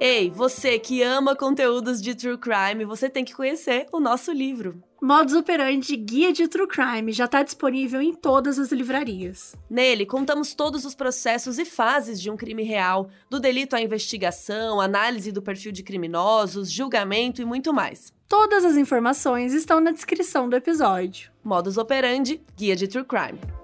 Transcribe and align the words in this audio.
Ei, 0.00 0.28
você 0.28 0.78
que 0.78 1.02
ama 1.02 1.36
conteúdos 1.36 2.02
de 2.02 2.14
true 2.14 2.36
crime, 2.36 2.84
você 2.84 3.08
tem 3.08 3.24
que 3.24 3.34
conhecer 3.34 3.86
o 3.92 4.00
nosso 4.00 4.32
livro. 4.32 4.82
Modus 5.00 5.34
Operandi 5.34 5.96
Guia 5.96 6.32
de 6.32 6.48
True 6.48 6.66
Crime 6.66 7.12
já 7.12 7.26
está 7.26 7.42
disponível 7.42 8.00
em 8.00 8.14
todas 8.14 8.58
as 8.58 8.72
livrarias. 8.72 9.54
Nele, 9.68 10.06
contamos 10.06 10.54
todos 10.54 10.86
os 10.86 10.94
processos 10.94 11.58
e 11.58 11.64
fases 11.66 12.20
de 12.20 12.30
um 12.30 12.36
crime 12.36 12.62
real, 12.62 13.10
do 13.28 13.38
delito 13.38 13.76
à 13.76 13.82
investigação, 13.82 14.80
análise 14.80 15.30
do 15.30 15.42
perfil 15.42 15.72
de 15.72 15.82
criminosos, 15.82 16.72
julgamento 16.72 17.42
e 17.42 17.44
muito 17.44 17.72
mais. 17.72 18.12
Todas 18.26 18.64
as 18.64 18.76
informações 18.76 19.52
estão 19.52 19.78
na 19.78 19.90
descrição 19.90 20.48
do 20.48 20.56
episódio. 20.56 21.30
Modus 21.44 21.76
Operandi 21.76 22.40
Guia 22.56 22.74
de 22.74 22.88
True 22.88 23.04
Crime. 23.04 23.63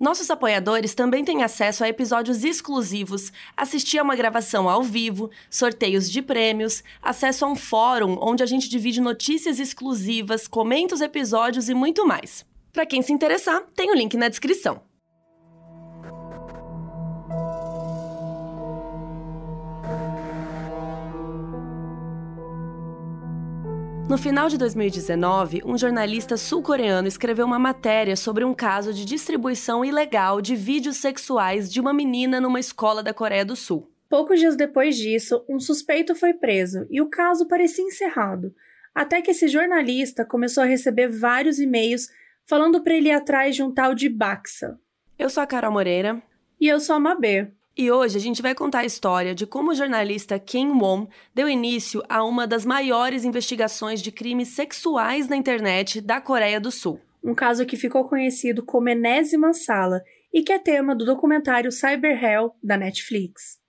Nossos 0.00 0.30
apoiadores 0.30 0.94
também 0.94 1.22
têm 1.22 1.42
acesso 1.42 1.84
a 1.84 1.88
episódios 1.88 2.42
exclusivos, 2.42 3.30
assistir 3.54 3.98
a 3.98 4.02
uma 4.02 4.16
gravação 4.16 4.66
ao 4.66 4.82
vivo, 4.82 5.30
sorteios 5.50 6.10
de 6.10 6.22
prêmios, 6.22 6.82
acesso 7.02 7.44
a 7.44 7.48
um 7.48 7.54
fórum 7.54 8.16
onde 8.18 8.42
a 8.42 8.46
gente 8.46 8.66
divide 8.66 8.98
notícias 8.98 9.60
exclusivas, 9.60 10.48
comenta 10.48 10.94
os 10.94 11.02
episódios 11.02 11.68
e 11.68 11.74
muito 11.74 12.06
mais. 12.06 12.46
Para 12.72 12.86
quem 12.86 13.02
se 13.02 13.12
interessar, 13.12 13.62
tem 13.76 13.90
o 13.90 13.94
link 13.94 14.16
na 14.16 14.30
descrição. 14.30 14.89
No 24.10 24.18
final 24.18 24.48
de 24.48 24.58
2019, 24.58 25.62
um 25.64 25.78
jornalista 25.78 26.36
sul-coreano 26.36 27.06
escreveu 27.06 27.46
uma 27.46 27.60
matéria 27.60 28.16
sobre 28.16 28.44
um 28.44 28.52
caso 28.52 28.92
de 28.92 29.04
distribuição 29.04 29.84
ilegal 29.84 30.40
de 30.40 30.56
vídeos 30.56 30.96
sexuais 30.96 31.72
de 31.72 31.80
uma 31.80 31.94
menina 31.94 32.40
numa 32.40 32.58
escola 32.58 33.04
da 33.04 33.14
Coreia 33.14 33.44
do 33.44 33.54
Sul. 33.54 33.88
Poucos 34.08 34.40
dias 34.40 34.56
depois 34.56 34.96
disso, 34.96 35.44
um 35.48 35.60
suspeito 35.60 36.16
foi 36.16 36.34
preso 36.34 36.88
e 36.90 37.00
o 37.00 37.08
caso 37.08 37.46
parecia 37.46 37.84
encerrado, 37.84 38.52
até 38.92 39.22
que 39.22 39.30
esse 39.30 39.46
jornalista 39.46 40.24
começou 40.24 40.64
a 40.64 40.66
receber 40.66 41.06
vários 41.06 41.60
e-mails 41.60 42.08
falando 42.44 42.82
para 42.82 42.94
ele 42.94 43.10
ir 43.10 43.12
atrás 43.12 43.54
de 43.54 43.62
um 43.62 43.72
tal 43.72 43.94
de 43.94 44.08
Baxa. 44.08 44.76
Eu 45.16 45.30
sou 45.30 45.40
a 45.40 45.46
Carol 45.46 45.70
Moreira. 45.70 46.20
E 46.60 46.66
eu 46.66 46.80
sou 46.80 46.96
a 46.96 47.00
Mabê. 47.00 47.52
E 47.80 47.90
hoje 47.90 48.18
a 48.18 48.20
gente 48.20 48.42
vai 48.42 48.54
contar 48.54 48.80
a 48.80 48.84
história 48.84 49.34
de 49.34 49.46
como 49.46 49.70
o 49.70 49.74
jornalista 49.74 50.38
Kim 50.38 50.68
Won 50.72 51.06
deu 51.34 51.48
início 51.48 52.02
a 52.10 52.22
uma 52.22 52.46
das 52.46 52.62
maiores 52.66 53.24
investigações 53.24 54.02
de 54.02 54.12
crimes 54.12 54.48
sexuais 54.48 55.28
na 55.28 55.34
internet 55.34 55.98
da 55.98 56.20
Coreia 56.20 56.60
do 56.60 56.70
Sul. 56.70 57.00
Um 57.24 57.34
caso 57.34 57.64
que 57.64 57.78
ficou 57.78 58.04
conhecido 58.04 58.62
como 58.62 58.90
Enésima 58.90 59.54
Sala 59.54 60.02
e 60.30 60.42
que 60.42 60.52
é 60.52 60.58
tema 60.58 60.94
do 60.94 61.06
documentário 61.06 61.72
Cyber 61.72 62.22
Hell 62.22 62.54
da 62.62 62.76
Netflix. 62.76 63.59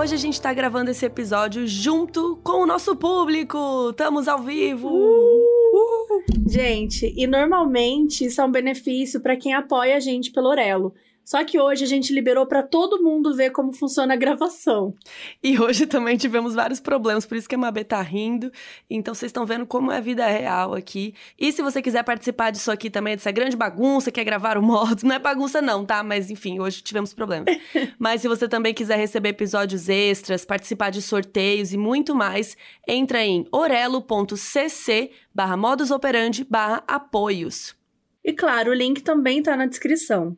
Hoje 0.00 0.14
a 0.14 0.16
gente 0.16 0.32
está 0.32 0.50
gravando 0.54 0.90
esse 0.90 1.04
episódio 1.04 1.66
junto 1.66 2.36
com 2.42 2.62
o 2.62 2.66
nosso 2.66 2.96
público. 2.96 3.90
Estamos 3.90 4.28
ao 4.28 4.38
vivo. 4.38 4.88
Uh! 4.88 6.24
Gente, 6.48 7.12
e 7.14 7.26
normalmente 7.26 8.24
isso 8.24 8.40
é 8.40 8.44
um 8.46 8.50
benefício 8.50 9.20
para 9.20 9.36
quem 9.36 9.52
apoia 9.52 9.98
a 9.98 10.00
gente 10.00 10.32
pelo 10.32 10.48
Orelo. 10.48 10.94
Só 11.30 11.44
que 11.44 11.60
hoje 11.60 11.84
a 11.84 11.86
gente 11.86 12.12
liberou 12.12 12.44
para 12.44 12.60
todo 12.60 13.00
mundo 13.00 13.32
ver 13.36 13.50
como 13.50 13.72
funciona 13.72 14.14
a 14.14 14.16
gravação. 14.16 14.92
E 15.40 15.60
hoje 15.60 15.86
também 15.86 16.16
tivemos 16.16 16.56
vários 16.56 16.80
problemas, 16.80 17.24
por 17.24 17.36
isso 17.36 17.48
que 17.48 17.54
a 17.54 17.58
Mabê 17.58 17.84
tá 17.84 18.02
rindo. 18.02 18.50
Então 18.90 19.14
vocês 19.14 19.30
estão 19.30 19.46
vendo 19.46 19.64
como 19.64 19.92
é 19.92 19.98
a 19.98 20.00
vida 20.00 20.26
real 20.26 20.74
aqui. 20.74 21.14
E 21.38 21.52
se 21.52 21.62
você 21.62 21.80
quiser 21.80 22.02
participar 22.02 22.50
disso 22.50 22.68
aqui 22.72 22.90
também, 22.90 23.14
dessa 23.14 23.30
grande 23.30 23.56
bagunça, 23.56 24.10
quer 24.10 24.24
gravar 24.24 24.58
o 24.58 24.62
modo, 24.62 25.02
não 25.06 25.14
é 25.14 25.20
bagunça 25.20 25.62
não, 25.62 25.86
tá? 25.86 26.02
Mas 26.02 26.32
enfim, 26.32 26.58
hoje 26.58 26.82
tivemos 26.82 27.14
problemas. 27.14 27.56
Mas 27.96 28.22
se 28.22 28.26
você 28.26 28.48
também 28.48 28.74
quiser 28.74 28.96
receber 28.96 29.28
episódios 29.28 29.88
extras, 29.88 30.44
participar 30.44 30.90
de 30.90 31.00
sorteios 31.00 31.72
e 31.72 31.76
muito 31.76 32.12
mais, 32.12 32.56
entra 32.88 33.22
em 33.22 33.46
orelo.cc 33.52 35.12
barra 35.32 35.56
modusoperandi 35.56 36.42
barra 36.42 36.82
apoios. 36.88 37.76
E 38.24 38.32
claro, 38.32 38.72
o 38.72 38.74
link 38.74 39.00
também 39.02 39.40
tá 39.40 39.56
na 39.56 39.66
descrição. 39.66 40.36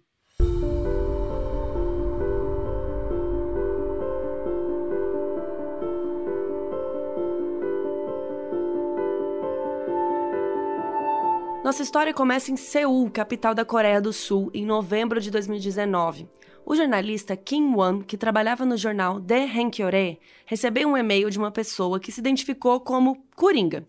Nossa 11.72 11.84
história 11.84 12.12
começa 12.12 12.52
em 12.52 12.56
Seul, 12.56 13.10
capital 13.10 13.54
da 13.54 13.64
Coreia 13.64 13.98
do 13.98 14.12
Sul, 14.12 14.50
em 14.52 14.66
novembro 14.66 15.18
de 15.18 15.30
2019. 15.30 16.28
O 16.66 16.76
jornalista 16.76 17.34
Kim 17.34 17.72
Won, 17.74 18.02
que 18.02 18.18
trabalhava 18.18 18.66
no 18.66 18.76
jornal 18.76 19.18
The 19.18 19.44
Hankyore, 19.44 20.20
recebeu 20.44 20.86
um 20.86 20.98
e-mail 20.98 21.30
de 21.30 21.38
uma 21.38 21.50
pessoa 21.50 21.98
que 21.98 22.12
se 22.12 22.20
identificou 22.20 22.78
como 22.78 23.24
Coringa. 23.34 23.86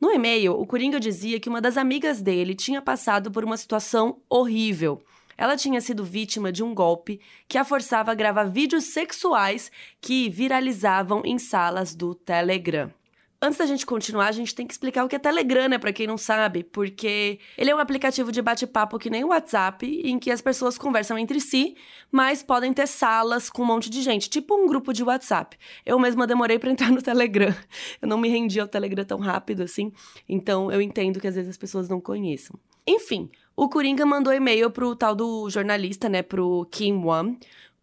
No 0.00 0.10
e-mail, 0.10 0.54
o 0.54 0.66
Coringa 0.66 0.98
dizia 0.98 1.38
que 1.38 1.48
uma 1.48 1.60
das 1.60 1.76
amigas 1.76 2.20
dele 2.20 2.56
tinha 2.56 2.82
passado 2.82 3.30
por 3.30 3.44
uma 3.44 3.56
situação 3.56 4.18
horrível. 4.28 5.00
Ela 5.38 5.56
tinha 5.56 5.80
sido 5.80 6.04
vítima 6.04 6.50
de 6.50 6.64
um 6.64 6.74
golpe 6.74 7.20
que 7.46 7.56
a 7.56 7.64
forçava 7.64 8.10
a 8.10 8.16
gravar 8.16 8.46
vídeos 8.46 8.92
sexuais 8.92 9.70
que 10.00 10.28
viralizavam 10.28 11.22
em 11.24 11.38
salas 11.38 11.94
do 11.94 12.16
Telegram. 12.16 12.90
Antes 13.44 13.58
da 13.58 13.66
gente 13.66 13.84
continuar, 13.84 14.28
a 14.28 14.32
gente 14.32 14.54
tem 14.54 14.64
que 14.64 14.72
explicar 14.72 15.04
o 15.04 15.08
que 15.08 15.16
é 15.16 15.18
Telegram, 15.18 15.68
né, 15.68 15.76
pra 15.76 15.92
quem 15.92 16.06
não 16.06 16.16
sabe, 16.16 16.62
porque 16.62 17.40
ele 17.58 17.72
é 17.72 17.74
um 17.74 17.80
aplicativo 17.80 18.30
de 18.30 18.40
bate-papo 18.40 19.00
que 19.00 19.10
nem 19.10 19.24
o 19.24 19.30
WhatsApp, 19.30 19.84
em 19.84 20.16
que 20.16 20.30
as 20.30 20.40
pessoas 20.40 20.78
conversam 20.78 21.18
entre 21.18 21.40
si, 21.40 21.74
mas 22.08 22.40
podem 22.40 22.72
ter 22.72 22.86
salas 22.86 23.50
com 23.50 23.62
um 23.62 23.66
monte 23.66 23.90
de 23.90 24.00
gente, 24.00 24.30
tipo 24.30 24.54
um 24.54 24.68
grupo 24.68 24.92
de 24.92 25.02
WhatsApp. 25.02 25.58
Eu 25.84 25.98
mesma 25.98 26.24
demorei 26.24 26.56
para 26.56 26.70
entrar 26.70 26.92
no 26.92 27.02
Telegram. 27.02 27.52
Eu 28.00 28.06
não 28.06 28.16
me 28.16 28.28
rendi 28.28 28.60
ao 28.60 28.68
Telegram 28.68 29.04
tão 29.04 29.18
rápido 29.18 29.64
assim, 29.64 29.92
então 30.28 30.70
eu 30.70 30.80
entendo 30.80 31.18
que 31.18 31.26
às 31.26 31.34
vezes 31.34 31.50
as 31.50 31.56
pessoas 31.56 31.88
não 31.88 32.00
conheçam. 32.00 32.56
Enfim, 32.86 33.28
o 33.56 33.68
Coringa 33.68 34.06
mandou 34.06 34.32
e-mail 34.32 34.70
pro 34.70 34.94
tal 34.94 35.16
do 35.16 35.50
jornalista, 35.50 36.08
né, 36.08 36.22
pro 36.22 36.64
Kim 36.70 37.02
Won, 37.02 37.34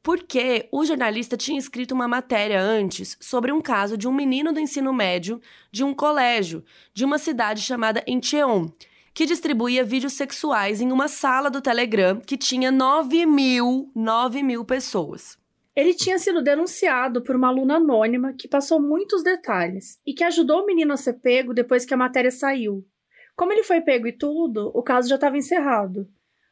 porque 0.02 0.68
o 0.72 0.86
jornalista 0.86 1.36
tinha 1.36 1.60
escrito 1.60 1.94
uma 1.94 2.08
matéria 2.08 2.62
antes 2.62 3.18
sobre 3.20 3.52
um 3.52 3.62
caso 3.62 3.98
de 3.98 4.08
um 4.08 4.14
menino 4.14 4.54
do 4.54 4.60
ensino 4.60 4.94
médio 4.94 5.42
de 5.72 5.84
um 5.84 5.94
colégio 5.94 6.64
de 6.94 7.04
uma 7.04 7.18
cidade 7.18 7.62
chamada 7.62 8.04
Incheon, 8.08 8.70
que 9.14 9.26
distribuía 9.26 9.84
vídeos 9.84 10.14
sexuais 10.14 10.82
em 10.82 10.92
uma 10.92 11.08
sala 11.08 11.50
do 11.50 11.62
Telegram 11.62 12.20
que 12.22 12.38
tinha 12.38 12.72
9 12.72 13.26
mil, 13.26 13.92
9 13.94 14.44
mil 14.44 14.64
pessoas. 14.64 15.38
Ele 15.76 15.94
tinha 15.94 16.18
sido 16.18 16.42
denunciado 16.42 17.22
por 17.22 17.36
uma 17.36 17.48
aluna 17.48 17.76
anônima 17.76 18.34
que 18.34 18.48
passou 18.48 18.82
muitos 18.82 19.24
detalhes 19.24 20.00
e 20.06 20.14
que 20.14 20.24
ajudou 20.24 20.64
o 20.64 20.66
menino 20.66 20.94
a 20.94 20.98
ser 20.98 21.14
pego 21.14 21.54
depois 21.54 21.86
que 21.86 21.94
a 21.94 21.98
matéria 21.98 22.32
saiu. 22.32 22.86
Como 23.36 23.54
ele 23.54 23.64
foi 23.64 23.80
pego 23.80 24.08
e 24.08 24.12
tudo, 24.12 24.72
o 24.74 24.84
caso 24.84 25.08
já 25.08 25.16
estava 25.16 25.38
encerrado. 25.38 26.06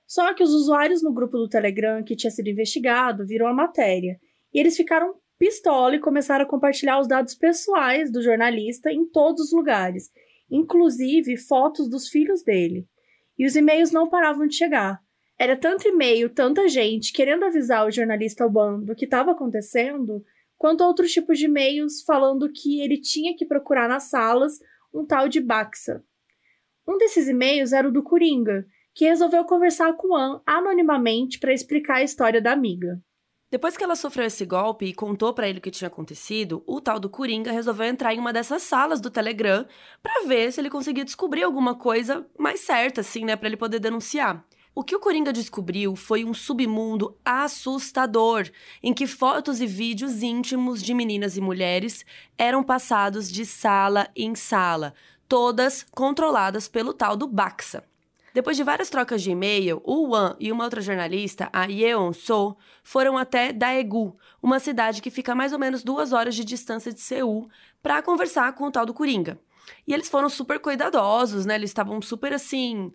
Só 0.08 0.34
que 0.34 0.42
os 0.42 0.54
usuários 0.54 1.04
no 1.04 1.14
grupo 1.14 1.38
do 1.38 1.50
Telegram 1.50 2.02
que 2.02 2.16
tinha 2.16 2.32
sido 2.32 2.50
investigado 2.50 3.26
viram 3.26 3.46
a 3.46 3.54
matéria 3.54 4.18
e 4.54 4.60
eles 4.60 4.78
ficaram 4.78 5.16
pistola 5.38 5.96
e 5.96 6.00
começaram 6.00 6.46
a 6.46 6.48
compartilhar 6.48 7.00
os 7.00 7.08
dados 7.08 7.36
pessoais 7.36 8.12
do 8.12 8.24
jornalista 8.24 8.90
em 8.90 9.06
todos 9.06 9.48
os 9.48 9.52
lugares, 9.52 10.10
inclusive 10.50 11.36
fotos 11.36 11.90
dos 11.90 12.08
filhos 12.08 12.42
dele. 12.42 12.88
E 13.38 13.46
os 13.46 13.56
e-mails 13.56 13.92
não 13.92 14.10
paravam 14.10 14.48
de 14.48 14.56
chegar. 14.56 15.00
Era 15.38 15.56
tanto 15.56 15.88
e-mail, 15.88 16.30
tanta 16.30 16.68
gente 16.68 17.14
querendo 17.14 17.46
avisar 17.46 17.86
o 17.86 17.92
jornalista 17.92 18.48
Wan 18.48 18.80
do 18.80 18.96
que 18.96 19.06
estava 19.06 19.32
acontecendo, 19.32 20.24
quanto 20.58 20.84
outros 20.84 21.12
tipos 21.12 21.38
de 21.38 21.46
e-mails 21.46 22.02
falando 22.02 22.52
que 22.52 22.82
ele 22.82 23.00
tinha 23.00 23.36
que 23.36 23.46
procurar 23.46 23.88
nas 23.88 24.04
salas 24.04 24.54
um 24.92 25.06
tal 25.06 25.30
de 25.30 25.40
Baxa. 25.40 26.02
Um 26.88 26.98
desses 26.98 27.28
e-mails 27.28 27.74
era 27.74 27.88
o 27.88 27.92
do 27.92 28.02
Coringa, 28.02 28.66
que 28.98 29.06
resolveu 29.06 29.46
conversar 29.46 29.94
com 29.94 30.16
Anne 30.16 30.42
anonimamente 30.44 31.38
para 31.38 31.54
explicar 31.54 31.98
a 31.98 32.04
história 32.04 32.42
da 32.42 32.52
amiga. 32.52 33.00
Depois 33.52 33.78
que 33.78 33.84
ela 33.84 33.96
sofreu 33.96 34.26
esse 34.26 34.44
golpe 34.44 34.88
e 34.88 34.94
contou 34.94 35.36
para 35.36 35.48
ele 35.48 35.60
o 35.60 35.62
que 35.62 35.70
tinha 35.70 35.88
acontecido, 35.88 36.64
o 36.66 36.82
tal 36.82 37.00
do 37.00 37.08
Coringa 37.08 37.52
resolveu 37.52 37.86
entrar 37.86 38.16
em 38.16 38.20
uma 38.20 38.34
dessas 38.34 38.64
salas 38.64 39.00
do 39.00 39.12
Telegram 39.12 39.68
para 40.02 40.26
ver 40.26 40.52
se 40.52 40.60
ele 40.60 40.72
conseguia 40.72 41.06
descobrir 41.06 41.44
alguma 41.44 41.76
coisa 41.76 42.26
mais 42.40 42.62
certa, 42.62 43.02
assim, 43.02 43.24
né, 43.24 43.36
para 43.36 43.48
ele 43.48 43.56
poder 43.56 43.78
denunciar. 43.80 44.44
O 44.74 44.84
que 44.84 44.96
o 44.96 45.00
Coringa 45.00 45.32
descobriu 45.32 45.96
foi 45.96 46.26
um 46.26 46.34
submundo 46.34 47.16
assustador, 47.24 48.50
em 48.82 48.96
que 48.96 49.06
fotos 49.06 49.62
e 49.62 49.68
vídeos 49.68 50.24
íntimos 50.24 50.82
de 50.82 50.96
meninas 50.96 51.38
e 51.38 51.42
mulheres 51.42 52.04
eram 52.36 52.64
passados 52.64 53.32
de 53.32 53.46
sala 53.46 54.10
em 54.16 54.34
sala, 54.34 54.96
todas 55.30 55.86
controladas 55.92 56.68
pelo 56.68 56.96
tal 56.96 57.16
do 57.16 57.28
Baxa. 57.28 57.84
Depois 58.38 58.56
de 58.56 58.64
várias 58.64 58.88
trocas 58.92 59.24
de 59.24 59.32
e-mail, 59.32 59.82
o 59.84 60.10
Wan 60.10 60.36
e 60.40 60.52
uma 60.52 60.64
outra 60.64 60.80
jornalista, 60.80 61.50
a 61.52 61.66
Yeon 61.66 62.14
So, 62.14 62.56
foram 62.84 63.18
até 63.18 63.52
Daegu, 63.52 64.16
uma 64.40 64.60
cidade 64.60 65.02
que 65.02 65.10
fica 65.10 65.32
a 65.32 65.36
mais 65.36 65.54
ou 65.54 65.58
menos 65.58 65.84
duas 65.84 66.14
horas 66.14 66.36
de 66.36 66.46
distância 66.46 66.94
de 66.94 67.02
Seul, 67.02 67.50
para 67.82 68.00
conversar 68.04 68.54
com 68.54 68.66
o 68.66 68.72
tal 68.72 68.86
do 68.86 68.94
Coringa. 68.94 69.40
E 69.88 69.92
eles 69.92 70.08
foram 70.08 70.30
super 70.30 70.60
cuidadosos, 70.60 71.48
né? 71.48 71.56
Eles 71.56 71.72
estavam 71.72 72.00
super 72.00 72.32
assim. 72.32 72.94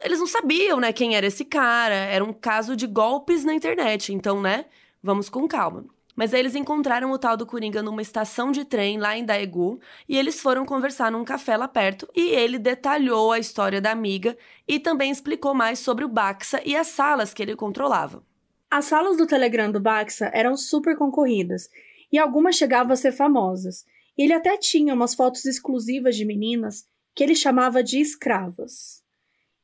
Eles 0.00 0.18
não 0.18 0.26
sabiam, 0.26 0.80
né, 0.80 0.92
quem 0.92 1.14
era 1.14 1.26
esse 1.28 1.44
cara. 1.44 1.94
Era 1.94 2.24
um 2.24 2.32
caso 2.32 2.74
de 2.74 2.88
golpes 2.88 3.44
na 3.44 3.54
internet. 3.54 4.12
Então, 4.12 4.42
né, 4.42 4.64
vamos 5.00 5.28
com 5.28 5.46
calma. 5.46 5.84
Mas 6.22 6.32
aí 6.32 6.38
eles 6.38 6.54
encontraram 6.54 7.10
o 7.10 7.18
tal 7.18 7.36
do 7.36 7.44
Coringa 7.44 7.82
numa 7.82 8.00
estação 8.00 8.52
de 8.52 8.64
trem 8.64 8.96
lá 8.96 9.18
em 9.18 9.24
Daegu 9.24 9.80
e 10.08 10.16
eles 10.16 10.40
foram 10.40 10.64
conversar 10.64 11.10
num 11.10 11.24
café 11.24 11.56
lá 11.56 11.66
perto 11.66 12.08
e 12.14 12.28
ele 12.28 12.60
detalhou 12.60 13.32
a 13.32 13.40
história 13.40 13.80
da 13.80 13.90
amiga 13.90 14.38
e 14.68 14.78
também 14.78 15.10
explicou 15.10 15.52
mais 15.52 15.80
sobre 15.80 16.04
o 16.04 16.08
Baxa 16.08 16.62
e 16.64 16.76
as 16.76 16.86
salas 16.86 17.34
que 17.34 17.42
ele 17.42 17.56
controlava. 17.56 18.24
As 18.70 18.84
salas 18.84 19.16
do 19.16 19.26
Telegram 19.26 19.68
do 19.68 19.80
Baxa 19.80 20.30
eram 20.32 20.56
super 20.56 20.96
concorridas 20.96 21.68
e 22.12 22.16
algumas 22.20 22.54
chegavam 22.54 22.92
a 22.92 22.96
ser 22.96 23.10
famosas. 23.10 23.84
Ele 24.16 24.32
até 24.32 24.56
tinha 24.56 24.94
umas 24.94 25.16
fotos 25.16 25.44
exclusivas 25.44 26.14
de 26.14 26.24
meninas 26.24 26.86
que 27.16 27.24
ele 27.24 27.34
chamava 27.34 27.82
de 27.82 28.00
escravas. 28.00 29.02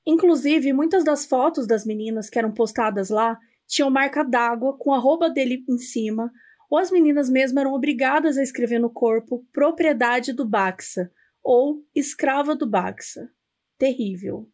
Inclusive, 0.04 0.72
muitas 0.72 1.04
das 1.04 1.24
fotos 1.24 1.68
das 1.68 1.86
meninas 1.86 2.28
que 2.28 2.36
eram 2.36 2.50
postadas 2.50 3.10
lá 3.10 3.38
tinham 3.64 3.90
marca 3.90 4.24
d'água 4.24 4.76
com 4.76 4.92
a 4.92 4.98
roupa 4.98 5.30
dele 5.30 5.62
em 5.68 5.78
cima, 5.78 6.32
ou 6.70 6.78
as 6.78 6.90
meninas 6.90 7.30
mesmo 7.30 7.58
eram 7.58 7.72
obrigadas 7.72 8.36
a 8.36 8.42
escrever 8.42 8.78
no 8.78 8.90
corpo 8.90 9.44
propriedade 9.52 10.32
do 10.32 10.44
Baxa 10.44 11.10
ou 11.42 11.82
escrava 11.94 12.54
do 12.54 12.68
Baxa. 12.68 13.30
Terrível. 13.78 14.48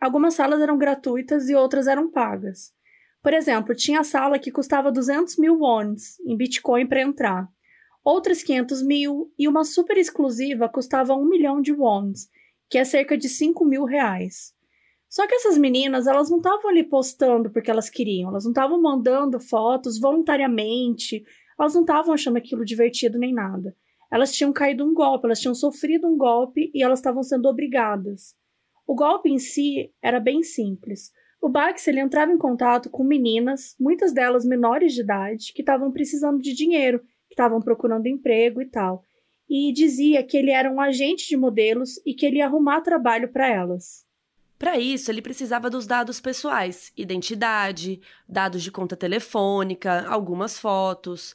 Algumas 0.00 0.34
salas 0.34 0.60
eram 0.60 0.76
gratuitas 0.76 1.48
e 1.48 1.54
outras 1.54 1.86
eram 1.86 2.10
pagas. 2.10 2.72
Por 3.22 3.32
exemplo, 3.32 3.74
tinha 3.74 4.00
a 4.00 4.04
sala 4.04 4.38
que 4.38 4.50
custava 4.50 4.90
200 4.90 5.38
mil 5.38 5.58
wons 5.60 6.18
em 6.26 6.36
Bitcoin 6.36 6.86
para 6.88 7.02
entrar, 7.02 7.48
outras 8.04 8.42
500 8.42 8.82
mil 8.82 9.32
e 9.38 9.46
uma 9.46 9.62
super 9.62 9.96
exclusiva 9.96 10.68
custava 10.68 11.14
1 11.14 11.24
milhão 11.24 11.62
de 11.62 11.72
wons, 11.72 12.28
que 12.68 12.78
é 12.78 12.84
cerca 12.84 13.16
de 13.16 13.28
5 13.28 13.64
mil 13.64 13.84
reais. 13.84 14.52
Só 15.08 15.26
que 15.26 15.34
essas 15.34 15.58
meninas, 15.58 16.06
elas 16.06 16.30
não 16.30 16.38
estavam 16.38 16.70
ali 16.70 16.82
postando 16.82 17.50
porque 17.50 17.70
elas 17.70 17.90
queriam, 17.90 18.30
elas 18.30 18.44
não 18.44 18.50
estavam 18.50 18.80
mandando 18.80 19.38
fotos 19.38 20.00
voluntariamente, 20.00 21.22
elas 21.58 21.74
não 21.74 21.82
estavam 21.82 22.12
achando 22.12 22.36
aquilo 22.36 22.64
divertido 22.64 23.18
nem 23.18 23.32
nada. 23.32 23.74
Elas 24.10 24.32
tinham 24.32 24.52
caído 24.52 24.84
um 24.84 24.92
golpe, 24.92 25.26
elas 25.26 25.40
tinham 25.40 25.54
sofrido 25.54 26.06
um 26.06 26.16
golpe 26.16 26.70
e 26.74 26.82
elas 26.82 26.98
estavam 26.98 27.22
sendo 27.22 27.48
obrigadas. 27.48 28.34
O 28.86 28.94
golpe 28.94 29.30
em 29.30 29.38
si 29.38 29.92
era 30.02 30.20
bem 30.20 30.42
simples. 30.42 31.10
O 31.40 31.48
Bax 31.48 31.88
ele 31.88 31.98
entrava 31.98 32.30
em 32.30 32.38
contato 32.38 32.90
com 32.90 33.02
meninas, 33.02 33.74
muitas 33.80 34.12
delas 34.12 34.44
menores 34.44 34.92
de 34.92 35.00
idade, 35.00 35.52
que 35.54 35.62
estavam 35.62 35.90
precisando 35.90 36.40
de 36.40 36.54
dinheiro, 36.54 37.00
que 37.00 37.34
estavam 37.34 37.60
procurando 37.60 38.06
emprego 38.06 38.60
e 38.60 38.66
tal, 38.66 39.02
e 39.48 39.72
dizia 39.72 40.22
que 40.22 40.36
ele 40.36 40.50
era 40.50 40.70
um 40.70 40.80
agente 40.80 41.26
de 41.28 41.36
modelos 41.36 41.96
e 42.06 42.14
que 42.14 42.26
ele 42.26 42.36
ia 42.36 42.46
arrumar 42.46 42.80
trabalho 42.80 43.32
para 43.32 43.48
elas. 43.48 44.06
Para 44.62 44.78
isso, 44.78 45.10
ele 45.10 45.20
precisava 45.20 45.68
dos 45.68 45.88
dados 45.88 46.20
pessoais, 46.20 46.92
identidade, 46.96 48.00
dados 48.28 48.62
de 48.62 48.70
conta 48.70 48.96
telefônica, 48.96 50.06
algumas 50.06 50.56
fotos. 50.56 51.34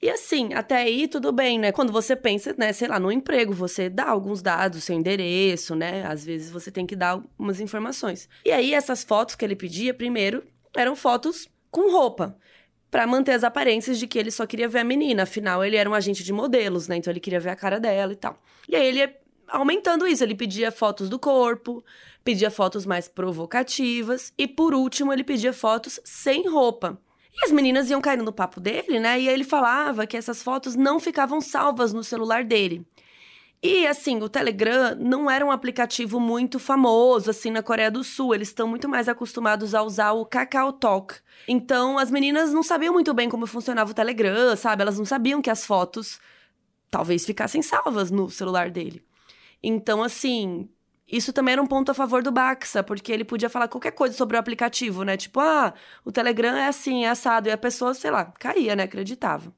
E 0.00 0.08
assim, 0.08 0.54
até 0.54 0.76
aí 0.76 1.08
tudo 1.08 1.32
bem, 1.32 1.58
né? 1.58 1.72
Quando 1.72 1.90
você 1.92 2.14
pensa, 2.14 2.54
né, 2.56 2.72
sei 2.72 2.86
lá, 2.86 3.00
no 3.00 3.10
emprego, 3.10 3.52
você 3.52 3.90
dá 3.90 4.08
alguns 4.08 4.40
dados, 4.40 4.84
seu 4.84 4.94
endereço, 4.94 5.74
né? 5.74 6.06
Às 6.06 6.24
vezes 6.24 6.52
você 6.52 6.70
tem 6.70 6.86
que 6.86 6.94
dar 6.94 7.14
algumas 7.14 7.58
informações. 7.58 8.28
E 8.44 8.52
aí 8.52 8.72
essas 8.72 9.02
fotos 9.02 9.34
que 9.34 9.44
ele 9.44 9.56
pedia, 9.56 9.92
primeiro, 9.92 10.44
eram 10.72 10.94
fotos 10.94 11.48
com 11.72 11.90
roupa, 11.90 12.38
para 12.92 13.08
manter 13.08 13.32
as 13.32 13.42
aparências 13.42 13.98
de 13.98 14.06
que 14.06 14.20
ele 14.20 14.30
só 14.30 14.46
queria 14.46 14.68
ver 14.68 14.78
a 14.78 14.84
menina, 14.84 15.24
afinal 15.24 15.64
ele 15.64 15.74
era 15.74 15.90
um 15.90 15.94
agente 15.94 16.22
de 16.22 16.32
modelos, 16.32 16.86
né? 16.86 16.94
Então 16.94 17.12
ele 17.12 17.18
queria 17.18 17.40
ver 17.40 17.50
a 17.50 17.56
cara 17.56 17.80
dela 17.80 18.12
e 18.12 18.16
tal. 18.16 18.40
E 18.68 18.76
aí 18.76 18.86
ele 18.86 19.02
aumentando 19.48 20.06
isso. 20.06 20.22
Ele 20.22 20.34
pedia 20.34 20.70
fotos 20.70 21.08
do 21.08 21.18
corpo, 21.18 21.84
pedia 22.28 22.50
fotos 22.50 22.84
mais 22.84 23.08
provocativas 23.08 24.34
e, 24.36 24.46
por 24.46 24.74
último, 24.74 25.10
ele 25.10 25.24
pedia 25.24 25.50
fotos 25.50 25.98
sem 26.04 26.46
roupa. 26.46 27.00
E 27.32 27.46
as 27.46 27.50
meninas 27.50 27.88
iam 27.88 28.02
caindo 28.02 28.22
no 28.22 28.34
papo 28.34 28.60
dele, 28.60 29.00
né? 29.00 29.18
E 29.18 29.26
aí 29.26 29.34
ele 29.34 29.44
falava 29.44 30.06
que 30.06 30.14
essas 30.14 30.42
fotos 30.42 30.76
não 30.76 31.00
ficavam 31.00 31.40
salvas 31.40 31.90
no 31.94 32.04
celular 32.04 32.44
dele. 32.44 32.86
E 33.62 33.86
assim, 33.86 34.22
o 34.22 34.28
Telegram 34.28 34.94
não 35.00 35.30
era 35.30 35.42
um 35.42 35.50
aplicativo 35.50 36.20
muito 36.20 36.58
famoso 36.58 37.30
assim 37.30 37.50
na 37.50 37.62
Coreia 37.62 37.90
do 37.90 38.04
Sul. 38.04 38.34
Eles 38.34 38.48
estão 38.48 38.68
muito 38.68 38.86
mais 38.90 39.08
acostumados 39.08 39.74
a 39.74 39.82
usar 39.82 40.12
o 40.12 40.26
Kakao 40.26 40.74
Talk. 40.74 41.14
Então, 41.48 41.96
as 41.96 42.10
meninas 42.10 42.52
não 42.52 42.62
sabiam 42.62 42.92
muito 42.92 43.14
bem 43.14 43.30
como 43.30 43.46
funcionava 43.46 43.90
o 43.90 43.94
Telegram, 43.94 44.54
sabe? 44.54 44.82
Elas 44.82 44.98
não 44.98 45.06
sabiam 45.06 45.40
que 45.40 45.48
as 45.48 45.64
fotos 45.64 46.20
talvez 46.90 47.24
ficassem 47.24 47.62
salvas 47.62 48.10
no 48.10 48.28
celular 48.28 48.68
dele. 48.68 49.02
Então, 49.62 50.02
assim, 50.02 50.68
isso 51.10 51.32
também 51.32 51.52
era 51.52 51.62
um 51.62 51.66
ponto 51.66 51.90
a 51.90 51.94
favor 51.94 52.22
do 52.22 52.30
Baxa, 52.30 52.82
porque 52.82 53.10
ele 53.10 53.24
podia 53.24 53.48
falar 53.48 53.66
qualquer 53.66 53.92
coisa 53.92 54.14
sobre 54.14 54.36
o 54.36 54.40
aplicativo, 54.40 55.04
né? 55.04 55.16
Tipo, 55.16 55.40
ah, 55.40 55.72
o 56.04 56.12
Telegram 56.12 56.54
é 56.54 56.68
assim, 56.68 57.04
é 57.04 57.08
assado. 57.08 57.48
E 57.48 57.52
a 57.52 57.56
pessoa, 57.56 57.94
sei 57.94 58.10
lá, 58.10 58.26
caía, 58.26 58.76
né? 58.76 58.82
Acreditava. 58.82 59.54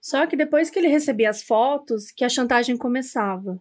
Só 0.00 0.26
que 0.26 0.36
depois 0.36 0.70
que 0.70 0.78
ele 0.78 0.88
recebia 0.88 1.28
as 1.28 1.42
fotos, 1.42 2.10
que 2.10 2.24
a 2.24 2.28
chantagem 2.28 2.76
começava. 2.76 3.60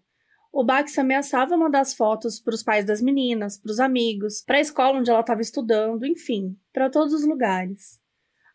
O 0.53 0.63
Bax 0.63 0.97
ameaçava 0.97 1.57
mandar 1.57 1.81
as 1.81 1.93
fotos 1.93 2.39
para 2.39 2.55
os 2.55 2.63
pais 2.63 2.85
das 2.85 3.01
meninas, 3.01 3.57
para 3.57 3.71
os 3.71 3.79
amigos, 3.81 4.41
para 4.41 4.55
a 4.55 4.61
escola 4.61 4.99
onde 4.99 5.09
ela 5.09 5.19
estava 5.19 5.41
estudando, 5.41 6.05
enfim, 6.05 6.57
para 6.71 6.89
todos 6.89 7.13
os 7.13 7.25
lugares. 7.25 7.99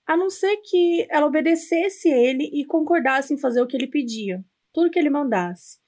A 0.06 0.16
não 0.16 0.30
ser 0.30 0.56
que 0.58 1.06
ela 1.10 1.26
obedecesse 1.26 2.08
ele 2.08 2.44
e 2.54 2.64
concordasse 2.64 3.34
em 3.34 3.38
fazer 3.38 3.60
o 3.60 3.66
que 3.66 3.76
ele 3.76 3.86
pedia, 3.86 4.42
tudo 4.72 4.90
que 4.90 4.98
ele 4.98 5.10
mandasse. 5.10 5.78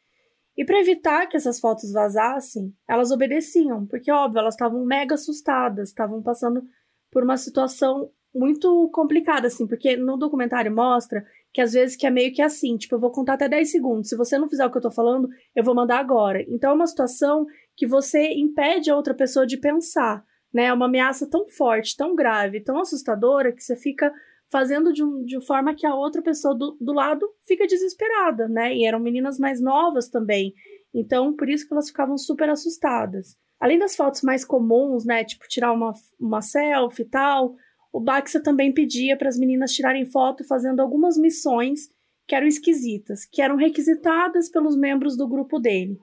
E 0.56 0.64
para 0.64 0.80
evitar 0.80 1.26
que 1.26 1.36
essas 1.36 1.58
fotos 1.58 1.92
vazassem, 1.92 2.74
elas 2.88 3.10
obedeciam, 3.10 3.86
porque, 3.86 4.12
óbvio, 4.12 4.40
elas 4.40 4.54
estavam 4.54 4.84
mega 4.84 5.14
assustadas, 5.14 5.88
estavam 5.88 6.22
passando 6.22 6.62
por 7.10 7.22
uma 7.22 7.36
situação 7.36 8.10
muito 8.34 8.88
complicada, 8.92 9.46
assim, 9.46 9.66
porque 9.66 9.96
no 9.96 10.16
documentário 10.16 10.74
mostra 10.74 11.24
que 11.52 11.60
às 11.60 11.74
vezes 11.74 11.96
que 11.96 12.06
é 12.06 12.10
meio 12.10 12.32
que 12.32 12.40
assim, 12.40 12.76
tipo, 12.78 12.94
eu 12.94 13.00
vou 13.00 13.10
contar 13.10 13.34
até 13.34 13.48
10 13.48 13.70
segundos, 13.70 14.08
se 14.08 14.16
você 14.16 14.38
não 14.38 14.48
fizer 14.48 14.64
o 14.64 14.70
que 14.70 14.78
eu 14.78 14.82
tô 14.82 14.90
falando, 14.90 15.28
eu 15.54 15.62
vou 15.62 15.74
mandar 15.74 15.98
agora. 15.98 16.42
Então 16.48 16.70
é 16.70 16.74
uma 16.74 16.86
situação 16.86 17.46
que 17.76 17.86
você 17.86 18.32
impede 18.32 18.90
a 18.90 18.96
outra 18.96 19.12
pessoa 19.12 19.46
de 19.46 19.58
pensar, 19.58 20.24
né? 20.52 20.64
É 20.64 20.72
uma 20.72 20.86
ameaça 20.86 21.28
tão 21.28 21.46
forte, 21.48 21.96
tão 21.96 22.14
grave, 22.14 22.62
tão 22.62 22.80
assustadora 22.80 23.52
que 23.52 23.62
você 23.62 23.76
fica 23.76 24.12
fazendo 24.52 24.92
de, 24.92 25.02
um, 25.02 25.24
de 25.24 25.40
forma 25.44 25.74
que 25.74 25.86
a 25.86 25.94
outra 25.94 26.20
pessoa 26.20 26.54
do, 26.54 26.76
do 26.78 26.92
lado 26.92 27.26
fica 27.48 27.66
desesperada, 27.66 28.46
né? 28.46 28.76
E 28.76 28.84
eram 28.84 29.00
meninas 29.00 29.38
mais 29.38 29.62
novas 29.62 30.10
também. 30.10 30.52
Então, 30.94 31.34
por 31.34 31.48
isso 31.48 31.66
que 31.66 31.72
elas 31.72 31.88
ficavam 31.88 32.18
super 32.18 32.50
assustadas. 32.50 33.34
Além 33.58 33.78
das 33.78 33.96
fotos 33.96 34.20
mais 34.20 34.44
comuns, 34.44 35.06
né? 35.06 35.24
Tipo, 35.24 35.48
tirar 35.48 35.72
uma, 35.72 35.94
uma 36.20 36.42
selfie 36.42 37.02
e 37.02 37.08
tal, 37.08 37.54
o 37.90 37.98
Baxa 37.98 38.42
também 38.42 38.74
pedia 38.74 39.16
para 39.16 39.28
as 39.28 39.38
meninas 39.38 39.72
tirarem 39.72 40.04
foto 40.04 40.44
fazendo 40.44 40.80
algumas 40.80 41.16
missões 41.16 41.88
que 42.28 42.34
eram 42.34 42.46
esquisitas, 42.46 43.24
que 43.24 43.40
eram 43.40 43.56
requisitadas 43.56 44.50
pelos 44.50 44.76
membros 44.76 45.16
do 45.16 45.26
grupo 45.26 45.58
dele. 45.58 45.98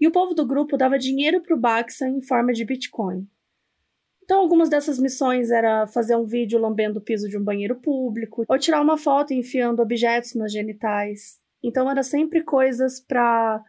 E 0.00 0.06
o 0.06 0.12
povo 0.12 0.32
do 0.32 0.46
grupo 0.46 0.76
dava 0.76 0.96
dinheiro 0.96 1.40
para 1.42 1.56
o 1.56 1.60
Baxa 1.60 2.06
em 2.06 2.22
forma 2.22 2.52
de 2.52 2.64
Bitcoin. 2.64 3.26
Então, 4.30 4.42
algumas 4.42 4.68
dessas 4.68 4.96
missões 5.00 5.50
era 5.50 5.88
fazer 5.88 6.14
um 6.14 6.24
vídeo 6.24 6.56
lambendo 6.56 7.00
o 7.00 7.02
piso 7.02 7.28
de 7.28 7.36
um 7.36 7.42
banheiro 7.42 7.74
público, 7.74 8.44
ou 8.48 8.58
tirar 8.60 8.80
uma 8.80 8.96
foto 8.96 9.34
enfiando 9.34 9.82
objetos 9.82 10.36
nas 10.36 10.52
genitais. 10.52 11.40
Então, 11.60 11.90
era 11.90 12.04
sempre 12.04 12.44
coisas 12.44 13.00
para 13.00 13.60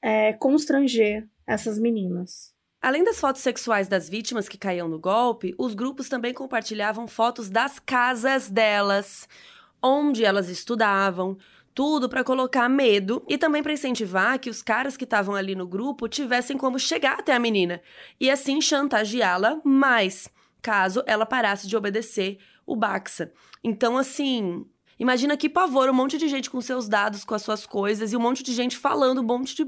é, 0.00 0.32
constranger 0.32 1.28
essas 1.46 1.78
meninas. 1.78 2.54
Além 2.80 3.04
das 3.04 3.20
fotos 3.20 3.42
sexuais 3.42 3.88
das 3.88 4.08
vítimas 4.08 4.48
que 4.48 4.56
caíam 4.56 4.88
no 4.88 4.98
golpe, 4.98 5.54
os 5.58 5.74
grupos 5.74 6.08
também 6.08 6.32
compartilhavam 6.32 7.06
fotos 7.06 7.50
das 7.50 7.78
casas 7.78 8.48
delas, 8.48 9.28
onde 9.82 10.24
elas 10.24 10.48
estudavam, 10.48 11.36
tudo 11.74 12.08
para 12.08 12.24
colocar 12.24 12.68
medo 12.68 13.24
e 13.28 13.38
também 13.38 13.62
para 13.62 13.72
incentivar 13.72 14.38
que 14.38 14.50
os 14.50 14.62
caras 14.62 14.96
que 14.96 15.04
estavam 15.04 15.34
ali 15.34 15.54
no 15.54 15.66
grupo 15.66 16.08
tivessem 16.08 16.56
como 16.56 16.78
chegar 16.78 17.18
até 17.18 17.32
a 17.32 17.38
menina 17.38 17.80
e 18.18 18.30
assim 18.30 18.60
chantageá-la 18.60 19.60
mais, 19.64 20.28
caso 20.60 21.02
ela 21.06 21.24
parasse 21.24 21.66
de 21.66 21.76
obedecer 21.76 22.38
o 22.66 22.76
Baxa. 22.76 23.32
Então, 23.62 23.96
assim, 23.96 24.64
imagina 24.98 25.36
que 25.36 25.48
pavor, 25.48 25.88
um 25.88 25.94
monte 25.94 26.18
de 26.18 26.28
gente 26.28 26.50
com 26.50 26.60
seus 26.60 26.88
dados, 26.88 27.24
com 27.24 27.34
as 27.34 27.42
suas 27.42 27.66
coisas, 27.66 28.12
e 28.12 28.16
um 28.16 28.20
monte 28.20 28.42
de 28.42 28.52
gente 28.52 28.76
falando 28.76 29.20
um 29.20 29.24
monte 29.24 29.54
de, 29.54 29.66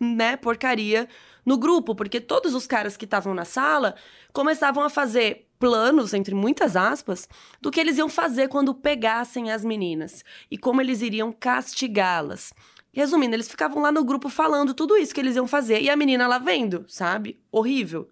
né, 0.00 0.36
porcaria 0.36 1.08
no 1.44 1.58
grupo, 1.58 1.94
porque 1.94 2.20
todos 2.20 2.54
os 2.54 2.66
caras 2.66 2.96
que 2.96 3.04
estavam 3.04 3.34
na 3.34 3.44
sala 3.44 3.94
começavam 4.32 4.82
a 4.84 4.90
fazer 4.90 5.49
planos, 5.60 6.14
entre 6.14 6.34
muitas 6.34 6.74
aspas, 6.74 7.28
do 7.60 7.70
que 7.70 7.78
eles 7.78 7.98
iam 7.98 8.08
fazer 8.08 8.48
quando 8.48 8.74
pegassem 8.74 9.52
as 9.52 9.62
meninas 9.62 10.24
e 10.50 10.58
como 10.58 10.80
eles 10.80 11.02
iriam 11.02 11.30
castigá-las. 11.30 12.52
Resumindo, 12.92 13.36
eles 13.36 13.48
ficavam 13.48 13.82
lá 13.82 13.92
no 13.92 14.02
grupo 14.02 14.28
falando 14.28 14.74
tudo 14.74 14.96
isso 14.96 15.14
que 15.14 15.20
eles 15.20 15.36
iam 15.36 15.46
fazer 15.46 15.80
e 15.80 15.90
a 15.90 15.94
menina 15.94 16.26
lá 16.26 16.38
vendo, 16.38 16.84
sabe? 16.88 17.38
Horrível. 17.52 18.08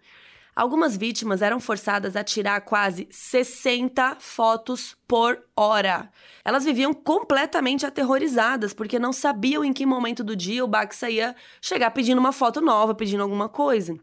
Algumas 0.55 0.97
vítimas 0.97 1.41
eram 1.41 1.59
forçadas 1.61 2.17
a 2.17 2.25
tirar 2.25 2.61
quase 2.63 3.09
60 3.11 4.17
fotos 4.19 4.97
por 5.07 5.41
hora. 5.57 6.11
Elas 6.45 6.65
viviam 6.65 6.93
completamente 6.93 7.87
aterrorizadas 7.87 8.75
porque 8.75 8.99
não 8.99 9.13
sabiam 9.13 9.65
em 9.65 9.73
que 9.73 9.87
momento 9.87 10.23
do 10.23 10.37
dia 10.37 10.65
o 10.65 10.69
Baxa 10.69 11.09
ia 11.09 11.35
chegar 11.63 11.93
pedindo 11.93 12.19
uma 12.19 12.33
foto 12.33 12.61
nova, 12.61 12.95
pedindo 12.95 13.23
alguma 13.23 13.49
coisa. 13.49 13.97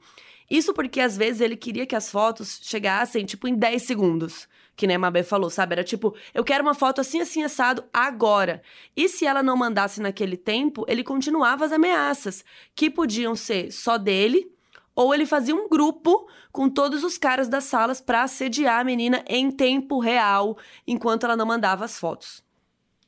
Isso 0.50 0.74
porque 0.74 1.00
às 1.00 1.18
vezes 1.18 1.42
ele 1.42 1.56
queria 1.56 1.86
que 1.86 1.96
as 1.96 2.10
fotos 2.10 2.60
chegassem 2.64 3.26
tipo 3.26 3.48
em 3.48 3.56
10 3.56 3.84
segundos. 3.84 4.48
Que 4.76 4.86
nem 4.86 4.98
a 4.98 5.00
Mabê 5.00 5.24
falou, 5.24 5.50
sabe? 5.50 5.74
Era 5.74 5.84
tipo, 5.84 6.14
eu 6.34 6.44
quero 6.44 6.62
uma 6.62 6.74
foto 6.74 7.00
assim, 7.00 7.22
assim, 7.22 7.44
assado, 7.44 7.86
agora. 7.94 8.62
E 8.96 9.08
se 9.08 9.26
ela 9.26 9.42
não 9.42 9.56
mandasse 9.56 10.02
naquele 10.02 10.36
tempo, 10.36 10.86
ele 10.88 11.04
continuava 11.04 11.64
as 11.64 11.72
ameaças, 11.72 12.44
que 12.76 12.90
podiam 12.90 13.36
ser 13.36 13.72
só 13.72 13.98
dele 13.98 14.52
ou 14.96 15.14
ele 15.14 15.26
fazia 15.26 15.54
um 15.54 15.68
grupo 15.68 16.28
com 16.52 16.70
todos 16.70 17.04
os 17.04 17.18
caras 17.18 17.50
das 17.50 17.66
salas 17.66 18.00
para 18.00 18.24
assediar 18.24 18.80
a 18.80 18.84
menina 18.84 19.24
em 19.28 19.52
tempo 19.52 20.00
real, 20.00 20.58
enquanto 20.88 21.26
ela 21.26 21.36
não 21.36 21.46
mandava 21.46 21.84
as 21.84 22.00
fotos. 22.00 22.44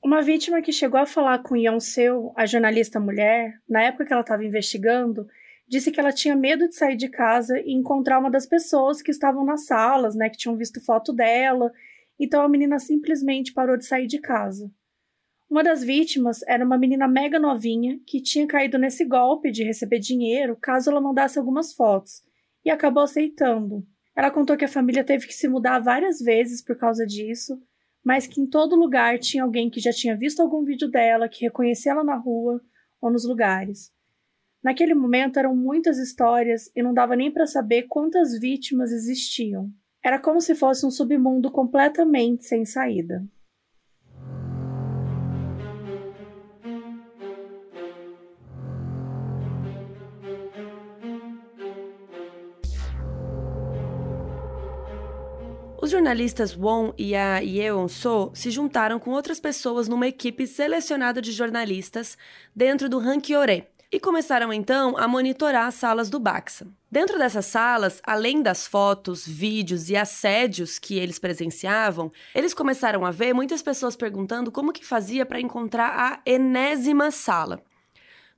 Uma 0.03 0.22
vítima 0.22 0.62
que 0.62 0.72
chegou 0.72 1.00
a 1.00 1.06
falar 1.06 1.39
com 1.39 1.56
Ion 1.56 1.79
Seu, 1.79 2.34
a 2.36 2.46
jornalista 2.46 3.00
mulher, 3.00 3.60
na 3.67 3.84
época 3.84 4.06
que 4.06 4.13
ela 4.13 4.22
estava 4.22 4.44
investigando, 4.44 5.27
disse 5.67 5.91
que 5.91 6.00
ela 6.00 6.13
tinha 6.13 6.36
medo 6.36 6.67
de 6.67 6.75
sair 6.75 6.95
de 6.95 7.09
casa 7.09 7.59
e 7.59 7.74
encontrar 7.74 8.19
uma 8.19 8.31
das 8.31 8.45
pessoas 8.45 9.01
que 9.01 9.12
estavam 9.12 9.43
nas 9.45 9.65
salas, 9.65 10.15
né, 10.15 10.29
que 10.29 10.38
tinham 10.38 10.55
visto 10.55 10.83
foto 10.83 11.12
dela. 11.12 11.71
Então 12.19 12.41
a 12.41 12.50
menina 12.50 12.79
simplesmente 12.79 13.53
parou 13.53 13.77
de 13.77 13.86
sair 13.86 14.07
de 14.07 14.19
casa. 14.19 14.71
Uma 15.50 15.63
das 15.63 15.83
vítimas 15.83 16.41
era 16.47 16.65
uma 16.65 16.77
menina 16.77 17.07
mega 17.07 17.39
novinha 17.39 18.00
que 18.05 18.21
tinha 18.21 18.45
caído 18.45 18.77
nesse 18.77 19.05
golpe 19.05 19.50
de 19.50 19.63
receber 19.63 20.00
dinheiro 20.00 20.57
caso 20.59 20.89
ela 20.89 21.00
mandasse 21.00 21.39
algumas 21.39 21.74
fotos 21.74 22.21
e 22.65 22.69
acabou 22.69 23.03
aceitando. 23.03 23.86
Ela 24.15 24.31
contou 24.31 24.57
que 24.57 24.65
a 24.65 24.69
família 24.69 25.03
teve 25.03 25.27
que 25.27 25.33
se 25.33 25.47
mudar 25.47 25.79
várias 25.79 26.19
vezes 26.19 26.62
por 26.62 26.75
causa 26.75 27.05
disso, 27.05 27.62
mas 28.03 28.27
que 28.27 28.41
em 28.41 28.47
todo 28.47 28.75
lugar 28.75 29.19
tinha 29.19 29.43
alguém 29.43 29.69
que 29.69 29.79
já 29.79 29.91
tinha 29.91 30.17
visto 30.17 30.41
algum 30.41 30.63
vídeo 30.63 30.89
dela, 30.89 31.29
que 31.29 31.45
reconhecia 31.45 31.91
ela 31.91 32.03
na 32.03 32.15
rua 32.15 32.62
ou 33.00 33.12
nos 33.12 33.25
lugares. 33.25 33.91
Naquele 34.67 34.93
momento 34.93 35.39
eram 35.39 35.55
muitas 35.55 35.97
histórias 35.97 36.69
e 36.75 36.83
não 36.83 36.93
dava 36.93 37.15
nem 37.15 37.31
para 37.31 37.47
saber 37.47 37.83
quantas 37.83 38.38
vítimas 38.38 38.91
existiam. 38.91 39.71
Era 40.03 40.19
como 40.19 40.41
se 40.41 40.53
fosse 40.53 40.86
um 40.86 40.91
submundo 40.91 41.50
completamente 41.50 42.43
sem 42.43 42.65
saída. 42.65 43.25
Os 55.81 55.91
jornalistas 55.91 56.57
Won 56.57 56.91
e 56.97 57.15
a 57.15 57.39
Yeon 57.39 57.88
So 57.88 58.31
se 58.33 58.51
juntaram 58.51 59.00
com 59.00 59.12
outras 59.12 59.39
pessoas 59.39 59.88
numa 59.88 60.09
equipe 60.09 60.45
selecionada 60.45 61.21
de 61.21 61.31
jornalistas 61.31 62.17
dentro 62.53 62.89
do 62.89 63.00
Hankyore 63.00 63.65
e 63.91 64.00
começaram 64.00 64.51
então 64.51 64.98
a 64.98 65.08
monitorar 65.08 65.67
as 65.67 65.75
salas 65.75 66.10
do 66.10 66.20
Baxa. 66.20 66.67
Dentro 66.91 67.17
dessas 67.17 67.46
salas, 67.46 68.01
além 68.03 68.41
das 68.41 68.67
fotos, 68.67 69.25
vídeos 69.25 69.89
e 69.89 69.96
assédios 69.96 70.77
que 70.77 70.98
eles 70.98 71.20
presenciavam, 71.20 72.12
eles 72.36 72.53
começaram 72.53 73.06
a 73.06 73.12
ver 73.12 73.34
muitas 73.34 73.62
pessoas 73.62 73.96
perguntando 73.96 74.51
como 74.51 74.74
que 74.74 74.86
fazia 74.86 75.25
para 75.25 75.39
encontrar 75.39 75.89
a 75.98 76.22
enésima 76.25 77.12
sala. 77.12 77.62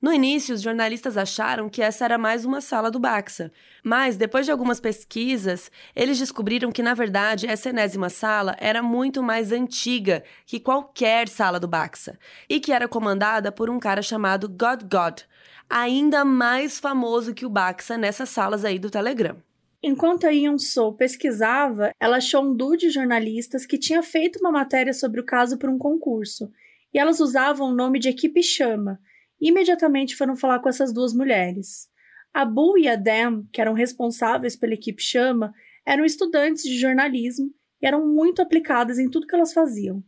No 0.01 0.13
início, 0.13 0.55
os 0.55 0.61
jornalistas 0.61 1.17
acharam 1.17 1.67
que 1.67 1.81
essa 1.81 2.05
era 2.05 2.17
mais 2.17 2.45
uma 2.45 2.61
sala 2.61 2.89
do 2.89 2.99
Baxa, 2.99 3.51
mas 3.83 4.15
depois 4.15 4.45
de 4.45 4.51
algumas 4.51 4.79
pesquisas, 4.79 5.69
eles 5.93 6.17
descobriram 6.17 6.71
que 6.71 6.81
na 6.81 6.93
verdade 6.93 7.45
essa 7.47 7.69
enésima 7.69 8.09
sala 8.09 8.55
era 8.59 8.81
muito 8.81 9.21
mais 9.21 9.51
antiga 9.51 10.23
que 10.45 10.57
qualquer 10.57 11.27
sala 11.27 11.59
do 11.59 11.67
Baxa 11.67 12.17
e 12.47 12.61
que 12.61 12.71
era 12.71 12.87
comandada 12.87 13.51
por 13.51 13.69
um 13.69 13.77
cara 13.77 14.01
chamado 14.01 14.47
God 14.47 14.83
God, 14.83 15.19
ainda 15.69 16.25
mais 16.25 16.79
famoso 16.79 17.33
que 17.33 17.45
o 17.45 17.49
Baxa 17.49 17.97
nessas 17.97 18.29
salas 18.29 18.65
aí 18.65 18.79
do 18.79 18.89
Telegram. 18.89 19.37
Enquanto 19.81 20.25
a 20.25 20.31
Ion 20.31 20.57
Sou 20.57 20.93
pesquisava, 20.93 21.91
ela 21.99 22.17
achou 22.17 22.43
um 22.43 22.53
duo 22.53 22.75
de 22.75 22.89
jornalistas 22.89 23.65
que 23.65 23.77
tinha 23.77 24.03
feito 24.03 24.39
uma 24.39 24.51
matéria 24.51 24.93
sobre 24.93 25.21
o 25.21 25.25
caso 25.25 25.57
para 25.57 25.71
um 25.71 25.77
concurso, 25.77 26.51
e 26.93 26.99
elas 26.99 27.19
usavam 27.19 27.69
o 27.69 27.75
nome 27.75 27.99
de 27.99 28.09
Equipe 28.09 28.43
Chama, 28.43 28.99
imediatamente 29.39 30.17
foram 30.17 30.35
falar 30.35 30.59
com 30.59 30.67
essas 30.67 30.91
duas 30.91 31.13
mulheres. 31.13 31.87
A 32.33 32.43
Bu 32.43 32.77
e 32.77 32.87
a 32.87 32.95
Dan, 32.95 33.43
que 33.53 33.61
eram 33.61 33.73
responsáveis 33.73 34.55
pela 34.55 34.73
equipe 34.73 35.01
Chama, 35.01 35.53
eram 35.85 36.03
estudantes 36.03 36.63
de 36.63 36.77
jornalismo 36.77 37.49
e 37.81 37.87
eram 37.87 38.05
muito 38.05 38.41
aplicadas 38.41 38.99
em 38.99 39.09
tudo 39.09 39.27
que 39.27 39.35
elas 39.35 39.53
faziam. 39.53 40.03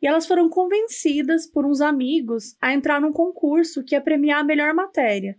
E 0.00 0.06
elas 0.06 0.26
foram 0.26 0.48
convencidas 0.48 1.46
por 1.50 1.66
uns 1.66 1.80
amigos 1.80 2.56
a 2.60 2.72
entrar 2.72 3.00
num 3.00 3.12
concurso 3.12 3.84
que 3.84 3.94
ia 3.94 4.00
premiar 4.00 4.40
a 4.40 4.44
melhor 4.44 4.72
matéria. 4.72 5.36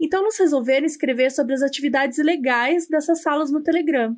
Então 0.00 0.20
elas 0.20 0.38
resolveram 0.38 0.86
escrever 0.86 1.30
sobre 1.30 1.54
as 1.54 1.62
atividades 1.62 2.18
legais 2.18 2.88
dessas 2.88 3.20
salas 3.20 3.50
no 3.50 3.62
Telegram, 3.62 4.16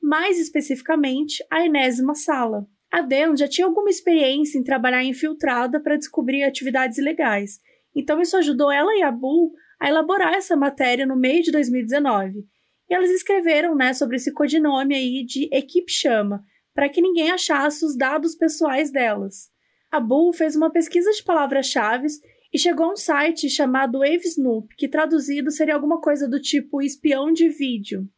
mais 0.00 0.38
especificamente 0.38 1.44
a 1.50 1.64
enésima 1.64 2.14
sala. 2.14 2.66
A 2.90 3.00
Dan 3.00 3.34
já 3.36 3.48
tinha 3.48 3.66
alguma 3.66 3.88
experiência 3.88 4.58
em 4.58 4.62
trabalhar 4.62 5.02
infiltrada 5.02 5.80
para 5.80 5.96
descobrir 5.96 6.44
atividades 6.44 6.98
ilegais 6.98 7.58
então 7.94 8.20
isso 8.20 8.36
ajudou 8.36 8.70
ela 8.70 8.94
e 8.96 9.02
a 9.02 9.10
Bull 9.10 9.52
a 9.78 9.88
elaborar 9.88 10.34
essa 10.34 10.56
matéria 10.56 11.06
no 11.06 11.16
meio 11.16 11.42
de 11.42 11.50
2019. 11.50 12.44
E 12.88 12.94
elas 12.94 13.10
escreveram, 13.10 13.74
né, 13.74 13.92
sobre 13.94 14.16
esse 14.16 14.32
codinome 14.32 14.94
aí 14.94 15.24
de 15.24 15.48
Equipe 15.52 15.90
Chama, 15.90 16.44
para 16.74 16.88
que 16.88 17.02
ninguém 17.02 17.30
achasse 17.30 17.84
os 17.84 17.96
dados 17.96 18.34
pessoais 18.34 18.90
delas. 18.90 19.50
A 19.90 20.00
Bull 20.00 20.32
fez 20.32 20.56
uma 20.56 20.70
pesquisa 20.70 21.10
de 21.10 21.22
palavras-chave 21.22 22.06
e 22.52 22.58
chegou 22.58 22.86
a 22.86 22.92
um 22.92 22.96
site 22.96 23.48
chamado 23.48 23.98
WaveSnoop, 23.98 24.74
que 24.76 24.88
traduzido 24.88 25.50
seria 25.50 25.74
alguma 25.74 26.00
coisa 26.00 26.28
do 26.28 26.40
tipo 26.40 26.82
espião 26.82 27.32
de 27.32 27.48
vídeo, 27.48 28.08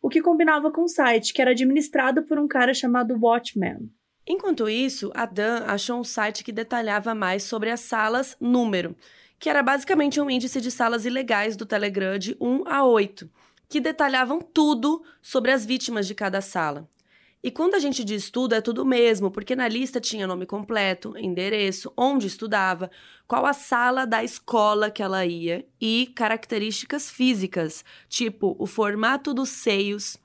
o 0.00 0.08
que 0.08 0.22
combinava 0.22 0.70
com 0.70 0.82
o 0.82 0.88
site, 0.88 1.34
que 1.34 1.42
era 1.42 1.50
administrado 1.50 2.22
por 2.22 2.38
um 2.38 2.46
cara 2.46 2.72
chamado 2.72 3.18
Watchman. 3.20 3.90
Enquanto 4.26 4.68
isso, 4.68 5.12
a 5.14 5.24
Dan 5.24 5.64
achou 5.66 6.00
um 6.00 6.04
site 6.04 6.42
que 6.42 6.52
detalhava 6.52 7.14
mais 7.14 7.44
sobre 7.44 7.70
as 7.70 7.80
salas 7.80 8.36
número, 8.40 8.96
que 9.38 9.48
era 9.48 9.62
basicamente 9.62 10.20
um 10.20 10.28
índice 10.28 10.60
de 10.60 10.70
salas 10.70 11.04
ilegais 11.04 11.56
do 11.56 11.66
Telegram 11.66 12.18
de 12.18 12.36
1 12.40 12.64
a 12.66 12.84
8, 12.84 13.30
que 13.68 13.80
detalhavam 13.80 14.40
tudo 14.40 15.02
sobre 15.20 15.52
as 15.52 15.64
vítimas 15.64 16.06
de 16.06 16.14
cada 16.14 16.40
sala. 16.40 16.88
E 17.46 17.50
quando 17.52 17.76
a 17.76 17.78
gente 17.78 18.02
diz 18.02 18.28
tudo, 18.28 18.56
é 18.56 18.60
tudo 18.60 18.84
mesmo, 18.84 19.30
porque 19.30 19.54
na 19.54 19.68
lista 19.68 20.00
tinha 20.00 20.26
nome 20.26 20.46
completo, 20.46 21.16
endereço, 21.16 21.92
onde 21.96 22.26
estudava, 22.26 22.90
qual 23.24 23.46
a 23.46 23.52
sala 23.52 24.04
da 24.04 24.24
escola 24.24 24.90
que 24.90 25.00
ela 25.00 25.24
ia 25.24 25.64
e 25.80 26.12
características 26.12 27.08
físicas, 27.08 27.84
tipo 28.08 28.56
o 28.58 28.66
formato 28.66 29.32
dos 29.32 29.50
seios, 29.50 30.16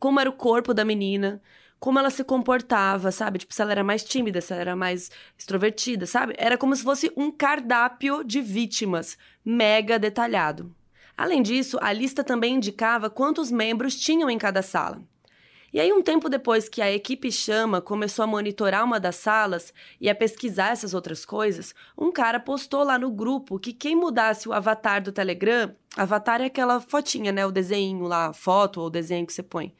como 0.00 0.18
era 0.18 0.28
o 0.28 0.32
corpo 0.32 0.74
da 0.74 0.84
menina, 0.84 1.40
como 1.78 2.00
ela 2.00 2.10
se 2.10 2.24
comportava, 2.24 3.12
sabe? 3.12 3.38
Tipo, 3.38 3.54
se 3.54 3.62
ela 3.62 3.70
era 3.70 3.84
mais 3.84 4.02
tímida, 4.02 4.40
se 4.40 4.52
ela 4.52 4.62
era 4.62 4.74
mais 4.74 5.12
extrovertida, 5.38 6.06
sabe? 6.06 6.34
Era 6.36 6.58
como 6.58 6.74
se 6.74 6.82
fosse 6.82 7.08
um 7.16 7.30
cardápio 7.30 8.24
de 8.24 8.40
vítimas, 8.40 9.16
mega 9.44 9.96
detalhado. 9.96 10.74
Além 11.16 11.40
disso, 11.40 11.78
a 11.80 11.92
lista 11.92 12.24
também 12.24 12.56
indicava 12.56 13.08
quantos 13.08 13.48
membros 13.48 13.94
tinham 13.94 14.28
em 14.28 14.38
cada 14.38 14.60
sala. 14.60 15.00
E 15.74 15.80
aí, 15.80 15.92
um 15.92 16.00
tempo 16.00 16.28
depois 16.28 16.68
que 16.68 16.80
a 16.80 16.92
equipe 16.92 17.32
Chama 17.32 17.80
começou 17.80 18.22
a 18.22 18.28
monitorar 18.28 18.84
uma 18.84 19.00
das 19.00 19.16
salas 19.16 19.74
e 20.00 20.08
a 20.08 20.14
pesquisar 20.14 20.68
essas 20.68 20.94
outras 20.94 21.24
coisas, 21.24 21.74
um 21.98 22.12
cara 22.12 22.38
postou 22.38 22.84
lá 22.84 22.96
no 22.96 23.10
grupo 23.10 23.58
que 23.58 23.72
quem 23.72 23.96
mudasse 23.96 24.48
o 24.48 24.52
avatar 24.52 25.02
do 25.02 25.10
Telegram, 25.10 25.74
avatar 25.96 26.40
é 26.40 26.44
aquela 26.44 26.78
fotinha, 26.78 27.32
né? 27.32 27.44
O 27.44 27.50
desenho 27.50 28.04
lá, 28.04 28.32
foto 28.32 28.82
ou 28.82 28.88
desenho 28.88 29.26
que 29.26 29.32
você 29.32 29.42
põe. 29.42 29.74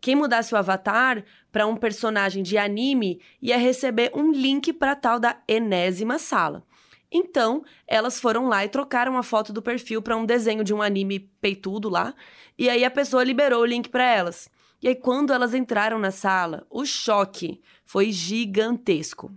Quem 0.00 0.16
mudasse 0.16 0.52
o 0.52 0.58
avatar 0.58 1.24
para 1.52 1.64
um 1.64 1.76
personagem 1.76 2.42
de 2.42 2.58
anime 2.58 3.20
ia 3.40 3.56
receber 3.56 4.10
um 4.12 4.32
link 4.32 4.72
para 4.72 4.96
tal 4.96 5.20
da 5.20 5.40
enésima 5.46 6.18
sala. 6.18 6.64
Então, 7.08 7.62
elas 7.86 8.18
foram 8.18 8.48
lá 8.48 8.64
e 8.64 8.68
trocaram 8.68 9.16
a 9.16 9.22
foto 9.22 9.52
do 9.52 9.62
perfil 9.62 10.02
para 10.02 10.16
um 10.16 10.26
desenho 10.26 10.64
de 10.64 10.74
um 10.74 10.82
anime 10.82 11.20
peitudo 11.40 11.88
lá, 11.88 12.16
e 12.58 12.68
aí 12.68 12.84
a 12.84 12.90
pessoa 12.90 13.22
liberou 13.22 13.62
o 13.62 13.66
link 13.66 13.88
para 13.88 14.04
elas. 14.04 14.50
E 14.82 14.88
aí, 14.88 14.94
quando 14.94 15.32
elas 15.32 15.54
entraram 15.54 15.98
na 15.98 16.10
sala, 16.10 16.66
o 16.70 16.86
choque 16.86 17.60
foi 17.84 18.10
gigantesco. 18.10 19.30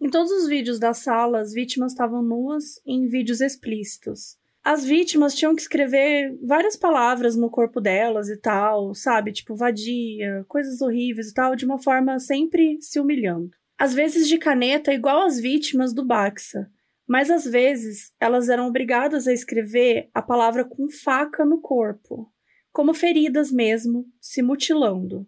Em 0.00 0.08
todos 0.08 0.32
os 0.32 0.48
vídeos 0.48 0.78
da 0.78 0.94
sala, 0.94 1.40
as 1.40 1.52
vítimas 1.52 1.92
estavam 1.92 2.22
nuas 2.22 2.80
em 2.86 3.06
vídeos 3.06 3.42
explícitos. 3.42 4.38
As 4.64 4.84
vítimas 4.84 5.34
tinham 5.34 5.54
que 5.54 5.60
escrever 5.60 6.38
várias 6.42 6.76
palavras 6.76 7.36
no 7.36 7.50
corpo 7.50 7.80
delas 7.80 8.30
e 8.30 8.36
tal, 8.36 8.94
sabe? 8.94 9.32
Tipo, 9.32 9.54
vadia, 9.54 10.44
coisas 10.48 10.80
horríveis 10.80 11.28
e 11.28 11.34
tal, 11.34 11.54
de 11.54 11.66
uma 11.66 11.78
forma 11.78 12.18
sempre 12.18 12.78
se 12.80 12.98
humilhando. 12.98 13.50
Às 13.76 13.92
vezes 13.92 14.26
de 14.26 14.38
caneta, 14.38 14.94
igual 14.94 15.26
as 15.26 15.38
vítimas 15.38 15.92
do 15.92 16.04
Baxa. 16.04 16.70
Mas 17.06 17.28
às 17.28 17.44
vezes 17.44 18.14
elas 18.18 18.48
eram 18.48 18.68
obrigadas 18.68 19.28
a 19.28 19.32
escrever 19.34 20.08
a 20.14 20.22
palavra 20.22 20.64
com 20.64 20.88
faca 20.88 21.44
no 21.44 21.60
corpo, 21.60 22.31
como 22.72 22.94
feridas 22.94 23.52
mesmo, 23.52 24.06
se 24.20 24.42
mutilando. 24.42 25.26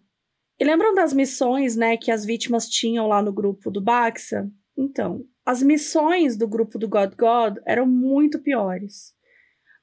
E 0.59 0.65
lembram 0.65 0.93
das 0.93 1.13
missões, 1.13 1.75
né, 1.75 1.97
que 1.97 2.11
as 2.11 2.25
vítimas 2.25 2.67
tinham 2.67 3.07
lá 3.07 3.21
no 3.21 3.31
grupo 3.31 3.69
do 3.69 3.81
Baxa? 3.81 4.49
Então, 4.77 5.23
as 5.45 5.61
missões 5.61 6.37
do 6.37 6.47
grupo 6.47 6.79
do 6.79 6.87
God 6.87 7.13
God 7.15 7.57
eram 7.65 7.85
muito 7.85 8.39
piores. 8.39 9.13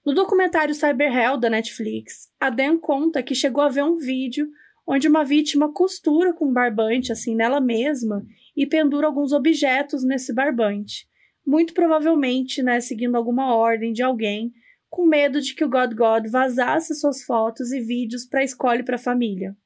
No 0.04 0.12
documentário 0.12 0.75
Cyber 0.75 1.16
Hell 1.16 1.38
da 1.38 1.49
Netflix, 1.49 2.28
a 2.40 2.50
Dan 2.50 2.78
conta 2.78 3.23
que 3.23 3.35
chegou 3.35 3.62
a 3.62 3.69
ver 3.69 3.85
um 3.85 3.97
vídeo 3.97 4.49
onde 4.85 5.07
uma 5.07 5.25
vítima 5.25 5.73
costura 5.73 6.35
com 6.35 6.49
um 6.49 6.52
barbante 6.52 7.12
assim 7.12 7.37
nela 7.37 7.61
mesma 7.61 8.26
e 8.57 8.66
pendura 8.66 9.07
alguns 9.07 9.33
objetos 9.33 10.04
nesse 10.04 10.35
barbante, 10.35 11.07
muito 11.47 11.73
provavelmente, 11.73 12.62
né, 12.62 12.81
seguindo 12.81 13.14
alguma 13.14 13.54
ordem 13.54 13.92
de 13.92 14.02
alguém, 14.02 14.52
com 14.92 15.06
medo 15.06 15.40
de 15.40 15.54
que 15.54 15.64
o 15.64 15.70
God 15.70 15.94
God 15.94 16.28
vazasse 16.30 16.94
suas 16.94 17.22
fotos 17.22 17.72
e 17.72 17.80
vídeos 17.80 18.26
para 18.26 18.40
a 18.40 18.44
escola 18.44 18.76
e 18.76 18.82
para 18.82 18.96
a 18.96 18.99
família. 18.99 19.56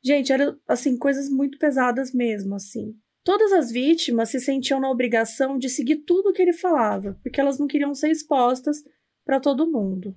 Gente, 0.00 0.32
era 0.32 0.56
assim 0.68 0.96
coisas 0.96 1.28
muito 1.28 1.58
pesadas 1.58 2.14
mesmo, 2.14 2.54
assim. 2.54 2.94
Todas 3.24 3.52
as 3.52 3.72
vítimas 3.72 4.28
se 4.28 4.38
sentiam 4.38 4.78
na 4.78 4.88
obrigação 4.88 5.58
de 5.58 5.68
seguir 5.68 5.96
tudo 6.06 6.28
o 6.28 6.32
que 6.32 6.40
ele 6.40 6.52
falava, 6.52 7.18
porque 7.24 7.40
elas 7.40 7.58
não 7.58 7.66
queriam 7.66 7.92
ser 7.92 8.12
expostas 8.12 8.84
para 9.24 9.40
todo 9.40 9.68
mundo. 9.68 10.16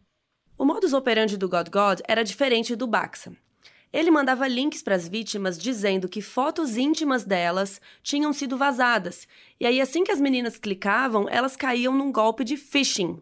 O 0.55 0.63
modus 0.63 0.93
operandi 0.93 1.37
do 1.37 1.49
God 1.49 1.69
God 1.69 1.99
era 2.07 2.23
diferente 2.23 2.75
do 2.75 2.85
Baxa. 2.85 3.35
Ele 3.91 4.11
mandava 4.11 4.47
links 4.47 4.83
para 4.83 4.95
as 4.95 5.07
vítimas 5.07 5.57
dizendo 5.57 6.07
que 6.07 6.21
fotos 6.21 6.77
íntimas 6.77 7.25
delas 7.25 7.81
tinham 8.03 8.31
sido 8.31 8.55
vazadas. 8.55 9.27
E 9.59 9.65
aí, 9.65 9.81
assim 9.81 10.03
que 10.03 10.11
as 10.11 10.21
meninas 10.21 10.59
clicavam, 10.59 11.27
elas 11.27 11.55
caíam 11.55 11.97
num 11.97 12.11
golpe 12.11 12.43
de 12.43 12.55
phishing. 12.57 13.19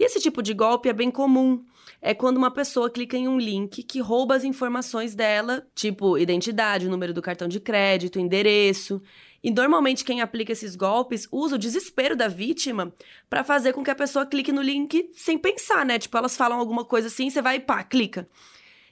E 0.00 0.04
esse 0.04 0.18
tipo 0.18 0.42
de 0.42 0.54
golpe 0.54 0.88
é 0.88 0.94
bem 0.94 1.10
comum. 1.10 1.62
É 2.00 2.14
quando 2.14 2.38
uma 2.38 2.50
pessoa 2.50 2.88
clica 2.88 3.18
em 3.18 3.28
um 3.28 3.38
link 3.38 3.82
que 3.82 4.00
rouba 4.00 4.34
as 4.34 4.44
informações 4.44 5.14
dela, 5.14 5.66
tipo 5.74 6.16
identidade, 6.16 6.88
número 6.88 7.12
do 7.12 7.20
cartão 7.20 7.46
de 7.46 7.60
crédito, 7.60 8.18
endereço. 8.18 9.02
E 9.44 9.50
normalmente 9.50 10.02
quem 10.02 10.22
aplica 10.22 10.52
esses 10.52 10.74
golpes 10.74 11.28
usa 11.30 11.56
o 11.56 11.58
desespero 11.58 12.16
da 12.16 12.28
vítima 12.28 12.94
para 13.28 13.44
fazer 13.44 13.74
com 13.74 13.84
que 13.84 13.90
a 13.90 13.94
pessoa 13.94 14.24
clique 14.24 14.50
no 14.50 14.62
link 14.62 15.10
sem 15.12 15.36
pensar, 15.36 15.84
né? 15.84 15.98
Tipo, 15.98 16.16
elas 16.16 16.34
falam 16.34 16.58
alguma 16.58 16.84
coisa 16.84 17.08
assim, 17.08 17.28
você 17.28 17.42
vai 17.42 17.56
e 17.56 17.60
pá, 17.60 17.84
clica. 17.84 18.26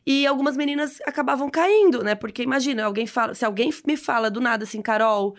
E 0.07 0.27
algumas 0.27 0.59
meninas 0.59 1.01
acabavam 1.07 1.49
caindo, 1.49 2.05
né? 2.05 2.15
Porque 2.15 2.43
imagina, 2.43 2.85
alguém 2.85 3.07
fala, 3.07 3.35
se 3.35 3.47
alguém 3.47 3.71
me 3.87 3.97
fala 3.97 4.31
do 4.31 4.43
nada 4.43 4.65
assim, 4.65 4.83
Carol, 4.83 5.35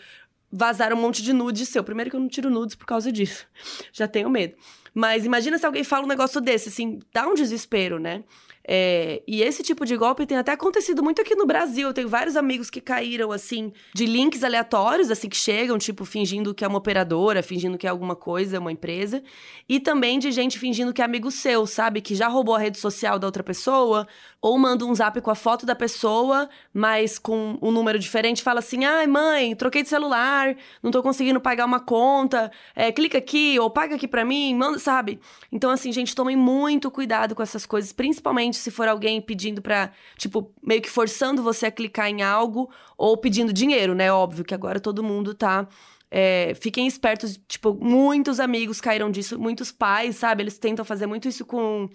vazaram 0.52 0.98
um 0.98 1.02
monte 1.02 1.22
de 1.22 1.32
nudes 1.32 1.70
seu. 1.70 1.84
Primeiro 1.84 2.10
que 2.10 2.16
eu 2.16 2.20
não 2.20 2.28
tiro 2.28 2.50
nudes 2.50 2.76
por 2.76 2.88
causa 2.88 3.12
disso. 3.12 3.46
Já 3.94 4.08
tenho 4.08 4.32
medo. 4.32 4.56
Mas 4.94 5.26
imagina 5.26 5.58
se 5.58 5.66
alguém 5.66 5.84
fala 5.84 6.06
um 6.06 6.08
negócio 6.08 6.42
desse, 6.42 6.70
assim, 6.70 7.00
dá 7.14 7.28
um 7.28 7.34
desespero, 7.34 8.00
né? 8.00 8.24
É, 8.72 9.24
e 9.28 9.42
esse 9.42 9.64
tipo 9.64 9.84
de 9.84 9.98
golpe 9.98 10.28
tem 10.28 10.38
até 10.38 10.52
acontecido 10.52 11.02
muito 11.02 11.20
aqui 11.20 11.34
no 11.36 11.48
Brasil. 11.48 11.88
Eu 11.88 11.94
tenho 11.94 12.08
vários 12.08 12.38
amigos 12.38 12.70
que 12.70 12.80
caíram, 12.80 13.32
assim, 13.32 13.74
de 13.96 14.06
links 14.06 14.44
aleatórios, 14.44 15.10
assim, 15.10 15.28
que 15.28 15.36
chegam, 15.36 15.76
tipo, 15.80 16.06
fingindo 16.06 16.54
que 16.54 16.64
é 16.64 16.68
uma 16.68 16.78
operadora, 16.78 17.42
fingindo 17.42 17.80
que 17.80 17.88
é 17.88 17.90
alguma 17.90 18.16
coisa, 18.16 18.60
uma 18.60 18.72
empresa. 18.72 19.24
E 19.68 19.80
também 19.80 20.20
de 20.20 20.32
gente 20.32 20.60
fingindo 20.60 20.94
que 20.94 21.02
é 21.02 21.06
amigo 21.06 21.32
seu, 21.32 21.66
sabe? 21.66 22.00
Que 22.00 22.14
já 22.14 22.28
roubou 22.28 22.54
a 22.54 22.60
rede 22.60 22.78
social 22.78 23.18
da 23.18 23.26
outra 23.26 23.42
pessoa, 23.42 24.08
ou 24.42 24.58
manda 24.58 24.86
um 24.86 24.96
zap 24.96 25.20
com 25.22 25.30
a 25.30 25.36
foto 25.36 25.66
da 25.66 25.76
pessoa, 25.76 26.50
mas 26.74 27.20
com 27.20 27.58
um 27.62 27.72
número 27.72 28.00
diferente, 28.00 28.42
fala 28.42 28.60
assim: 28.60 28.86
ai, 28.86 29.06
mãe, 29.06 29.56
troquei 29.56 29.84
de 29.84 29.90
celular, 29.90 30.56
não 30.82 30.92
tô 30.92 31.04
conseguindo 31.04 31.42
pagar 31.42 31.66
uma 31.66 31.80
conta, 31.80 32.52
é, 32.76 32.92
clica 32.92 33.18
aqui, 33.18 33.60
ou 33.60 33.70
paga 33.70 33.96
aqui 33.96 34.08
pra 34.08 34.24
mim, 34.24 34.56
manda, 34.56 34.80
sabe? 34.80 35.20
Então, 35.52 35.70
assim, 35.70 35.92
gente, 35.92 36.16
tomem 36.16 36.36
muito 36.36 36.90
cuidado 36.90 37.36
com 37.36 37.44
essas 37.44 37.66
coisas, 37.66 37.92
principalmente 37.92 38.58
se 38.58 38.72
for 38.72 38.88
alguém 38.88 39.22
pedindo 39.22 39.62
pra, 39.62 39.92
tipo, 40.18 40.54
meio 40.64 40.82
que 40.82 40.90
forçando 40.90 41.44
você 41.44 41.66
a 41.66 41.72
clicar 41.72 42.10
em 42.10 42.22
algo 42.22 42.70
ou 42.98 43.18
pedindo 43.18 43.52
dinheiro, 43.52 43.94
né? 43.94 44.12
Óbvio 44.12 44.46
que 44.46 44.54
agora 44.54 44.80
todo 44.80 45.04
mundo 45.04 45.34
tá. 45.34 45.68
É, 46.12 46.54
fiquem 46.60 46.88
espertos, 46.88 47.40
tipo, 47.48 47.78
muitos 47.80 48.40
amigos 48.40 48.82
caíram 48.82 49.12
disso, 49.12 49.38
muitos 49.38 49.72
pais, 49.72 50.16
sabe? 50.16 50.42
Eles 50.44 50.58
tentam 50.58 50.84
fazer 50.84 51.06
muito 51.06 51.28
isso 51.28 51.46
com 51.46 51.88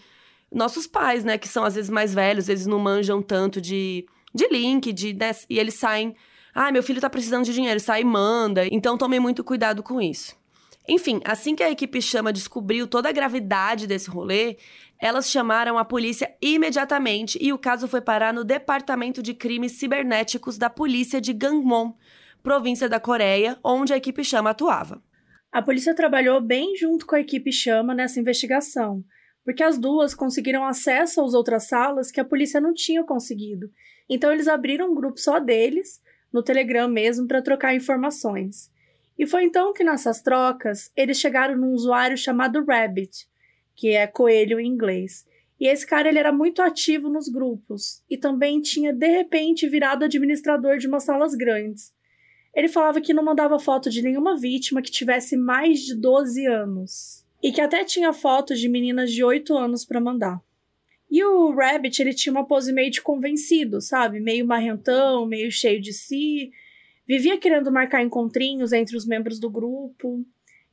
nossos 0.54 0.86
pais, 0.86 1.24
né? 1.24 1.36
Que 1.36 1.48
são 1.48 1.64
às 1.64 1.74
vezes 1.74 1.90
mais 1.90 2.14
velhos, 2.14 2.46
vezes 2.46 2.66
não 2.66 2.78
manjam 2.78 3.20
tanto 3.20 3.60
de, 3.60 4.06
de 4.34 4.48
link, 4.48 4.92
de, 4.92 5.12
né? 5.12 5.32
e 5.50 5.58
eles 5.58 5.74
saem. 5.74 6.14
Ah, 6.54 6.70
meu 6.70 6.82
filho 6.82 7.00
tá 7.00 7.10
precisando 7.10 7.44
de 7.44 7.52
dinheiro, 7.52 7.80
sai 7.80 8.02
e 8.02 8.04
manda. 8.04 8.64
Então 8.70 8.96
tomem 8.96 9.18
muito 9.18 9.42
cuidado 9.42 9.82
com 9.82 10.00
isso. 10.00 10.36
Enfim, 10.88 11.20
assim 11.24 11.56
que 11.56 11.62
a 11.62 11.70
equipe 11.70 12.00
chama 12.00 12.32
descobriu 12.32 12.86
toda 12.86 13.08
a 13.08 13.12
gravidade 13.12 13.86
desse 13.86 14.10
rolê, 14.10 14.58
elas 15.00 15.30
chamaram 15.30 15.78
a 15.78 15.84
polícia 15.84 16.34
imediatamente 16.42 17.38
e 17.40 17.52
o 17.52 17.58
caso 17.58 17.88
foi 17.88 18.02
parar 18.02 18.34
no 18.34 18.44
Departamento 18.44 19.22
de 19.22 19.32
Crimes 19.32 19.72
Cibernéticos 19.72 20.58
da 20.58 20.68
Polícia 20.68 21.20
de 21.20 21.32
Gangwon, 21.32 21.94
província 22.42 22.88
da 22.88 23.00
Coreia, 23.00 23.58
onde 23.64 23.94
a 23.94 23.96
equipe 23.96 24.22
chama 24.22 24.50
atuava. 24.50 25.02
A 25.50 25.62
polícia 25.62 25.94
trabalhou 25.94 26.40
bem 26.40 26.76
junto 26.76 27.06
com 27.06 27.14
a 27.14 27.20
equipe 27.20 27.50
chama 27.50 27.94
nessa 27.94 28.20
investigação, 28.20 29.02
porque 29.44 29.62
as 29.62 29.78
duas 29.78 30.14
conseguiram 30.14 30.64
acesso 30.64 31.22
às 31.22 31.34
outras 31.34 31.68
salas 31.68 32.10
que 32.10 32.18
a 32.18 32.24
polícia 32.24 32.60
não 32.60 32.72
tinha 32.72 33.04
conseguido. 33.04 33.70
Então 34.08 34.32
eles 34.32 34.48
abriram 34.48 34.90
um 34.90 34.94
grupo 34.94 35.20
só 35.20 35.38
deles, 35.38 36.00
no 36.32 36.42
Telegram 36.42 36.88
mesmo, 36.88 37.28
para 37.28 37.42
trocar 37.42 37.74
informações. 37.74 38.72
E 39.18 39.26
foi 39.26 39.44
então 39.44 39.72
que 39.72 39.84
nessas 39.84 40.20
trocas 40.22 40.90
eles 40.96 41.20
chegaram 41.20 41.56
num 41.56 41.72
usuário 41.72 42.16
chamado 42.16 42.64
Rabbit, 42.64 43.28
que 43.76 43.90
é 43.90 44.06
coelho 44.06 44.58
em 44.58 44.66
inglês. 44.66 45.26
E 45.60 45.68
esse 45.68 45.86
cara 45.86 46.08
ele 46.08 46.18
era 46.18 46.32
muito 46.32 46.62
ativo 46.62 47.08
nos 47.08 47.28
grupos 47.28 48.02
e 48.10 48.16
também 48.16 48.60
tinha 48.60 48.92
de 48.92 49.06
repente 49.06 49.68
virado 49.68 50.04
administrador 50.04 50.78
de 50.78 50.88
umas 50.88 51.04
salas 51.04 51.34
grandes. 51.34 51.92
Ele 52.54 52.68
falava 52.68 53.00
que 53.00 53.14
não 53.14 53.24
mandava 53.24 53.58
foto 53.58 53.90
de 53.90 54.02
nenhuma 54.02 54.36
vítima 54.36 54.82
que 54.82 54.90
tivesse 54.90 55.36
mais 55.36 55.80
de 55.80 55.94
12 55.94 56.46
anos 56.46 57.23
e 57.44 57.52
que 57.52 57.60
até 57.60 57.84
tinha 57.84 58.10
fotos 58.14 58.58
de 58.58 58.70
meninas 58.70 59.12
de 59.12 59.22
8 59.22 59.54
anos 59.54 59.84
para 59.84 60.00
mandar. 60.00 60.40
E 61.10 61.22
o 61.22 61.54
Rabbit, 61.54 62.00
ele 62.00 62.14
tinha 62.14 62.32
uma 62.32 62.46
pose 62.46 62.72
meio 62.72 62.90
de 62.90 63.02
convencido, 63.02 63.82
sabe? 63.82 64.18
Meio 64.18 64.46
marrentão, 64.46 65.26
meio 65.26 65.52
cheio 65.52 65.78
de 65.78 65.92
si. 65.92 66.50
Vivia 67.06 67.36
querendo 67.36 67.70
marcar 67.70 68.02
encontrinhos 68.02 68.72
entre 68.72 68.96
os 68.96 69.06
membros 69.06 69.38
do 69.38 69.50
grupo. 69.50 70.24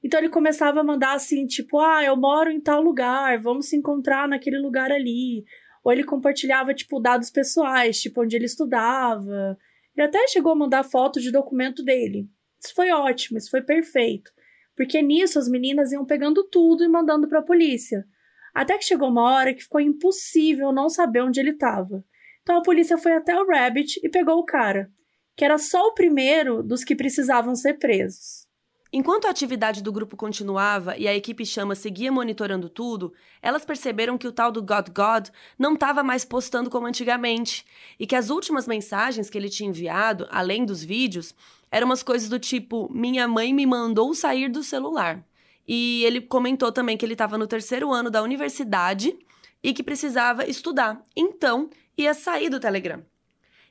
Então 0.01 0.17
ele 0.17 0.29
começava 0.29 0.79
a 0.79 0.84
mandar 0.84 1.13
assim, 1.13 1.45
tipo, 1.45 1.77
ah, 1.77 2.05
eu 2.05 2.15
moro 2.15 2.49
em 2.49 2.62
tal 2.62 2.81
lugar, 2.81 3.38
vamos 3.41 3.67
se 3.67 3.75
encontrar 3.75 4.25
naquele 4.25 4.57
lugar 4.57 4.93
ali. 4.93 5.43
Ou 5.84 5.91
ele 5.91 6.05
compartilhava, 6.05 6.73
tipo, 6.73 7.01
dados 7.01 7.29
pessoais, 7.29 7.99
tipo, 7.99 8.23
onde 8.23 8.38
ele 8.38 8.45
estudava. 8.45 9.57
Ele 9.93 10.07
até 10.07 10.25
chegou 10.29 10.53
a 10.53 10.55
mandar 10.55 10.86
fotos 10.86 11.21
de 11.21 11.31
documento 11.31 11.84
dele. 11.84 12.29
Isso 12.63 12.73
foi 12.73 12.91
ótimo, 12.91 13.38
isso 13.38 13.51
foi 13.51 13.62
perfeito. 13.62 14.31
Porque 14.75 15.01
nisso 15.01 15.38
as 15.38 15.47
meninas 15.47 15.91
iam 15.91 16.05
pegando 16.05 16.43
tudo 16.43 16.84
e 16.84 16.88
mandando 16.88 17.27
para 17.27 17.39
a 17.39 17.43
polícia. 17.43 18.05
Até 18.53 18.77
que 18.77 18.86
chegou 18.86 19.10
uma 19.10 19.23
hora 19.23 19.53
que 19.53 19.63
ficou 19.63 19.79
impossível 19.79 20.71
não 20.71 20.89
saber 20.89 21.21
onde 21.21 21.39
ele 21.39 21.51
estava. 21.51 22.03
Então 22.41 22.57
a 22.57 22.63
polícia 22.63 22.97
foi 22.97 23.13
até 23.13 23.39
o 23.39 23.47
Rabbit 23.47 23.99
e 24.03 24.10
pegou 24.10 24.38
o 24.38 24.45
cara, 24.45 24.91
que 25.36 25.45
era 25.45 25.57
só 25.57 25.88
o 25.88 25.93
primeiro 25.93 26.63
dos 26.63 26.84
que 26.84 26.95
precisavam 26.95 27.55
ser 27.55 27.75
presos. 27.75 28.49
Enquanto 28.93 29.25
a 29.25 29.29
atividade 29.29 29.81
do 29.81 29.91
grupo 29.91 30.17
continuava 30.17 30.97
e 30.97 31.07
a 31.07 31.15
equipe 31.15 31.45
chama 31.45 31.75
seguia 31.75 32.12
monitorando 32.12 32.67
tudo, 32.67 33.13
elas 33.41 33.63
perceberam 33.63 34.17
que 34.17 34.27
o 34.27 34.34
tal 34.34 34.51
do 34.51 34.62
God 34.62 34.89
God 34.89 35.29
não 35.57 35.75
estava 35.75 36.03
mais 36.03 36.25
postando 36.25 36.69
como 36.69 36.88
antigamente 36.88 37.65
e 37.97 38.05
que 38.05 38.17
as 38.17 38.29
últimas 38.29 38.67
mensagens 38.67 39.29
que 39.29 39.38
ele 39.38 39.47
tinha 39.47 39.69
enviado, 39.69 40.27
além 40.29 40.65
dos 40.65 40.84
vídeos, 40.84 41.34
eram 41.71 41.88
umas 41.88 42.03
coisas 42.03 42.27
do 42.27 42.38
tipo: 42.38 42.91
Minha 42.93 43.27
mãe 43.27 43.53
me 43.53 43.65
mandou 43.65 44.13
sair 44.13 44.49
do 44.49 44.62
celular. 44.62 45.25
E 45.67 46.03
ele 46.03 46.21
comentou 46.21 46.71
também 46.71 46.97
que 46.97 47.05
ele 47.05 47.13
estava 47.13 47.38
no 47.38 47.47
terceiro 47.47 47.91
ano 47.91 48.10
da 48.10 48.21
universidade 48.21 49.17
e 49.63 49.73
que 49.73 49.81
precisava 49.81 50.45
estudar. 50.45 51.01
Então, 51.15 51.69
ia 51.97 52.13
sair 52.13 52.49
do 52.49 52.60
Telegram. 52.60 53.03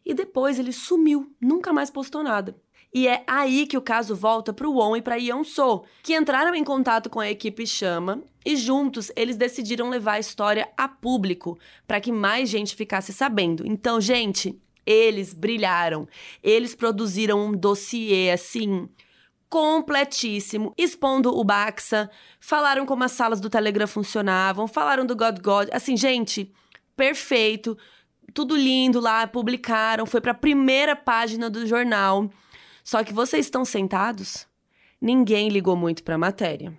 E 0.05 0.15
depois 0.15 0.59
ele 0.59 0.73
sumiu, 0.73 1.35
nunca 1.41 1.73
mais 1.73 1.91
postou 1.91 2.23
nada. 2.23 2.57
E 2.93 3.07
é 3.07 3.23
aí 3.27 3.67
que 3.67 3.77
o 3.77 3.83
caso 3.83 4.17
volta 4.17 4.53
para 4.53 4.69
o 4.69 4.75
Won 4.75 4.97
e 4.97 5.03
para 5.03 5.17
Yeon 5.17 5.45
So, 5.45 5.85
que 6.03 6.17
entraram 6.17 6.55
em 6.55 6.65
contato 6.65 7.09
com 7.09 7.21
a 7.21 7.31
equipe 7.31 7.67
Chama 7.67 8.23
e 8.45 8.57
juntos 8.57 9.13
eles 9.15 9.37
decidiram 9.37 9.89
levar 9.89 10.15
a 10.15 10.19
história 10.19 10.69
a 10.77 10.89
público 10.89 11.57
para 11.87 12.01
que 12.01 12.11
mais 12.11 12.49
gente 12.49 12.75
ficasse 12.75 13.13
sabendo. 13.13 13.65
Então, 13.65 14.01
gente, 14.01 14.61
Eles 14.85 15.33
brilharam. 15.33 16.09
Eles 16.43 16.75
produziram 16.75 17.47
um 17.47 17.53
dossiê 17.53 18.31
assim 18.31 18.89
completíssimo, 19.51 20.73
expondo 20.79 21.37
o 21.37 21.43
Baxa, 21.43 22.09
falaram 22.39 22.87
como 22.87 23.03
as 23.03 23.11
salas 23.11 23.41
do 23.41 23.51
Telegram 23.51 23.87
funcionavam, 23.87 24.69
falaram 24.69 25.05
do 25.05 25.17
God 25.17 25.41
God, 25.41 25.69
assim, 25.73 25.97
gente, 25.97 26.53
perfeito, 26.97 27.77
tudo 28.33 28.57
lindo 28.57 29.01
lá, 29.01 29.27
publicaram, 29.27 30.07
foi 30.07 30.21
para 30.21 30.31
a 30.31 30.35
primeira 30.35 30.95
página 30.95 31.51
do 31.51 31.67
jornal. 31.67 32.31
Só 32.85 33.03
que 33.03 33.13
vocês 33.13 33.47
estão 33.47 33.65
sentados? 33.65 34.47
Ninguém 35.01 35.49
ligou 35.49 35.75
muito 35.75 36.05
para 36.05 36.15
a 36.15 36.19
matéria. 36.19 36.73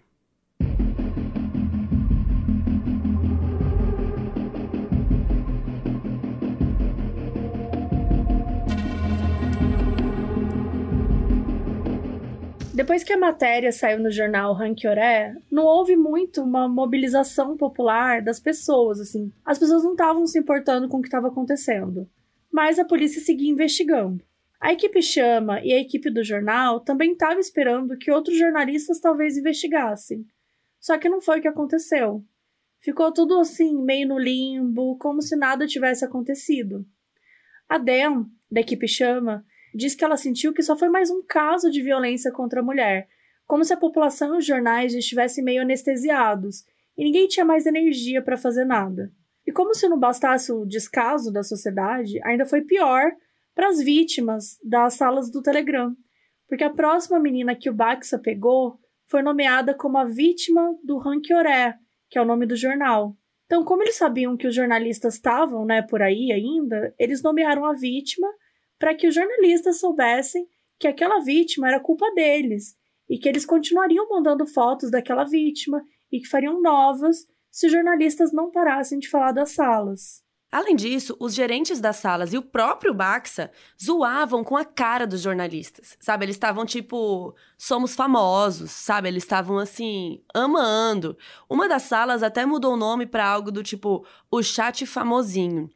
Depois 12.81 13.03
que 13.03 13.13
a 13.13 13.17
matéria 13.17 13.71
saiu 13.71 13.99
no 13.99 14.09
jornal 14.09 14.55
Ranquioré, 14.55 15.35
não 15.51 15.65
houve 15.65 15.95
muito 15.95 16.41
uma 16.41 16.67
mobilização 16.67 17.55
popular 17.55 18.23
das 18.23 18.39
pessoas, 18.39 18.99
assim. 18.99 19.31
As 19.45 19.59
pessoas 19.59 19.83
não 19.83 19.91
estavam 19.91 20.25
se 20.25 20.39
importando 20.39 20.89
com 20.89 20.97
o 20.97 21.01
que 21.01 21.07
estava 21.07 21.27
acontecendo. 21.27 22.09
Mas 22.51 22.79
a 22.79 22.83
polícia 22.83 23.21
seguia 23.21 23.51
investigando. 23.51 24.25
A 24.59 24.73
equipe 24.73 24.99
Chama 24.99 25.61
e 25.61 25.71
a 25.71 25.79
equipe 25.79 26.09
do 26.09 26.23
jornal 26.23 26.79
também 26.79 27.11
estavam 27.11 27.37
esperando 27.37 27.95
que 27.99 28.09
outros 28.09 28.35
jornalistas 28.35 28.99
talvez 28.99 29.37
investigassem. 29.37 30.25
Só 30.79 30.97
que 30.97 31.07
não 31.07 31.21
foi 31.21 31.37
o 31.37 31.41
que 31.43 31.47
aconteceu. 31.47 32.25
Ficou 32.79 33.11
tudo 33.13 33.39
assim, 33.39 33.79
meio 33.79 34.07
no 34.07 34.17
limbo, 34.17 34.97
como 34.97 35.21
se 35.21 35.35
nada 35.35 35.67
tivesse 35.67 36.03
acontecido. 36.03 36.83
A 37.69 37.77
Dan, 37.77 38.25
da 38.51 38.61
equipe 38.61 38.87
Chama, 38.87 39.45
diz 39.73 39.95
que 39.95 40.03
ela 40.03 40.17
sentiu 40.17 40.53
que 40.53 40.63
só 40.63 40.77
foi 40.77 40.89
mais 40.89 41.09
um 41.09 41.23
caso 41.23 41.69
de 41.69 41.81
violência 41.81 42.31
contra 42.31 42.59
a 42.59 42.63
mulher, 42.63 43.07
como 43.47 43.63
se 43.63 43.73
a 43.73 43.77
população 43.77 44.35
e 44.35 44.37
os 44.37 44.45
jornais 44.45 44.93
estivessem 44.93 45.43
meio 45.43 45.61
anestesiados 45.61 46.63
e 46.97 47.03
ninguém 47.03 47.27
tinha 47.27 47.45
mais 47.45 47.65
energia 47.65 48.21
para 48.21 48.37
fazer 48.37 48.65
nada. 48.65 49.11
E 49.45 49.51
como 49.51 49.73
se 49.73 49.87
não 49.89 49.99
bastasse 49.99 50.51
o 50.51 50.65
descaso 50.65 51.31
da 51.31 51.43
sociedade, 51.43 52.19
ainda 52.23 52.45
foi 52.45 52.61
pior 52.61 53.11
para 53.55 53.67
as 53.67 53.81
vítimas 53.81 54.57
das 54.63 54.93
salas 54.93 55.29
do 55.29 55.41
Telegram, 55.41 55.95
porque 56.47 56.63
a 56.63 56.69
próxima 56.69 57.19
menina 57.19 57.55
que 57.55 57.69
o 57.69 57.73
Baxa 57.73 58.19
pegou 58.19 58.79
foi 59.07 59.21
nomeada 59.21 59.73
como 59.73 59.97
a 59.97 60.05
vítima 60.05 60.75
do 60.83 60.97
Ranquioré, 60.97 61.75
que 62.09 62.17
é 62.17 62.21
o 62.21 62.25
nome 62.25 62.45
do 62.45 62.55
jornal. 62.55 63.15
Então, 63.45 63.65
como 63.65 63.83
eles 63.83 63.95
sabiam 63.95 64.37
que 64.37 64.47
os 64.47 64.55
jornalistas 64.55 65.15
estavam 65.15 65.65
né, 65.65 65.81
por 65.81 66.01
aí 66.01 66.31
ainda, 66.31 66.95
eles 66.97 67.21
nomearam 67.21 67.65
a 67.65 67.73
vítima 67.73 68.27
para 68.81 68.95
que 68.95 69.07
os 69.07 69.13
jornalistas 69.13 69.79
soubessem 69.79 70.47
que 70.79 70.87
aquela 70.87 71.19
vítima 71.19 71.67
era 71.67 71.79
culpa 71.79 72.11
deles 72.15 72.75
e 73.07 73.15
que 73.19 73.29
eles 73.29 73.45
continuariam 73.45 74.09
mandando 74.09 74.47
fotos 74.47 74.89
daquela 74.89 75.23
vítima 75.23 75.83
e 76.11 76.19
que 76.19 76.27
fariam 76.27 76.59
novas 76.59 77.27
se 77.51 77.67
os 77.67 77.71
jornalistas 77.71 78.33
não 78.33 78.49
parassem 78.49 78.97
de 78.97 79.07
falar 79.07 79.33
das 79.33 79.51
salas. 79.51 80.23
Além 80.51 80.75
disso, 80.75 81.15
os 81.19 81.35
gerentes 81.35 81.79
das 81.79 81.97
salas 81.97 82.33
e 82.33 82.39
o 82.39 82.41
próprio 82.41 82.91
Baxa 82.91 83.51
zoavam 83.81 84.43
com 84.43 84.57
a 84.57 84.65
cara 84.65 85.05
dos 85.05 85.21
jornalistas, 85.21 85.95
sabe? 85.99 86.25
Eles 86.25 86.35
estavam 86.35 86.65
tipo, 86.65 87.35
somos 87.59 87.93
famosos, 87.93 88.71
sabe? 88.71 89.09
Eles 89.09 89.23
estavam 89.23 89.59
assim, 89.59 90.23
amando. 90.33 91.15
Uma 91.47 91.69
das 91.69 91.83
salas 91.83 92.23
até 92.23 92.47
mudou 92.47 92.73
o 92.73 92.77
nome 92.77 93.05
para 93.05 93.27
algo 93.27 93.51
do 93.51 93.61
tipo, 93.61 94.03
o 94.31 94.41
chat 94.41 94.87
famosinho. 94.87 95.69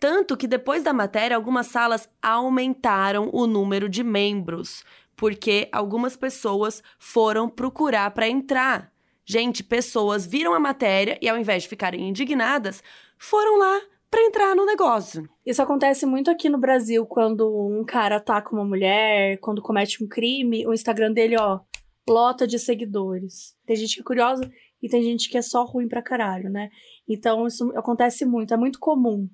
Tanto 0.00 0.34
que 0.34 0.46
depois 0.46 0.82
da 0.82 0.94
matéria, 0.94 1.36
algumas 1.36 1.66
salas 1.66 2.08
aumentaram 2.22 3.28
o 3.34 3.46
número 3.46 3.86
de 3.86 4.02
membros, 4.02 4.82
porque 5.14 5.68
algumas 5.70 6.16
pessoas 6.16 6.82
foram 6.98 7.50
procurar 7.50 8.10
para 8.12 8.26
entrar. 8.26 8.90
Gente, 9.26 9.62
pessoas 9.62 10.26
viram 10.26 10.54
a 10.54 10.58
matéria 10.58 11.18
e 11.20 11.28
ao 11.28 11.36
invés 11.36 11.64
de 11.64 11.68
ficarem 11.68 12.08
indignadas, 12.08 12.82
foram 13.18 13.58
lá 13.58 13.78
para 14.10 14.24
entrar 14.24 14.56
no 14.56 14.64
negócio. 14.64 15.28
Isso 15.44 15.60
acontece 15.60 16.06
muito 16.06 16.30
aqui 16.30 16.48
no 16.48 16.56
Brasil 16.56 17.04
quando 17.04 17.46
um 17.68 17.84
cara 17.84 18.16
ataca 18.16 18.54
uma 18.54 18.64
mulher, 18.64 19.38
quando 19.40 19.60
comete 19.60 20.02
um 20.02 20.08
crime, 20.08 20.66
o 20.66 20.72
Instagram 20.72 21.12
dele, 21.12 21.36
ó, 21.38 21.60
lota 22.08 22.46
de 22.46 22.58
seguidores. 22.58 23.54
Tem 23.66 23.76
gente 23.76 23.96
que 23.96 24.00
é 24.00 24.04
curiosa 24.04 24.50
e 24.82 24.88
tem 24.88 25.02
gente 25.02 25.28
que 25.28 25.36
é 25.36 25.42
só 25.42 25.62
ruim 25.62 25.86
pra 25.86 26.02
caralho, 26.02 26.48
né? 26.48 26.70
Então 27.06 27.46
isso 27.46 27.70
acontece 27.76 28.24
muito, 28.24 28.54
é 28.54 28.56
muito 28.56 28.78
comum 28.80 29.28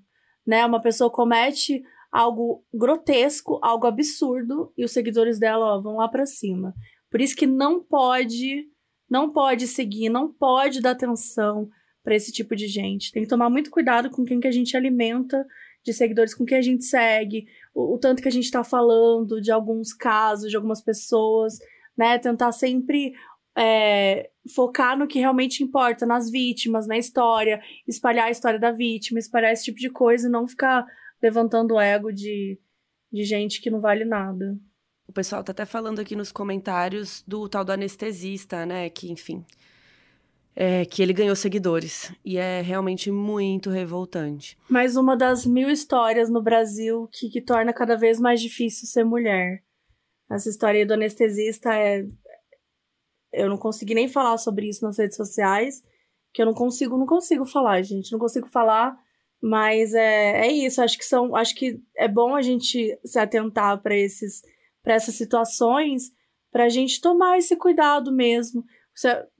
né? 0.46 0.64
Uma 0.64 0.80
pessoa 0.80 1.10
comete 1.10 1.82
algo 2.10 2.64
grotesco, 2.72 3.58
algo 3.62 3.86
absurdo, 3.86 4.72
e 4.76 4.84
os 4.84 4.92
seguidores 4.92 5.38
dela 5.38 5.76
ó, 5.76 5.80
vão 5.80 5.96
lá 5.96 6.08
para 6.08 6.24
cima. 6.24 6.74
Por 7.10 7.20
isso 7.20 7.36
que 7.36 7.46
não 7.46 7.82
pode, 7.82 8.66
não 9.08 9.32
pode 9.32 9.66
seguir, 9.66 10.08
não 10.08 10.32
pode 10.32 10.80
dar 10.80 10.92
atenção 10.92 11.68
para 12.02 12.14
esse 12.14 12.32
tipo 12.32 12.54
de 12.54 12.68
gente. 12.68 13.12
Tem 13.12 13.22
que 13.22 13.28
tomar 13.28 13.50
muito 13.50 13.70
cuidado 13.70 14.10
com 14.10 14.24
quem 14.24 14.38
que 14.38 14.46
a 14.46 14.52
gente 14.52 14.76
alimenta 14.76 15.44
de 15.84 15.92
seguidores, 15.92 16.34
com 16.34 16.44
quem 16.44 16.58
a 16.58 16.62
gente 16.62 16.84
segue, 16.84 17.46
o, 17.74 17.94
o 17.94 17.98
tanto 17.98 18.22
que 18.22 18.28
a 18.28 18.32
gente 18.32 18.44
está 18.44 18.64
falando 18.64 19.40
de 19.40 19.52
alguns 19.52 19.92
casos, 19.92 20.50
de 20.50 20.56
algumas 20.56 20.82
pessoas, 20.82 21.58
né? 21.96 22.18
Tentar 22.18 22.52
sempre 22.52 23.12
é, 23.56 24.30
focar 24.54 24.98
no 24.98 25.06
que 25.06 25.18
realmente 25.18 25.62
importa, 25.62 26.04
nas 26.04 26.30
vítimas, 26.30 26.86
na 26.86 26.98
história, 26.98 27.60
espalhar 27.88 28.26
a 28.26 28.30
história 28.30 28.58
da 28.58 28.70
vítima, 28.70 29.18
espalhar 29.18 29.52
esse 29.52 29.64
tipo 29.64 29.78
de 29.78 29.88
coisa 29.88 30.28
e 30.28 30.30
não 30.30 30.46
ficar 30.46 30.86
levantando 31.22 31.74
o 31.74 31.80
ego 31.80 32.12
de, 32.12 32.58
de 33.10 33.24
gente 33.24 33.60
que 33.60 33.70
não 33.70 33.80
vale 33.80 34.04
nada. 34.04 34.58
O 35.08 35.12
pessoal 35.12 35.42
tá 35.42 35.52
até 35.52 35.64
falando 35.64 36.00
aqui 36.00 36.14
nos 36.14 36.30
comentários 36.30 37.24
do 37.26 37.48
tal 37.48 37.64
do 37.64 37.72
anestesista, 37.72 38.66
né? 38.66 38.90
Que, 38.90 39.10
enfim, 39.10 39.44
é, 40.54 40.84
que 40.84 41.00
ele 41.00 41.12
ganhou 41.12 41.36
seguidores. 41.36 42.12
E 42.24 42.36
é 42.36 42.60
realmente 42.60 43.10
muito 43.10 43.70
revoltante. 43.70 44.58
Mais 44.68 44.96
uma 44.96 45.16
das 45.16 45.46
mil 45.46 45.70
histórias 45.70 46.28
no 46.28 46.42
Brasil 46.42 47.08
que, 47.12 47.30
que 47.30 47.40
torna 47.40 47.72
cada 47.72 47.96
vez 47.96 48.20
mais 48.20 48.40
difícil 48.40 48.86
ser 48.86 49.04
mulher. 49.04 49.62
Essa 50.28 50.48
história 50.48 50.84
do 50.84 50.94
anestesista 50.94 51.72
é, 51.72 52.04
eu 53.36 53.48
não 53.48 53.56
consegui 53.56 53.94
nem 53.94 54.08
falar 54.08 54.38
sobre 54.38 54.68
isso 54.68 54.84
nas 54.84 54.98
redes 54.98 55.16
sociais, 55.16 55.82
que 56.32 56.42
eu 56.42 56.46
não 56.46 56.54
consigo, 56.54 56.96
não 56.96 57.06
consigo 57.06 57.44
falar, 57.44 57.82
gente, 57.82 58.12
não 58.12 58.18
consigo 58.18 58.48
falar, 58.48 58.96
mas 59.40 59.94
é, 59.94 60.46
é 60.46 60.52
isso, 60.52 60.82
acho 60.82 60.98
que 60.98 61.04
são, 61.04 61.36
acho 61.36 61.54
que 61.54 61.80
é 61.96 62.08
bom 62.08 62.34
a 62.34 62.42
gente 62.42 62.98
se 63.04 63.18
atentar 63.18 63.80
para 63.82 63.96
esses 63.96 64.42
para 64.82 64.94
essas 64.94 65.16
situações, 65.16 66.12
para 66.52 66.64
a 66.64 66.68
gente 66.68 67.00
tomar 67.00 67.36
esse 67.36 67.56
cuidado 67.56 68.12
mesmo. 68.12 68.64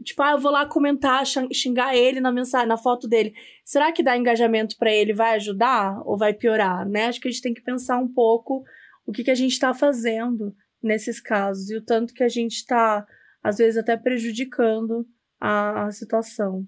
Tipo, 0.02 0.22
ah, 0.22 0.32
eu 0.32 0.38
vou 0.38 0.50
lá 0.50 0.66
comentar, 0.66 1.24
xingar 1.52 1.96
ele 1.96 2.18
na 2.18 2.32
mensagem, 2.32 2.66
na 2.66 2.76
foto 2.76 3.06
dele. 3.06 3.32
Será 3.64 3.92
que 3.92 4.02
dar 4.02 4.18
engajamento 4.18 4.76
para 4.76 4.92
ele 4.92 5.14
vai 5.14 5.36
ajudar 5.36 6.02
ou 6.04 6.18
vai 6.18 6.34
piorar, 6.34 6.84
né? 6.84 7.06
Acho 7.06 7.20
que 7.20 7.28
a 7.28 7.30
gente 7.30 7.42
tem 7.42 7.54
que 7.54 7.62
pensar 7.62 7.96
um 7.96 8.12
pouco 8.12 8.64
o 9.06 9.12
que, 9.12 9.22
que 9.22 9.30
a 9.30 9.36
gente 9.36 9.52
está 9.52 9.72
fazendo 9.72 10.52
nesses 10.82 11.20
casos 11.20 11.70
e 11.70 11.76
o 11.76 11.84
tanto 11.84 12.12
que 12.12 12.24
a 12.24 12.28
gente 12.28 12.56
está 12.56 13.06
às 13.46 13.58
vezes 13.58 13.78
até 13.78 13.96
prejudicando 13.96 15.06
a, 15.40 15.84
a 15.84 15.92
situação. 15.92 16.66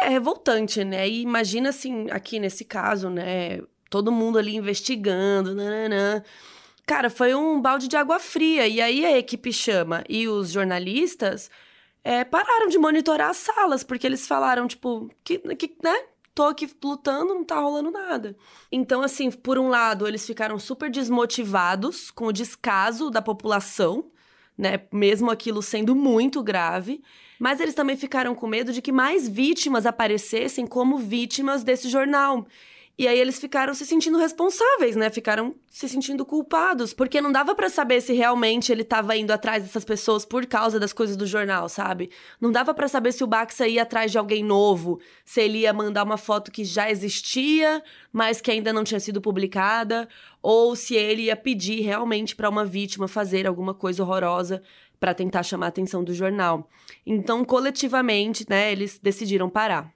É 0.00 0.08
revoltante, 0.08 0.84
né? 0.84 1.08
E 1.08 1.20
imagina 1.20 1.70
assim, 1.70 2.08
aqui 2.12 2.38
nesse 2.38 2.64
caso, 2.64 3.10
né? 3.10 3.60
Todo 3.90 4.12
mundo 4.12 4.38
ali 4.38 4.54
investigando, 4.54 5.52
nananã. 5.52 6.22
Cara, 6.86 7.10
foi 7.10 7.34
um 7.34 7.60
balde 7.60 7.88
de 7.88 7.96
água 7.96 8.20
fria. 8.20 8.68
E 8.68 8.80
aí 8.80 9.04
a 9.04 9.18
equipe 9.18 9.52
chama 9.52 10.04
e 10.08 10.28
os 10.28 10.52
jornalistas 10.52 11.50
é, 12.04 12.22
pararam 12.22 12.68
de 12.68 12.78
monitorar 12.78 13.30
as 13.30 13.38
salas, 13.38 13.82
porque 13.82 14.06
eles 14.06 14.24
falaram, 14.24 14.68
tipo, 14.68 15.10
que, 15.24 15.38
que, 15.56 15.76
né? 15.82 16.04
Tô 16.32 16.44
aqui 16.44 16.70
lutando, 16.82 17.34
não 17.34 17.44
tá 17.44 17.58
rolando 17.58 17.90
nada. 17.90 18.36
Então, 18.70 19.02
assim, 19.02 19.28
por 19.28 19.58
um 19.58 19.68
lado, 19.68 20.06
eles 20.06 20.24
ficaram 20.24 20.56
super 20.58 20.88
desmotivados 20.88 22.12
com 22.12 22.26
o 22.26 22.32
descaso 22.32 23.10
da 23.10 23.20
população, 23.20 24.12
né? 24.62 24.80
Mesmo 24.92 25.30
aquilo 25.30 25.60
sendo 25.60 25.94
muito 25.94 26.42
grave. 26.42 27.02
Mas 27.38 27.60
eles 27.60 27.74
também 27.74 27.96
ficaram 27.96 28.34
com 28.34 28.46
medo 28.46 28.72
de 28.72 28.80
que 28.80 28.92
mais 28.92 29.28
vítimas 29.28 29.84
aparecessem 29.84 30.64
como 30.64 30.96
vítimas 30.96 31.64
desse 31.64 31.88
jornal. 31.88 32.46
E 32.98 33.08
aí 33.08 33.18
eles 33.18 33.40
ficaram 33.40 33.72
se 33.72 33.86
sentindo 33.86 34.18
responsáveis, 34.18 34.96
né? 34.96 35.08
Ficaram 35.08 35.54
se 35.66 35.88
sentindo 35.88 36.26
culpados, 36.26 36.92
porque 36.92 37.22
não 37.22 37.32
dava 37.32 37.54
para 37.54 37.70
saber 37.70 38.02
se 38.02 38.12
realmente 38.12 38.70
ele 38.70 38.84
tava 38.84 39.16
indo 39.16 39.30
atrás 39.30 39.62
dessas 39.62 39.84
pessoas 39.84 40.26
por 40.26 40.44
causa 40.44 40.78
das 40.78 40.92
coisas 40.92 41.16
do 41.16 41.26
jornal, 41.26 41.70
sabe? 41.70 42.10
Não 42.38 42.52
dava 42.52 42.74
para 42.74 42.86
saber 42.88 43.12
se 43.12 43.24
o 43.24 43.26
Baxa 43.26 43.66
ia 43.66 43.82
atrás 43.82 44.12
de 44.12 44.18
alguém 44.18 44.44
novo, 44.44 45.00
se 45.24 45.40
ele 45.40 45.60
ia 45.60 45.72
mandar 45.72 46.04
uma 46.04 46.18
foto 46.18 46.52
que 46.52 46.64
já 46.64 46.90
existia, 46.90 47.82
mas 48.12 48.42
que 48.42 48.50
ainda 48.50 48.74
não 48.74 48.84
tinha 48.84 49.00
sido 49.00 49.22
publicada, 49.22 50.06
ou 50.42 50.76
se 50.76 50.94
ele 50.94 51.22
ia 51.22 51.36
pedir 51.36 51.80
realmente 51.80 52.36
para 52.36 52.48
uma 52.50 52.64
vítima 52.64 53.08
fazer 53.08 53.46
alguma 53.46 53.72
coisa 53.72 54.02
horrorosa 54.02 54.62
para 55.00 55.14
tentar 55.14 55.42
chamar 55.42 55.66
a 55.66 55.68
atenção 55.70 56.04
do 56.04 56.12
jornal. 56.12 56.68
Então, 57.06 57.42
coletivamente, 57.42 58.46
né, 58.48 58.70
eles 58.70 58.98
decidiram 58.98 59.48
parar. 59.48 59.92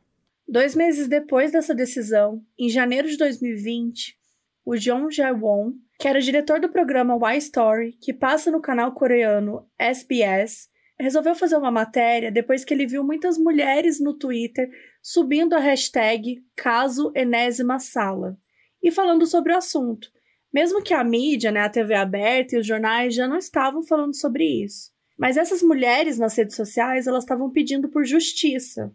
Dois 0.48 0.76
meses 0.76 1.08
depois 1.08 1.50
dessa 1.50 1.74
decisão, 1.74 2.40
em 2.56 2.68
janeiro 2.68 3.08
de 3.08 3.16
2020, 3.16 4.16
o 4.64 4.76
Jeong 4.76 5.10
Jae-won, 5.10 5.72
que 5.98 6.06
era 6.06 6.20
diretor 6.20 6.60
do 6.60 6.68
programa 6.68 7.16
Y 7.16 7.38
Story, 7.38 7.92
que 8.00 8.12
passa 8.12 8.50
no 8.50 8.60
canal 8.60 8.92
coreano 8.92 9.68
SBS, 9.76 10.68
resolveu 10.98 11.34
fazer 11.34 11.56
uma 11.56 11.70
matéria 11.70 12.30
depois 12.30 12.64
que 12.64 12.72
ele 12.72 12.86
viu 12.86 13.02
muitas 13.02 13.36
mulheres 13.36 14.00
no 14.00 14.14
Twitter 14.14 14.70
subindo 15.02 15.54
a 15.54 15.58
hashtag 15.58 16.44
caso 16.54 17.12
Enésima 17.14 17.78
Sala 17.78 18.38
e 18.82 18.90
falando 18.90 19.26
sobre 19.26 19.52
o 19.52 19.56
assunto, 19.56 20.08
mesmo 20.52 20.82
que 20.82 20.94
a 20.94 21.02
mídia, 21.02 21.50
né, 21.50 21.60
a 21.60 21.68
TV 21.68 21.94
aberta 21.94 22.54
e 22.54 22.58
os 22.58 22.66
jornais 22.66 23.14
já 23.14 23.26
não 23.26 23.36
estavam 23.36 23.82
falando 23.82 24.14
sobre 24.14 24.44
isso. 24.44 24.90
Mas 25.18 25.36
essas 25.36 25.62
mulheres 25.62 26.18
nas 26.18 26.36
redes 26.36 26.54
sociais, 26.54 27.06
elas 27.06 27.24
estavam 27.24 27.50
pedindo 27.50 27.88
por 27.88 28.04
justiça. 28.04 28.94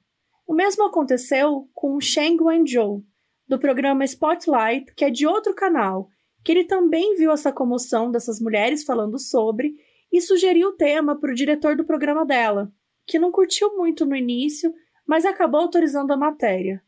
O 0.52 0.54
mesmo 0.54 0.84
aconteceu 0.84 1.70
com 1.74 1.98
Sheng 2.02 2.44
Wen-jo, 2.44 3.06
do 3.48 3.58
programa 3.58 4.04
Spotlight, 4.04 4.94
que 4.94 5.06
é 5.06 5.10
de 5.10 5.26
outro 5.26 5.56
canal, 5.56 6.10
que 6.44 6.52
ele 6.52 6.66
também 6.66 7.16
viu 7.16 7.32
essa 7.32 7.54
comoção 7.54 8.12
dessas 8.12 8.42
mulheres 8.42 8.84
falando 8.84 9.18
sobre 9.18 9.76
e 10.12 10.20
sugeriu 10.20 10.68
o 10.68 10.74
tema 10.74 11.18
para 11.18 11.32
o 11.32 11.34
diretor 11.34 11.78
do 11.78 11.86
programa 11.86 12.26
dela, 12.26 12.70
que 13.08 13.18
não 13.18 13.32
curtiu 13.32 13.78
muito 13.78 14.06
no 14.06 14.14
início, 14.14 14.74
mas 15.08 15.24
acabou 15.24 15.62
autorizando 15.62 16.12
a 16.12 16.18
matéria. 16.18 16.84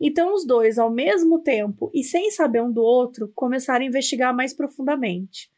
Então 0.00 0.32
os 0.32 0.46
dois, 0.46 0.78
ao 0.78 0.88
mesmo 0.88 1.40
tempo 1.40 1.90
e 1.92 2.04
sem 2.04 2.30
saber 2.30 2.62
um 2.62 2.70
do 2.70 2.82
outro, 2.82 3.32
começaram 3.34 3.84
a 3.84 3.88
investigar 3.88 4.32
mais 4.32 4.54
profundamente. 4.54 5.50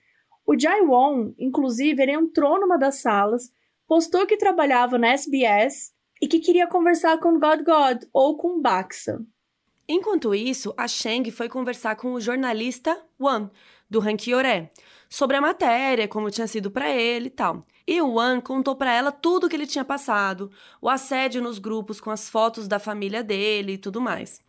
O 0.46 0.58
Jai 0.58 0.80
Won, 0.80 1.34
inclusive, 1.38 2.02
ele 2.02 2.12
entrou 2.12 2.58
numa 2.58 2.78
das 2.78 3.02
salas, 3.02 3.52
postou 3.86 4.26
que 4.26 4.38
trabalhava 4.38 4.96
na 4.96 5.08
SBS 5.08 5.92
e 6.20 6.28
que 6.28 6.38
queria 6.38 6.66
conversar 6.66 7.18
com 7.18 7.38
God 7.38 7.62
God 7.62 8.04
ou 8.12 8.36
com 8.36 8.60
Baxa. 8.60 9.20
Enquanto 9.88 10.34
isso, 10.34 10.72
a 10.76 10.86
Sheng 10.86 11.30
foi 11.30 11.48
conversar 11.48 11.96
com 11.96 12.12
o 12.12 12.20
jornalista 12.20 12.96
Wan, 13.18 13.50
do 13.88 13.98
Rankiore, 13.98 14.70
sobre 15.08 15.36
a 15.36 15.40
matéria, 15.40 16.06
como 16.06 16.30
tinha 16.30 16.46
sido 16.46 16.70
para 16.70 16.88
ele 16.88 17.26
e 17.26 17.30
tal. 17.30 17.66
E 17.84 18.00
o 18.00 18.12
Wan 18.12 18.40
contou 18.40 18.76
para 18.76 18.94
ela 18.94 19.10
tudo 19.10 19.46
o 19.46 19.48
que 19.48 19.56
ele 19.56 19.66
tinha 19.66 19.84
passado, 19.84 20.48
o 20.80 20.88
assédio 20.88 21.42
nos 21.42 21.58
grupos 21.58 22.00
com 22.00 22.10
as 22.10 22.28
fotos 22.28 22.68
da 22.68 22.78
família 22.78 23.24
dele 23.24 23.72
e 23.72 23.78
tudo 23.78 24.00
mais. 24.00 24.40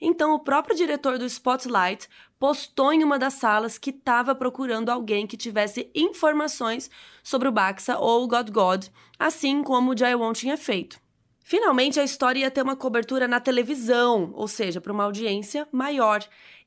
Então, 0.00 0.32
o 0.34 0.40
próprio 0.40 0.76
diretor 0.76 1.18
do 1.18 1.24
Spotlight 1.24 2.08
postou 2.38 2.92
em 2.92 3.04
uma 3.04 3.18
das 3.18 3.34
salas 3.34 3.78
que 3.78 3.90
estava 3.90 4.34
procurando 4.34 4.90
alguém 4.90 5.26
que 5.26 5.36
tivesse 5.36 5.90
informações 5.94 6.90
sobre 7.22 7.48
o 7.48 7.52
Baxa 7.52 7.98
ou 7.98 8.24
o 8.24 8.28
God 8.28 8.50
God, 8.50 8.86
assim 9.18 9.62
como 9.62 9.92
o 9.92 9.96
Jaiwon 9.96 10.32
tinha 10.32 10.56
feito. 10.56 11.00
Finalmente, 11.48 11.98
a 11.98 12.04
história 12.04 12.40
ia 12.40 12.50
ter 12.50 12.60
uma 12.60 12.76
cobertura 12.76 13.26
na 13.26 13.40
televisão, 13.40 14.30
ou 14.34 14.46
seja, 14.46 14.82
para 14.82 14.92
uma 14.92 15.04
audiência 15.04 15.66
maior. 15.72 16.22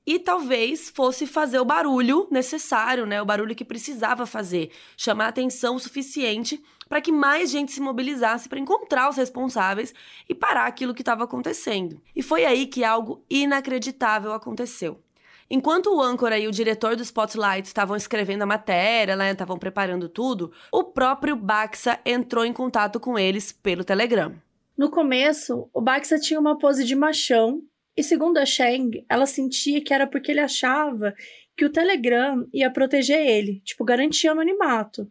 E 0.07 0.17
talvez 0.17 0.89
fosse 0.89 1.27
fazer 1.27 1.59
o 1.59 1.65
barulho 1.65 2.27
necessário, 2.31 3.05
né? 3.05 3.21
O 3.21 3.25
barulho 3.25 3.53
que 3.53 3.63
precisava 3.63 4.25
fazer, 4.25 4.71
chamar 4.97 5.27
atenção 5.27 5.75
o 5.75 5.79
suficiente 5.79 6.59
para 6.89 6.99
que 6.99 7.11
mais 7.11 7.51
gente 7.51 7.71
se 7.71 7.79
mobilizasse 7.79 8.49
para 8.49 8.57
encontrar 8.57 9.07
os 9.07 9.17
responsáveis 9.17 9.93
e 10.27 10.33
parar 10.33 10.65
aquilo 10.65 10.95
que 10.95 11.03
estava 11.03 11.25
acontecendo. 11.25 12.01
E 12.15 12.23
foi 12.23 12.43
aí 12.43 12.65
que 12.65 12.83
algo 12.83 13.23
inacreditável 13.29 14.33
aconteceu. 14.33 14.99
Enquanto 15.47 15.95
o 15.95 16.01
âncora 16.01 16.39
e 16.39 16.47
o 16.47 16.51
diretor 16.51 16.95
do 16.95 17.03
Spotlight 17.03 17.67
estavam 17.67 17.95
escrevendo 17.95 18.41
a 18.41 18.47
matéria, 18.47 19.15
né, 19.15 19.31
estavam 19.31 19.59
preparando 19.59 20.09
tudo, 20.09 20.51
o 20.71 20.85
próprio 20.85 21.35
Baxa 21.35 21.99
entrou 22.03 22.43
em 22.43 22.51
contato 22.51 22.99
com 22.99 23.19
eles 23.19 23.51
pelo 23.51 23.83
Telegram. 23.83 24.33
No 24.81 24.89
começo, 24.89 25.69
o 25.71 25.79
Baxa 25.79 26.17
tinha 26.17 26.39
uma 26.39 26.57
pose 26.57 26.83
de 26.83 26.95
machão, 26.95 27.61
e 27.95 28.01
segundo 28.01 28.39
a 28.39 28.47
Sheng, 28.47 29.05
ela 29.07 29.27
sentia 29.27 29.79
que 29.79 29.93
era 29.93 30.07
porque 30.07 30.31
ele 30.31 30.39
achava 30.39 31.13
que 31.55 31.63
o 31.63 31.71
Telegram 31.71 32.47
ia 32.51 32.67
proteger 32.67 33.19
ele, 33.19 33.61
tipo, 33.63 33.85
garantir 33.85 34.27
anonimato, 34.27 35.07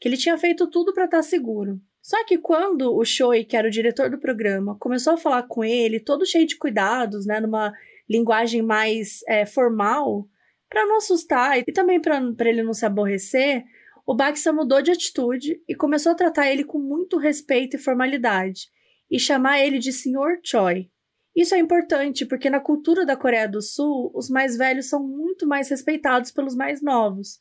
que 0.00 0.08
ele 0.08 0.16
tinha 0.16 0.36
feito 0.36 0.68
tudo 0.68 0.92
para 0.92 1.04
estar 1.04 1.18
tá 1.18 1.22
seguro. 1.22 1.80
Só 2.02 2.24
que 2.24 2.36
quando 2.36 2.92
o 2.92 3.04
Choi, 3.04 3.44
que 3.44 3.56
era 3.56 3.68
o 3.68 3.70
diretor 3.70 4.10
do 4.10 4.18
programa, 4.18 4.76
começou 4.80 5.12
a 5.12 5.16
falar 5.16 5.44
com 5.44 5.62
ele, 5.62 6.00
todo 6.00 6.26
cheio 6.26 6.44
de 6.44 6.56
cuidados, 6.56 7.24
né, 7.24 7.38
numa 7.38 7.72
linguagem 8.10 8.60
mais 8.60 9.20
é, 9.28 9.46
formal, 9.46 10.26
para 10.68 10.84
não 10.84 10.96
assustar 10.96 11.60
e 11.60 11.72
também 11.72 12.00
para 12.00 12.50
ele 12.50 12.64
não 12.64 12.74
se 12.74 12.84
aborrecer, 12.84 13.62
o 14.04 14.16
Baxa 14.16 14.52
mudou 14.52 14.82
de 14.82 14.90
atitude 14.90 15.62
e 15.68 15.76
começou 15.76 16.10
a 16.10 16.16
tratar 16.16 16.50
ele 16.50 16.64
com 16.64 16.80
muito 16.80 17.18
respeito 17.18 17.76
e 17.76 17.78
formalidade 17.78 18.66
e 19.12 19.18
chamar 19.18 19.60
ele 19.60 19.78
de 19.78 19.92
Sr. 19.92 20.40
Choi. 20.42 20.90
Isso 21.36 21.54
é 21.54 21.58
importante 21.58 22.24
porque 22.24 22.48
na 22.48 22.58
cultura 22.58 23.04
da 23.04 23.14
Coreia 23.14 23.46
do 23.46 23.60
Sul, 23.60 24.10
os 24.14 24.30
mais 24.30 24.56
velhos 24.56 24.88
são 24.88 25.06
muito 25.06 25.46
mais 25.46 25.68
respeitados 25.68 26.30
pelos 26.30 26.56
mais 26.56 26.80
novos. 26.80 27.38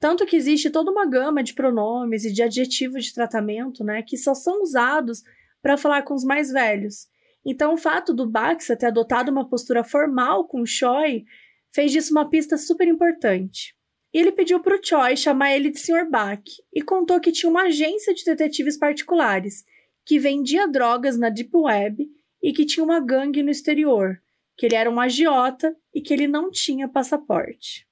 Tanto 0.00 0.26
que 0.26 0.34
existe 0.34 0.70
toda 0.70 0.90
uma 0.90 1.06
gama 1.06 1.40
de 1.40 1.54
pronomes 1.54 2.24
e 2.24 2.32
de 2.32 2.42
adjetivos 2.42 3.04
de 3.04 3.14
tratamento, 3.14 3.84
né, 3.84 4.02
que 4.02 4.16
só 4.16 4.34
são 4.34 4.60
usados 4.60 5.22
para 5.62 5.76
falar 5.76 6.02
com 6.02 6.14
os 6.14 6.24
mais 6.24 6.50
velhos. 6.50 7.06
Então, 7.46 7.74
o 7.74 7.78
fato 7.78 8.12
do 8.12 8.28
Baxa 8.28 8.76
ter 8.76 8.86
adotado 8.86 9.30
uma 9.30 9.48
postura 9.48 9.84
formal 9.84 10.48
com 10.48 10.62
o 10.62 10.66
Choi 10.66 11.24
fez 11.72 11.92
disso 11.92 12.12
uma 12.12 12.28
pista 12.28 12.58
super 12.58 12.88
importante. 12.88 13.76
Ele 14.12 14.32
pediu 14.32 14.60
para 14.60 14.76
o 14.76 14.80
Choi 14.82 15.16
chamar 15.16 15.54
ele 15.54 15.70
de 15.70 15.78
Sr. 15.78 16.10
Bak 16.10 16.42
e 16.74 16.82
contou 16.82 17.20
que 17.20 17.30
tinha 17.30 17.50
uma 17.50 17.64
agência 17.64 18.12
de 18.12 18.24
detetives 18.24 18.76
particulares 18.76 19.64
que 20.04 20.18
vendia 20.18 20.68
drogas 20.68 21.18
na 21.18 21.28
Deep 21.28 21.50
Web 21.54 22.08
e 22.42 22.52
que 22.52 22.66
tinha 22.66 22.84
uma 22.84 23.00
gangue 23.00 23.42
no 23.42 23.50
exterior, 23.50 24.20
que 24.56 24.66
ele 24.66 24.74
era 24.74 24.90
um 24.90 25.00
agiota 25.00 25.74
e 25.94 26.00
que 26.00 26.12
ele 26.12 26.28
não 26.28 26.50
tinha 26.50 26.88
passaporte. 26.88 27.86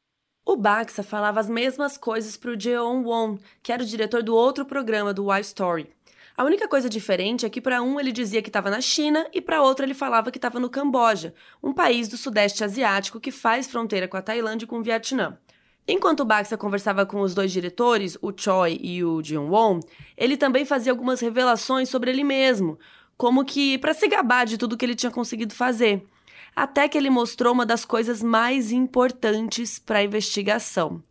O 0.44 0.56
Baxa 0.56 1.02
falava 1.02 1.40
as 1.40 1.48
mesmas 1.48 1.96
coisas 1.96 2.36
para 2.36 2.50
o 2.50 2.60
Jeon 2.60 3.04
Won, 3.04 3.38
que 3.62 3.72
era 3.72 3.82
o 3.82 3.86
diretor 3.86 4.22
do 4.22 4.34
outro 4.34 4.66
programa 4.66 5.14
do 5.14 5.32
Y 5.32 5.40
Story. 5.40 5.88
A 6.36 6.44
única 6.44 6.66
coisa 6.66 6.88
diferente 6.88 7.46
é 7.46 7.50
que 7.50 7.60
para 7.60 7.82
um 7.82 8.00
ele 8.00 8.10
dizia 8.10 8.42
que 8.42 8.48
estava 8.48 8.70
na 8.70 8.80
China 8.80 9.26
e 9.32 9.40
para 9.40 9.62
outro 9.62 9.84
ele 9.84 9.94
falava 9.94 10.30
que 10.30 10.38
estava 10.38 10.58
no 10.58 10.70
Camboja, 10.70 11.34
um 11.62 11.72
país 11.72 12.08
do 12.08 12.16
Sudeste 12.16 12.64
Asiático 12.64 13.20
que 13.20 13.30
faz 13.30 13.68
fronteira 13.68 14.08
com 14.08 14.16
a 14.16 14.22
Tailândia 14.22 14.64
e 14.64 14.68
com 14.68 14.78
o 14.78 14.82
Vietnã. 14.82 15.38
Enquanto 15.86 16.24
Baxa 16.24 16.56
conversava 16.56 17.04
com 17.04 17.20
os 17.20 17.34
dois 17.34 17.50
diretores, 17.50 18.16
o 18.22 18.32
Choi 18.36 18.78
e 18.80 19.02
o 19.02 19.22
Jin-won, 19.22 19.80
ele 20.16 20.36
também 20.36 20.64
fazia 20.64 20.92
algumas 20.92 21.20
revelações 21.20 21.88
sobre 21.88 22.10
ele 22.10 22.22
mesmo, 22.22 22.78
como 23.16 23.44
que 23.44 23.78
para 23.78 23.92
se 23.92 24.06
gabar 24.06 24.46
de 24.46 24.56
tudo 24.56 24.76
que 24.76 24.84
ele 24.84 24.94
tinha 24.94 25.10
conseguido 25.10 25.54
fazer. 25.54 26.06
Até 26.54 26.88
que 26.88 26.96
ele 26.96 27.10
mostrou 27.10 27.52
uma 27.52 27.66
das 27.66 27.84
coisas 27.84 28.22
mais 28.22 28.70
importantes 28.70 29.78
para 29.78 29.98
a 29.98 30.04
investigação: 30.04 31.02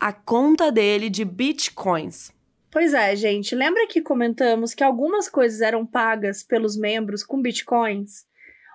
a 0.00 0.12
conta 0.12 0.72
dele 0.72 1.10
de 1.10 1.24
bitcoins. 1.24 2.32
Pois 2.70 2.94
é, 2.94 3.14
gente. 3.14 3.54
Lembra 3.54 3.86
que 3.86 4.00
comentamos 4.00 4.74
que 4.74 4.82
algumas 4.82 5.28
coisas 5.28 5.60
eram 5.60 5.84
pagas 5.84 6.42
pelos 6.42 6.76
membros 6.76 7.22
com 7.22 7.40
bitcoins? 7.40 8.26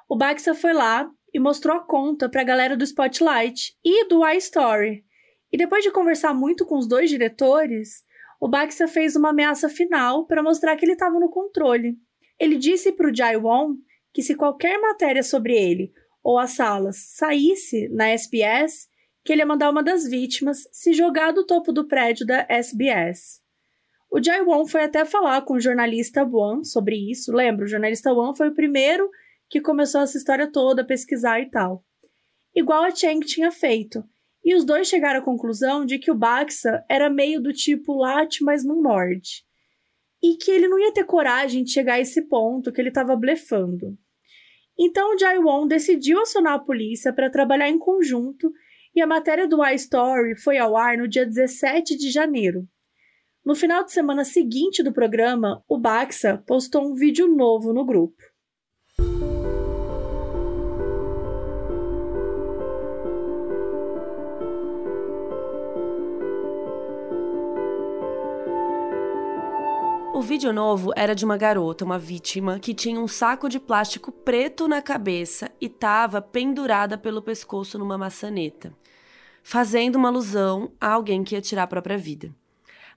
O 0.08 0.16
Baxa 0.16 0.54
foi 0.54 0.74
lá 0.74 1.10
e 1.34 1.40
mostrou 1.40 1.76
a 1.76 1.82
conta 1.82 2.30
para 2.30 2.42
a 2.42 2.46
galera 2.46 2.78
do 2.78 2.84
Spotlight 2.84 3.76
e 3.84 4.08
do 4.08 4.26
iStory. 4.28 5.04
E 5.52 5.58
depois 5.58 5.84
de 5.84 5.92
conversar 5.92 6.34
muito 6.34 6.66
com 6.66 6.78
os 6.78 6.88
dois 6.88 7.10
diretores, 7.10 8.04
o 8.40 8.48
Baxa 8.48 8.88
fez 8.88 9.16
uma 9.16 9.30
ameaça 9.30 9.68
final 9.68 10.26
para 10.26 10.44
mostrar 10.44 10.76
que 10.76 10.86
ele 10.86 10.94
estava 10.94 11.20
no 11.20 11.30
controle. 11.30 11.98
Ele 12.40 12.58
disse 12.58 12.92
para 12.92 13.10
o 13.10 13.16
Jai 13.16 13.36
Won 13.36 13.76
que 14.14 14.22
se 14.22 14.36
qualquer 14.36 14.80
matéria 14.80 15.24
sobre 15.24 15.54
ele 15.54 15.92
ou 16.24 16.38
as 16.38 16.52
salas 16.52 16.98
saísse 17.16 17.90
na 17.90 18.10
SBS, 18.10 18.88
que 19.24 19.34
ele 19.34 19.42
ia 19.42 19.46
mandar 19.46 19.70
uma 19.70 19.84
das 19.84 20.08
vítimas 20.08 20.68
se 20.72 20.94
jogar 20.94 21.32
do 21.32 21.46
topo 21.46 21.72
do 21.72 21.88
prédio 21.88 22.26
da 22.26 22.46
SBS. 22.50 23.42
O 24.12 24.24
Jai 24.24 24.42
Won 24.42 24.66
foi 24.66 24.84
até 24.84 25.06
falar 25.06 25.42
com 25.42 25.56
o 25.56 25.60
jornalista 25.60 26.24
Won 26.24 26.64
sobre 26.64 26.96
isso. 27.12 27.32
Lembra, 27.32 27.66
o 27.66 27.68
jornalista 27.68 28.14
Won 28.14 28.34
foi 28.34 28.50
o 28.50 28.56
primeiro 28.56 29.10
que 29.50 29.62
começou 29.62 30.02
essa 30.02 30.18
história 30.18 30.52
toda, 30.52 30.82
a 30.82 30.86
pesquisar 30.86 31.40
e 31.42 31.50
tal. 31.50 31.84
Igual 32.56 32.84
a 32.84 32.92
Cheng 32.92 33.20
tinha 33.20 33.52
feito. 33.52 34.04
E 34.50 34.56
os 34.56 34.66
dois 34.66 34.88
chegaram 34.88 35.20
à 35.20 35.24
conclusão 35.24 35.86
de 35.86 36.00
que 36.00 36.10
o 36.10 36.16
Baxa 36.16 36.84
era 36.90 37.08
meio 37.08 37.40
do 37.40 37.54
tipo 37.54 37.94
late, 37.94 38.44
mas 38.44 38.66
não 38.66 38.82
morde. 38.82 39.46
E 40.24 40.38
que 40.38 40.50
ele 40.50 40.68
não 40.68 40.80
ia 40.80 40.92
ter 40.92 41.04
coragem 41.04 41.64
de 41.64 41.72
chegar 41.72 41.94
a 41.94 42.00
esse 42.00 42.24
ponto, 42.24 42.72
que 42.72 42.82
ele 42.82 42.90
estava 42.90 43.16
blefando. 43.16 43.96
Então 44.76 45.14
o 45.14 45.20
Jai 45.20 45.38
Won 45.38 45.68
decidiu 45.68 46.20
acionar 46.20 46.54
a 46.54 46.60
polícia 46.60 47.14
para 47.14 47.30
trabalhar 47.30 47.70
em 47.70 47.78
conjunto 47.78 48.52
e 48.96 49.00
a 49.00 49.06
matéria 49.06 49.48
do 49.48 49.64
iStory 49.64 50.36
foi 50.36 50.58
ao 50.58 50.76
ar 50.76 50.98
no 50.98 51.08
dia 51.08 51.28
17 51.28 51.96
de 51.96 52.10
janeiro. 52.10 52.68
No 53.46 53.54
final 53.54 53.86
de 53.86 53.92
semana 53.92 54.26
seguinte 54.26 54.82
do 54.82 54.92
programa, 54.92 55.64
o 55.70 55.78
Baxa 55.78 56.44
postou 56.48 56.90
um 56.90 56.96
vídeo 56.96 57.28
novo 57.28 57.72
no 57.72 57.86
grupo. 57.86 58.18
Vídeo 70.30 70.54
novo 70.54 70.92
era 70.96 71.16
de 71.16 71.26
uma 71.26 71.36
garota, 71.38 71.84
uma 71.84 71.98
vítima, 71.98 72.60
que 72.60 72.72
tinha 72.72 73.00
um 73.00 73.08
saco 73.08 73.50
de 73.50 73.60
plástico 73.60 74.12
preto 74.12 74.68
na 74.68 74.80
cabeça 74.80 75.50
e 75.60 75.66
estava 75.66 76.22
pendurada 76.22 77.00
pelo 77.00 77.20
pescoço 77.20 77.80
numa 77.80 77.98
maçaneta. 77.98 78.72
fazendo 79.42 79.96
uma 79.96 80.10
alusão 80.10 80.72
a 80.80 80.92
alguém 80.92 81.24
que 81.24 81.34
ia 81.34 81.42
tirar 81.42 81.64
a 81.64 81.68
própria 81.68 81.98
vida. 81.98 82.32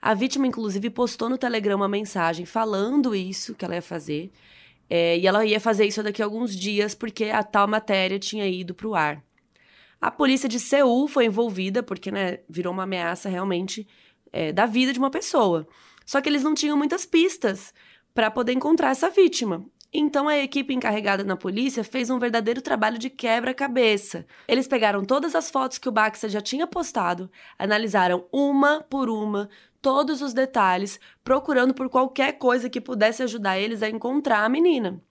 A 0.03 0.13
vítima, 0.13 0.47
inclusive, 0.47 0.91
postou 0.91 1.31
no 1.31 1.39
Telegram 1.39 1.77
uma 1.77 1.89
mensagem 1.89 2.45
falando 2.45 3.15
isso 3.15 3.55
que 3.55 3.65
ela 3.65 3.77
ia 3.77 3.81
fazer. 3.81 4.31
É, 4.91 5.17
e 5.17 5.27
ela 5.27 5.43
ia 5.47 5.59
fazer 5.59 5.87
isso 5.87 6.03
daqui 6.03 6.21
a 6.21 6.27
alguns 6.27 6.55
dias, 6.55 6.95
porque 6.95 7.27
a 7.31 7.43
tal 7.43 7.67
matéria 7.67 8.19
tinha 8.19 8.47
ido 8.47 8.75
para 8.75 8.89
o 8.89 8.95
ar. 8.95 9.25
A 9.99 10.11
polícia 10.11 10.51
de 10.51 10.61
Seul 10.61 11.09
foi 11.09 11.25
envolvida, 11.25 11.83
porque 11.83 12.11
né, 12.11 12.41
virou 12.47 12.75
uma 12.75 12.83
ameaça 12.83 13.31
realmente 13.31 13.89
é, 14.31 14.53
da 14.53 14.67
vida 14.67 14.93
de 14.93 14.99
uma 14.99 15.11
pessoa. 15.11 15.67
Só 16.05 16.21
que 16.21 16.29
eles 16.29 16.43
não 16.43 16.55
tinham 16.55 16.77
muitas 16.77 17.07
pistas 17.07 17.73
para 18.15 18.31
poder 18.31 18.53
encontrar 18.53 18.91
essa 18.91 19.11
vítima. 19.11 19.65
Então 19.95 20.27
a 20.27 20.39
equipe 20.39 20.73
encarregada 20.73 21.23
na 21.23 21.37
polícia 21.37 21.85
fez 21.85 22.09
um 22.09 22.19
verdadeiro 22.19 22.63
trabalho 22.63 22.99
de 22.99 23.11
quebra-cabeça. 23.11 24.27
Eles 24.49 24.67
pegaram 24.67 25.05
todas 25.05 25.35
as 25.35 25.51
fotos 25.51 25.77
que 25.77 25.89
o 25.89 25.93
Baxa 25.93 26.31
já 26.31 26.41
tinha 26.41 26.67
postado, 26.67 27.31
analisaram 27.59 28.25
uma 28.33 28.81
por 28.83 29.11
uma 29.11 29.51
todos 29.83 30.23
os 30.23 30.33
detalhes, 30.33 30.99
procurando 31.23 31.75
por 31.75 31.91
qualquer 31.91 32.39
coisa 32.39 32.71
que 32.71 32.81
pudesse 32.81 33.23
ajudar 33.23 33.59
eles 33.59 33.83
a 33.83 33.91
encontrar 33.91 34.45
a 34.45 34.49
menina. 34.49 35.03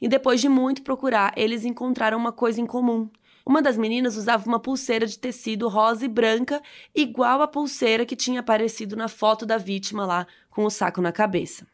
E 0.00 0.08
depois 0.08 0.40
de 0.40 0.48
muito 0.48 0.82
procurar, 0.82 1.32
eles 1.36 1.64
encontraram 1.64 2.18
uma 2.18 2.32
coisa 2.32 2.60
em 2.60 2.66
comum. 2.66 3.08
Uma 3.46 3.62
das 3.62 3.76
meninas 3.76 4.16
usava 4.16 4.44
uma 4.44 4.58
pulseira 4.58 5.06
de 5.06 5.16
tecido 5.16 5.68
rosa 5.68 6.04
e 6.04 6.08
branca, 6.08 6.60
igual 6.92 7.40
à 7.40 7.46
pulseira 7.46 8.04
que 8.04 8.16
tinha 8.16 8.40
aparecido 8.40 8.96
na 8.96 9.06
foto 9.06 9.46
da 9.46 9.56
vítima 9.56 10.04
lá, 10.04 10.26
com 10.50 10.64
o 10.64 10.70
saco 10.70 11.00
na 11.00 11.12
cabeça. 11.12 11.64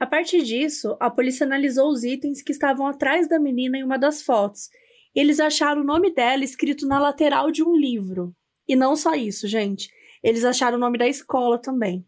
A 0.00 0.06
partir 0.06 0.42
disso, 0.42 0.96
a 0.98 1.08
polícia 1.08 1.46
analisou 1.46 1.88
os 1.88 2.02
itens 2.02 2.42
que 2.42 2.50
estavam 2.50 2.84
atrás 2.84 3.28
da 3.28 3.38
menina 3.38 3.78
em 3.78 3.84
uma 3.84 3.96
das 3.96 4.22
fotos. 4.22 4.70
Eles 5.14 5.38
acharam 5.38 5.82
o 5.82 5.84
nome 5.84 6.12
dela 6.12 6.42
escrito 6.42 6.84
na 6.84 6.98
lateral 6.98 7.52
de 7.52 7.62
um 7.62 7.76
livro. 7.76 8.34
E 8.66 8.74
não 8.74 8.96
só 8.96 9.14
isso, 9.14 9.46
gente. 9.46 9.88
Eles 10.24 10.44
acharam 10.44 10.78
o 10.78 10.80
nome 10.80 10.98
da 10.98 11.06
escola 11.06 11.58
também. 11.58 12.04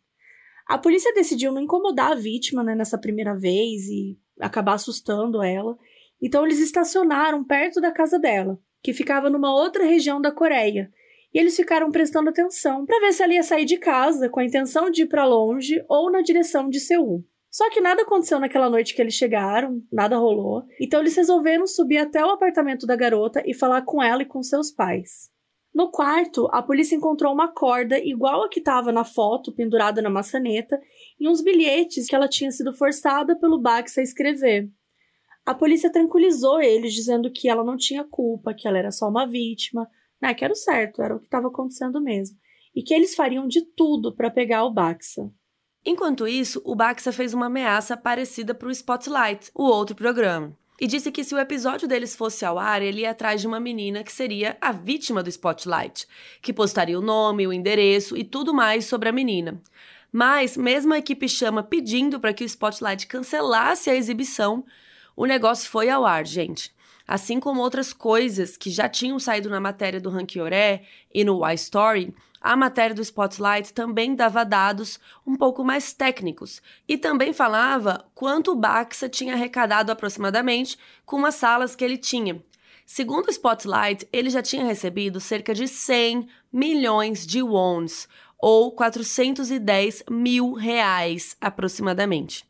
A 0.67 0.79
polícia 0.79 1.15
decidiu 1.15 1.53
não 1.53 1.63
incomodar 1.63 2.13
a 2.13 2.17
vítima 2.17 2.65
né, 2.65 2.75
nessa 2.75 2.99
primeira 2.99 3.37
vez 3.37 3.87
e 3.87 4.19
acabar 4.41 4.75
assustando 4.75 5.43
ela. 5.43 5.79
Então 6.21 6.45
eles 6.45 6.59
estacionaram 6.59 7.45
perto 7.45 7.81
da 7.81 7.93
casa 7.93 8.19
dela, 8.19 8.59
que 8.83 8.92
ficava 8.92 9.31
numa 9.31 9.55
outra 9.55 9.85
região 9.85 10.21
da 10.21 10.33
Coreia. 10.33 10.90
E 11.33 11.38
eles 11.38 11.57
ficaram 11.57 11.90
prestando 11.90 12.29
atenção 12.29 12.85
para 12.85 13.01
ver 13.01 13.12
se 13.12 13.23
ela 13.23 13.33
ia 13.33 13.42
sair 13.42 13.64
de 13.64 13.79
casa 13.79 14.29
com 14.29 14.40
a 14.40 14.45
intenção 14.45 14.90
de 14.90 15.03
ir 15.03 15.07
para 15.07 15.25
longe 15.25 15.83
ou 15.88 16.11
na 16.11 16.21
direção 16.21 16.68
de 16.68 16.81
Seul. 16.81 17.25
Só 17.51 17.68
que 17.71 17.81
nada 17.81 18.03
aconteceu 18.03 18.40
naquela 18.40 18.68
noite 18.71 18.95
que 18.95 19.03
eles 19.03 19.14
chegaram, 19.14 19.83
nada 19.92 20.16
rolou. 20.16 20.64
Então 20.81 21.01
eles 21.01 21.14
resolveram 21.14 21.66
subir 21.66 21.99
até 21.99 22.25
o 22.25 22.31
apartamento 22.31 22.87
da 22.87 22.97
garota 22.97 23.42
e 23.47 23.55
falar 23.55 23.83
com 23.83 24.03
ela 24.03 24.23
e 24.23 24.27
com 24.27 24.42
seus 24.42 24.71
pais. 24.71 25.31
No 25.75 25.90
quarto, 25.90 26.49
a 26.51 26.62
polícia 26.62 26.95
encontrou 26.95 27.33
uma 27.33 27.49
corda 27.49 27.99
igual 27.99 28.45
a 28.45 28.49
que 28.49 28.59
estava 28.59 28.92
na 28.92 29.05
foto, 29.05 29.53
pendurada 29.53 30.03
na 30.03 30.11
maçaneta, 30.11 30.79
e 31.18 31.27
uns 31.27 31.42
bilhetes 31.42 32.07
que 32.07 32.14
ela 32.14 32.29
tinha 32.29 32.51
sido 32.51 32.75
forçada 32.75 33.38
pelo 33.38 33.59
Bax 33.59 33.97
a 33.97 34.03
escrever. 34.03 34.68
A 35.44 35.55
polícia 35.55 35.90
tranquilizou 35.90 36.61
eles, 36.61 36.94
dizendo 36.94 37.31
que 37.31 37.48
ela 37.48 37.64
não 37.64 37.76
tinha 37.76 38.05
culpa, 38.05 38.55
que 38.55 38.68
ela 38.68 38.78
era 38.78 38.92
só 38.92 39.09
uma 39.09 39.26
vítima, 39.26 39.88
né, 40.20 40.33
que 40.35 40.44
era 40.44 40.52
o 40.52 40.57
certo, 40.57 41.02
era 41.02 41.16
o 41.16 41.18
que 41.18 41.26
estava 41.26 41.48
acontecendo 41.48 42.00
mesmo, 42.00 42.37
e 42.74 42.83
que 42.83 42.94
eles 42.94 43.14
fariam 43.14 43.48
de 43.48 43.62
tudo 43.74 44.14
para 44.14 44.31
pegar 44.31 44.64
o 44.64 44.72
Baxa. 44.72 45.28
Enquanto 45.85 46.28
isso, 46.28 46.62
o 46.64 46.76
Baxa 46.76 47.11
fez 47.11 47.35
uma 47.35 47.46
ameaça 47.46 47.96
parecida 47.96 48.55
para 48.55 48.68
o 48.68 48.70
Spotlight, 48.70 49.50
o 49.52 49.64
outro 49.64 49.96
programa, 49.96 50.57
e 50.81 50.87
disse 50.87 51.11
que 51.11 51.24
se 51.24 51.35
o 51.35 51.38
episódio 51.38 51.88
deles 51.88 52.14
fosse 52.14 52.44
ao 52.44 52.57
ar, 52.57 52.81
ele 52.81 53.00
ia 53.02 53.11
atrás 53.11 53.40
de 53.40 53.48
uma 53.48 53.59
menina 53.59 54.05
que 54.05 54.12
seria 54.12 54.57
a 54.61 54.70
vítima 54.70 55.22
do 55.24 55.28
Spotlight, 55.28 56.07
que 56.40 56.52
postaria 56.52 56.98
o 56.98 57.02
nome, 57.02 57.46
o 57.46 57.52
endereço 57.52 58.16
e 58.16 58.22
tudo 58.22 58.55
mais 58.55 58.85
sobre 58.85 59.09
a 59.09 59.12
menina. 59.12 59.61
Mas, 60.12 60.57
mesmo 60.57 60.92
a 60.92 60.98
equipe 60.98 61.28
chama 61.28 61.62
pedindo 61.62 62.20
para 62.20 62.33
que 62.33 62.44
o 62.44 62.46
Spotlight 62.46 63.07
cancelasse 63.07 63.90
a 63.90 63.94
exibição, 63.94 64.64
o 65.16 65.27
negócio 65.27 65.70
foi 65.70 65.88
ao 65.88 66.05
ar, 66.05 66.27
gente. 66.27 66.72
Assim 67.07 67.40
como 67.40 67.61
outras 67.61 67.92
coisas 67.92 68.57
que 68.57 68.70
já 68.70 68.88
tinham 68.88 69.18
saído 69.18 69.51
na 69.51 69.61
matéria 69.61 70.01
do 70.01 70.11
Rankioré 70.11 70.83
e 71.12 71.25
no 71.25 71.44
Y 71.44 71.55
Story, 71.55 72.14
a 72.40 72.57
matéria 72.57 72.94
do 72.94 73.03
Spotlight 73.03 73.72
também 73.72 74.14
dava 74.14 74.44
dados 74.44 74.98
um 75.27 75.37
pouco 75.37 75.62
mais 75.62 75.92
técnicos 75.92 76.61
e 76.88 76.98
também 76.98 77.33
falava 77.33 78.05
quanto 78.14 78.51
o 78.51 78.57
Baxa 78.57 79.09
tinha 79.09 79.35
arrecadado 79.35 79.92
aproximadamente 79.92 80.77
com 81.07 81.25
as 81.25 81.37
salas 81.37 81.77
que 81.77 81.85
ele 81.85 81.96
tinha. 81.96 82.42
Segundo 82.85 83.29
o 83.29 83.31
Spotlight, 83.31 84.09
ele 84.12 84.29
já 84.29 84.42
tinha 84.42 84.64
recebido 84.64 85.20
cerca 85.20 85.55
de 85.55 85.68
100 85.68 86.29
milhões 86.53 87.25
de 87.25 87.42
wons, 87.42 88.09
ou 88.38 88.72
410 88.72 90.05
mil 90.11 90.53
reais 90.53 91.37
aproximadamente. 91.40 92.44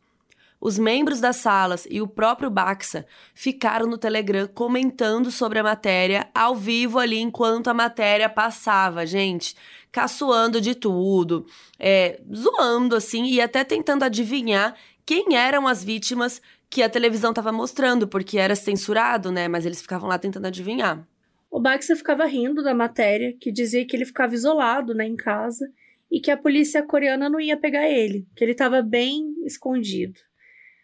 Os 0.65 0.79
membros 0.79 1.21
das 1.21 1.37
salas 1.37 1.89
e 1.91 2.01
o 2.01 2.07
próprio 2.07 2.49
Baxa 2.49 3.05
ficaram 3.35 3.85
no 3.85 3.99
Telegram 3.99 4.47
comentando 4.47 5.29
sobre 5.33 5.59
a 5.59 5.63
matéria 5.65 6.29
ao 6.33 6.55
vivo 6.55 7.01
ali 7.01 7.19
enquanto 7.19 7.67
a 7.67 7.75
matéria 7.75 8.29
passava, 8.29 9.05
gente 9.05 9.57
caçoando 9.91 10.61
de 10.61 10.75
tudo, 10.77 11.45
é, 11.79 12.21
zoando 12.33 12.95
assim 12.95 13.27
e 13.27 13.41
até 13.41 13.65
tentando 13.65 14.05
adivinhar 14.05 14.75
quem 15.05 15.37
eram 15.37 15.67
as 15.67 15.83
vítimas 15.83 16.41
que 16.71 16.81
a 16.81 16.89
televisão 16.89 17.33
estava 17.33 17.51
mostrando, 17.51 18.07
porque 18.07 18.39
era 18.39 18.55
censurado, 18.55 19.33
né? 19.33 19.49
Mas 19.49 19.67
eles 19.67 19.83
ficavam 19.83 20.09
lá 20.09 20.17
tentando 20.17 20.47
adivinhar. 20.47 21.07
O 21.51 21.61
Baxter 21.61 21.97
ficava 21.97 22.25
rindo 22.25 22.63
da 22.63 22.73
matéria, 22.73 23.37
que 23.39 23.53
dizia 23.53 23.85
que 23.85 23.95
ele 23.95 24.07
ficava 24.07 24.33
isolado, 24.33 24.95
né, 24.95 25.05
em 25.05 25.17
casa, 25.17 25.69
e 26.11 26.21
que 26.21 26.31
a 26.31 26.37
polícia 26.37 26.83
coreana 26.83 27.29
não 27.29 27.39
ia 27.39 27.57
pegar 27.59 27.87
ele, 27.91 28.27
que 28.35 28.43
ele 28.45 28.53
estava 28.53 28.81
bem 28.81 29.35
escondido. 29.45 30.19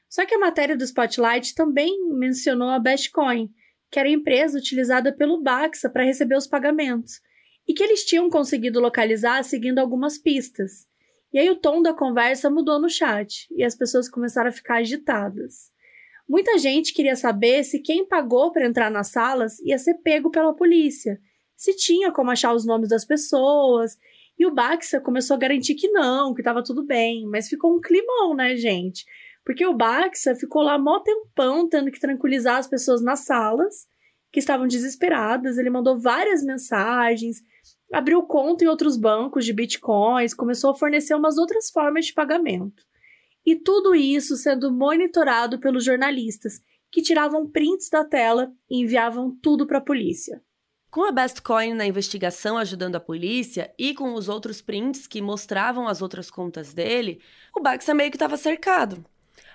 Só 0.09 0.25
que 0.25 0.35
a 0.35 0.39
matéria 0.39 0.77
do 0.77 0.85
Spotlight 0.85 1.55
também 1.55 1.99
mencionou 2.15 2.69
a 2.71 2.79
Bestcoin, 2.79 3.51
que 3.91 3.99
era 3.99 4.09
a 4.09 4.13
empresa 4.13 4.59
utilizada 4.59 5.15
pelo 5.15 5.43
Baxa 5.43 5.89
para 5.89 6.05
receber 6.05 6.37
os 6.37 6.47
pagamentos, 6.47 7.21
e 7.67 7.75
que 7.75 7.83
eles 7.83 8.05
tinham 8.05 8.31
conseguido 8.31 8.81
localizar 8.81 9.45
seguindo 9.45 9.79
algumas 9.79 10.17
pistas. 10.19 10.87
E 11.33 11.39
aí 11.39 11.51
o 11.51 11.57
tom 11.57 11.83
da 11.83 11.93
conversa 11.93 12.49
mudou 12.49 12.81
no 12.81 12.89
chat 12.89 13.47
e 13.55 13.63
as 13.63 13.75
pessoas 13.75 14.09
começaram 14.09 14.49
a 14.49 14.53
ficar 14.53 14.77
agitadas. 14.77 15.71
Muita 16.27 16.59
gente 16.59 16.95
queria 16.95 17.17
saber 17.17 17.65
se 17.65 17.81
quem 17.81 18.07
pagou 18.07 18.51
para 18.53 18.67
entrar 18.67 18.91
nas 18.91 19.09
salas 19.09 19.59
ia 19.61 19.79
ser 19.79 19.95
pego 20.03 20.31
pela 20.31 20.55
polícia, 20.55 21.21
se 21.57 21.75
tinha 21.75 22.13
como 22.13 22.31
achar 22.31 22.55
os 22.55 22.65
nomes 22.65 22.89
das 22.89 23.05
pessoas. 23.05 23.99
E 24.39 24.47
o 24.47 24.55
Baxa 24.55 25.01
começou 25.01 25.35
a 25.35 25.39
garantir 25.39 25.75
que 25.75 25.89
não, 25.89 26.33
que 26.33 26.41
estava 26.41 26.63
tudo 26.63 26.85
bem, 26.85 27.27
mas 27.27 27.49
ficou 27.49 27.77
um 27.77 27.81
climão, 27.81 28.35
né, 28.35 28.57
gente? 28.57 29.05
Porque 29.49 29.65
o 29.65 29.73
Baxa 29.73 30.35
ficou 30.35 30.61
lá 30.61 30.79
mó 30.79 31.01
tempão 31.01 31.67
tendo 31.67 31.91
que 31.91 31.99
tranquilizar 31.99 32.59
as 32.59 32.67
pessoas 32.67 33.01
nas 33.01 33.21
salas, 33.21 33.87
que 34.31 34.41
estavam 34.41 34.67
desesperadas. 34.69 35.57
Ele 35.57 35.71
mandou 35.71 35.99
várias 35.99 36.43
mensagens, 36.43 37.39
abriu 37.91 38.23
conta 38.25 38.63
em 38.63 38.69
outros 38.69 38.99
bancos 38.99 39.47
de 39.47 39.55
bitcoins, 39.55 40.35
começou 40.35 40.73
a 40.73 40.75
fornecer 40.75 41.15
umas 41.15 41.39
outras 41.39 41.71
formas 41.71 42.05
de 42.05 42.13
pagamento. 42.13 42.85
E 43.43 43.57
tudo 43.57 43.95
isso 43.95 44.37
sendo 44.37 44.71
monitorado 44.71 45.59
pelos 45.59 45.83
jornalistas, 45.83 46.61
que 46.93 47.01
tiravam 47.01 47.49
prints 47.49 47.89
da 47.89 48.05
tela 48.05 48.53
e 48.71 48.83
enviavam 48.83 49.35
tudo 49.43 49.67
para 49.67 49.79
a 49.79 49.83
polícia. 49.83 50.43
Com 50.91 51.05
a 51.05 51.11
Bestcoin 51.11 51.73
na 51.73 51.87
investigação 51.87 52.59
ajudando 52.59 52.97
a 52.97 53.01
polícia 53.01 53.73
e 53.79 53.95
com 53.95 54.13
os 54.13 54.29
outros 54.29 54.61
prints 54.61 55.07
que 55.07 55.23
mostravam 55.23 55.89
as 55.89 56.03
outras 56.03 56.31
contas 56.31 56.75
dele, 56.75 57.23
o 57.57 57.63
Baxa 57.63 57.95
meio 57.95 58.11
que 58.11 58.17
estava 58.17 58.37
cercado. 58.37 59.03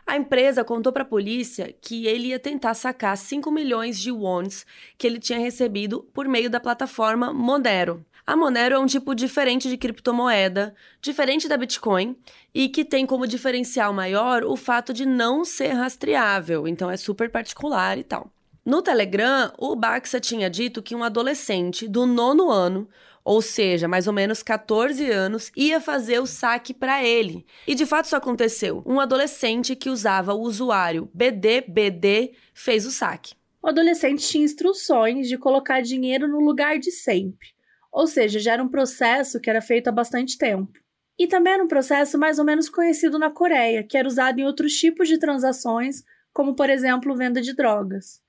A 0.06 0.18
empresa 0.18 0.64
contou 0.64 0.92
para 0.92 1.04
a 1.04 1.06
polícia 1.06 1.74
que 1.82 2.06
ele 2.08 2.28
ia 2.28 2.40
tentar 2.40 2.74
sacar 2.74 3.18
5 3.18 3.50
milhões 3.50 3.98
de 3.98 4.12
wons 4.12 4.66
que 4.98 5.08
ele 5.08 5.20
tinha 5.20 5.40
recebido 5.40 6.04
por 6.14 6.28
meio 6.28 6.50
da 6.50 6.60
plataforma 6.60 7.34
Monero. 7.34 8.06
A 8.26 8.38
Monero 8.38 8.76
é 8.76 8.80
um 8.80 8.86
tipo 8.86 9.14
diferente 9.14 9.68
de 9.68 9.78
criptomoeda, 9.78 10.74
diferente 11.02 11.48
da 11.48 11.58
Bitcoin, 11.58 12.16
e 12.54 12.70
que 12.70 12.86
tem 12.86 13.06
como 13.06 13.28
diferencial 13.28 13.92
maior 13.94 14.44
o 14.46 14.56
fato 14.56 14.94
de 14.94 15.06
não 15.06 15.44
ser 15.44 15.70
rastreável, 15.70 16.68
então 16.68 16.90
é 16.90 16.96
super 16.96 17.30
particular 17.30 17.98
e 17.98 18.04
tal. 18.04 18.32
No 18.66 18.82
Telegram, 18.82 19.52
o 19.58 19.76
Baxa 19.76 20.22
tinha 20.22 20.50
dito 20.50 20.82
que 20.82 20.96
um 20.96 21.04
adolescente 21.04 21.86
do 21.86 22.06
nono 22.06 22.50
ano, 22.50 22.88
ou 23.24 23.42
seja, 23.42 23.88
mais 23.88 24.08
ou 24.08 24.14
menos 24.14 24.44
14 24.44 25.10
anos, 25.10 25.52
ia 25.56 25.80
fazer 25.80 26.20
o 26.20 26.26
saque 26.26 26.74
para 26.74 27.04
ele. 27.04 27.46
E 27.68 27.74
de 27.74 27.86
fato 27.86 28.06
isso 28.06 28.16
aconteceu. 28.16 28.84
Um 28.86 29.00
adolescente 29.00 29.76
que 29.76 29.90
usava 29.90 30.34
o 30.34 30.42
usuário 30.42 31.10
BDBD 31.14 32.34
fez 32.54 32.86
o 32.86 32.92
saque. 32.92 33.36
O 33.62 33.70
adolescente 33.70 34.28
tinha 34.28 34.44
instruções 34.44 35.28
de 35.30 35.38
colocar 35.38 35.82
dinheiro 35.82 36.28
no 36.28 36.40
lugar 36.40 36.78
de 36.78 36.92
sempre. 36.92 37.48
Ou 37.92 38.08
seja, 38.08 38.40
já 38.40 38.54
era 38.54 38.64
um 38.64 38.68
processo 38.68 39.40
que 39.40 39.50
era 39.50 39.62
feito 39.62 39.88
há 39.88 39.92
bastante 39.92 40.38
tempo. 40.38 40.74
E 41.18 41.28
também 41.28 41.54
era 41.54 41.64
um 41.64 41.68
processo 41.68 42.18
mais 42.18 42.40
ou 42.40 42.46
menos 42.46 42.68
conhecido 42.68 43.20
na 43.20 43.30
Coreia, 43.30 43.84
que 43.84 43.98
era 43.98 44.08
usado 44.08 44.40
em 44.40 44.46
outros 44.46 44.74
tipos 44.74 45.08
de 45.08 45.20
transações, 45.20 46.04
como 46.34 46.56
por 46.56 46.70
exemplo 46.70 47.16
venda 47.16 47.40
de 47.40 47.56
drogas. 47.56 48.22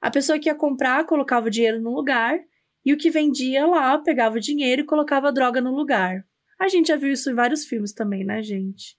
A 0.00 0.10
pessoa 0.10 0.38
que 0.38 0.48
ia 0.48 0.54
comprar 0.54 1.04
colocava 1.04 1.48
o 1.48 1.50
dinheiro 1.50 1.80
no 1.80 1.92
lugar 1.92 2.38
E 2.84 2.92
o 2.92 2.96
que 2.96 3.10
vendia 3.10 3.66
lá 3.66 3.98
pegava 3.98 4.36
o 4.36 4.40
dinheiro 4.40 4.82
e 4.82 4.86
colocava 4.86 5.28
a 5.28 5.32
droga 5.32 5.60
no 5.60 5.74
lugar. 5.74 6.24
A 6.58 6.68
gente 6.68 6.88
já 6.88 6.96
viu 6.96 7.12
isso 7.12 7.30
em 7.30 7.34
vários 7.34 7.64
filmes 7.64 7.92
também, 7.92 8.24
né, 8.24 8.42
gente? 8.42 8.96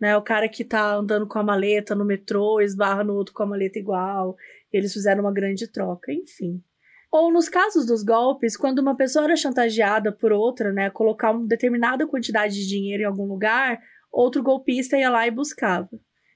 Né, 0.00 0.16
o 0.16 0.22
cara 0.22 0.48
que 0.48 0.64
tá 0.64 0.94
andando 0.94 1.26
com 1.26 1.38
a 1.38 1.42
maleta 1.42 1.94
no 1.94 2.04
metrô, 2.04 2.60
esbarra 2.60 3.02
no 3.02 3.14
outro 3.14 3.34
com 3.34 3.42
a 3.42 3.46
maleta 3.46 3.78
igual. 3.78 4.36
Eles 4.72 4.92
fizeram 4.92 5.22
uma 5.22 5.32
grande 5.32 5.66
troca, 5.66 6.12
enfim. 6.12 6.62
Ou 7.10 7.32
nos 7.32 7.48
casos 7.48 7.86
dos 7.86 8.02
golpes, 8.02 8.56
quando 8.56 8.80
uma 8.80 8.96
pessoa 8.96 9.24
era 9.24 9.36
chantageada 9.36 10.12
por 10.12 10.32
outra, 10.32 10.72
né, 10.72 10.90
colocar 10.90 11.30
uma 11.30 11.46
determinada 11.46 12.06
quantidade 12.06 12.54
de 12.54 12.68
dinheiro 12.68 13.02
em 13.02 13.06
algum 13.06 13.26
lugar, 13.26 13.80
outro 14.12 14.42
golpista 14.42 14.98
ia 14.98 15.10
lá 15.10 15.26
e 15.26 15.30
buscava. 15.30 15.90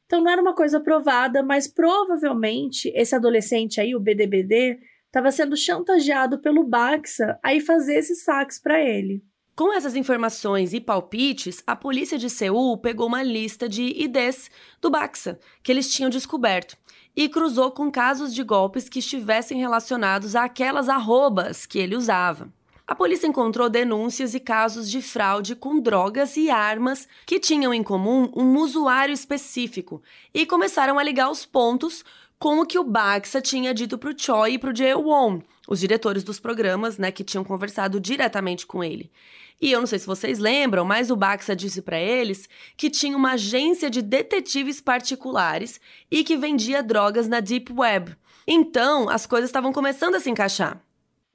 Então 0.06 0.22
não 0.22 0.30
era 0.30 0.42
uma 0.42 0.54
coisa 0.54 0.80
provada, 0.80 1.42
mas 1.42 1.68
provavelmente 1.68 2.90
esse 2.94 3.14
adolescente 3.14 3.80
aí, 3.80 3.94
o 3.94 4.00
BDBD, 4.00 4.78
estava 5.10 5.32
sendo 5.32 5.56
chantageado 5.56 6.38
pelo 6.38 6.62
Baxa 6.62 7.36
a 7.42 7.52
ir 7.52 7.60
fazer 7.60 7.96
esses 7.96 8.22
saques 8.22 8.60
para 8.60 8.80
ele. 8.80 9.24
Com 9.56 9.74
essas 9.74 9.96
informações 9.96 10.72
e 10.72 10.80
palpites, 10.80 11.62
a 11.66 11.74
polícia 11.74 12.16
de 12.16 12.30
Seul 12.30 12.78
pegou 12.78 13.08
uma 13.08 13.22
lista 13.22 13.68
de 13.68 13.82
IDs 13.82 14.50
do 14.80 14.88
Baxa 14.88 15.38
que 15.62 15.72
eles 15.72 15.92
tinham 15.92 16.08
descoberto 16.08 16.76
e 17.14 17.28
cruzou 17.28 17.72
com 17.72 17.90
casos 17.90 18.32
de 18.32 18.42
golpes 18.44 18.88
que 18.88 19.00
estivessem 19.00 19.58
relacionados 19.58 20.36
àquelas 20.36 20.88
arrobas 20.88 21.66
que 21.66 21.78
ele 21.78 21.96
usava. 21.96 22.48
A 22.86 22.94
polícia 22.94 23.26
encontrou 23.26 23.68
denúncias 23.68 24.34
e 24.34 24.40
casos 24.40 24.88
de 24.88 25.02
fraude 25.02 25.54
com 25.54 25.80
drogas 25.80 26.36
e 26.36 26.50
armas 26.50 27.06
que 27.26 27.40
tinham 27.40 27.74
em 27.74 27.82
comum 27.82 28.30
um 28.34 28.56
usuário 28.58 29.12
específico 29.12 30.02
e 30.32 30.46
começaram 30.46 30.98
a 30.98 31.02
ligar 31.02 31.30
os 31.30 31.44
pontos 31.44 32.04
com 32.40 32.58
o 32.58 32.64
que 32.64 32.78
o 32.78 32.82
Baxa 32.82 33.38
tinha 33.38 33.74
dito 33.74 33.98
para 33.98 34.08
o 34.08 34.18
Choi 34.18 34.54
e 34.54 34.58
para 34.58 34.70
o 34.70 34.74
Jae 34.74 34.94
Won, 34.94 35.42
os 35.68 35.78
diretores 35.78 36.24
dos 36.24 36.40
programas, 36.40 36.96
né, 36.96 37.12
que 37.12 37.22
tinham 37.22 37.44
conversado 37.44 38.00
diretamente 38.00 38.66
com 38.66 38.82
ele. 38.82 39.12
E 39.60 39.70
eu 39.70 39.78
não 39.78 39.86
sei 39.86 39.98
se 39.98 40.06
vocês 40.06 40.38
lembram, 40.38 40.82
mas 40.82 41.10
o 41.10 41.16
Baxa 41.16 41.54
disse 41.54 41.82
para 41.82 42.00
eles 42.00 42.48
que 42.78 42.88
tinha 42.88 43.14
uma 43.14 43.32
agência 43.32 43.90
de 43.90 44.00
detetives 44.00 44.80
particulares 44.80 45.78
e 46.10 46.24
que 46.24 46.34
vendia 46.34 46.82
drogas 46.82 47.28
na 47.28 47.40
Deep 47.40 47.70
Web. 47.74 48.16
Então, 48.46 49.10
as 49.10 49.26
coisas 49.26 49.50
estavam 49.50 49.70
começando 49.70 50.14
a 50.14 50.20
se 50.20 50.30
encaixar. 50.30 50.82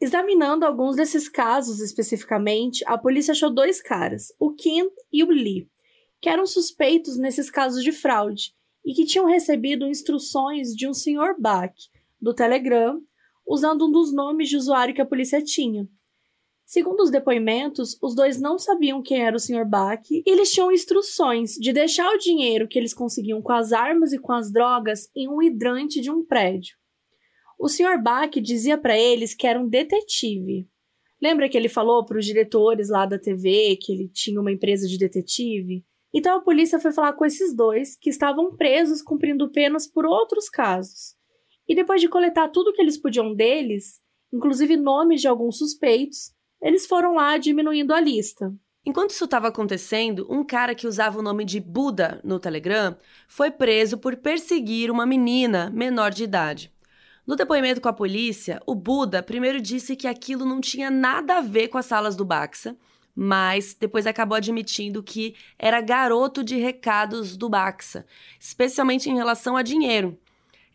Examinando 0.01 0.65
alguns 0.65 0.95
desses 0.95 1.29
casos 1.29 1.81
especificamente, 1.81 2.83
a 2.87 2.97
polícia 2.97 3.33
achou 3.33 3.53
dois 3.53 3.79
caras, 3.79 4.33
o 4.39 4.51
Kim 4.53 4.89
e 5.13 5.23
o 5.23 5.29
Lee, 5.29 5.69
que 6.19 6.29
eram 6.29 6.47
suspeitos 6.47 7.15
nesses 7.15 7.51
casos 7.51 7.83
de 7.83 7.91
fraude 7.91 8.55
e 8.85 8.93
que 8.93 9.05
tinham 9.05 9.25
recebido 9.25 9.87
instruções 9.87 10.75
de 10.75 10.87
um 10.87 10.93
senhor 10.93 11.35
Bach 11.39 11.73
do 12.21 12.33
Telegram, 12.33 13.01
usando 13.47 13.87
um 13.87 13.91
dos 13.91 14.13
nomes 14.13 14.49
de 14.49 14.57
usuário 14.57 14.93
que 14.93 15.01
a 15.01 15.05
polícia 15.05 15.41
tinha. 15.43 15.87
Segundo 16.65 17.01
os 17.01 17.11
depoimentos, 17.11 17.95
os 18.01 18.15
dois 18.15 18.41
não 18.41 18.57
sabiam 18.57 19.01
quem 19.01 19.21
era 19.21 19.35
o 19.35 19.39
Sr. 19.39 19.65
Bach 19.67 20.01
e 20.09 20.23
eles 20.25 20.51
tinham 20.51 20.71
instruções 20.71 21.53
de 21.53 21.71
deixar 21.71 22.09
o 22.09 22.17
dinheiro 22.17 22.67
que 22.67 22.79
eles 22.79 22.93
conseguiam 22.93 23.41
com 23.41 23.51
as 23.51 23.71
armas 23.71 24.13
e 24.13 24.19
com 24.19 24.33
as 24.33 24.51
drogas 24.51 25.09
em 25.15 25.27
um 25.27 25.41
hidrante 25.41 26.01
de 26.01 26.09
um 26.09 26.25
prédio. 26.25 26.75
O 27.59 27.69
Sr. 27.69 28.01
Bach 28.01 28.31
dizia 28.41 28.77
para 28.77 28.97
eles 28.97 29.35
que 29.35 29.45
era 29.45 29.59
um 29.59 29.69
detetive. 29.69 30.67
Lembra 31.21 31.47
que 31.47 31.55
ele 31.55 31.69
falou 31.69 32.03
para 32.03 32.17
os 32.17 32.25
diretores 32.25 32.89
lá 32.89 33.05
da 33.05 33.19
TV 33.19 33.77
que 33.79 33.93
ele 33.93 34.09
tinha 34.09 34.41
uma 34.41 34.51
empresa 34.51 34.87
de 34.87 34.97
detetive? 34.97 35.85
Então 36.17 36.37
a 36.37 36.41
polícia 36.41 36.79
foi 36.79 36.93
falar 36.93 37.11
com 37.11 37.25
esses 37.25 37.53
dois 37.53 37.97
que 37.97 38.09
estavam 38.09 38.55
presos 38.55 39.01
cumprindo 39.01 39.51
penas 39.51 39.85
por 39.85 40.05
outros 40.05 40.47
casos. 40.47 41.13
E 41.67 41.75
depois 41.75 41.99
de 41.99 42.07
coletar 42.07 42.47
tudo 42.47 42.71
que 42.71 42.81
eles 42.81 42.97
podiam 42.97 43.33
deles, 43.35 44.01
inclusive 44.31 44.77
nomes 44.77 45.19
de 45.19 45.27
alguns 45.27 45.57
suspeitos, 45.57 46.33
eles 46.61 46.87
foram 46.87 47.15
lá 47.15 47.37
diminuindo 47.37 47.93
a 47.93 47.99
lista. 47.99 48.53
Enquanto 48.85 49.09
isso 49.09 49.25
estava 49.25 49.49
acontecendo, 49.49 50.25
um 50.29 50.41
cara 50.41 50.73
que 50.73 50.87
usava 50.87 51.19
o 51.19 51.21
nome 51.21 51.43
de 51.43 51.59
Buda 51.59 52.21
no 52.23 52.39
Telegram 52.39 52.95
foi 53.27 53.51
preso 53.51 53.97
por 53.97 54.15
perseguir 54.15 54.89
uma 54.89 55.05
menina 55.05 55.69
menor 55.71 56.11
de 56.11 56.23
idade. 56.23 56.71
No 57.27 57.35
depoimento 57.35 57.81
com 57.81 57.89
a 57.89 57.93
polícia, 57.93 58.61
o 58.65 58.73
Buda 58.73 59.21
primeiro 59.21 59.59
disse 59.59 59.97
que 59.97 60.07
aquilo 60.07 60.45
não 60.45 60.61
tinha 60.61 60.89
nada 60.89 61.39
a 61.39 61.41
ver 61.41 61.67
com 61.67 61.77
as 61.77 61.87
salas 61.87 62.15
do 62.15 62.23
Baxa, 62.23 62.77
mas 63.15 63.73
depois 63.73 64.05
acabou 64.05 64.35
admitindo 64.35 65.01
que 65.01 65.35
era 65.57 65.79
garoto 65.79 66.43
de 66.43 66.57
recados 66.57 67.37
do 67.37 67.47
Baxa, 67.47 68.05
especialmente 68.39 69.09
em 69.09 69.15
relação 69.15 69.55
a 69.55 69.61
dinheiro. 69.61 70.19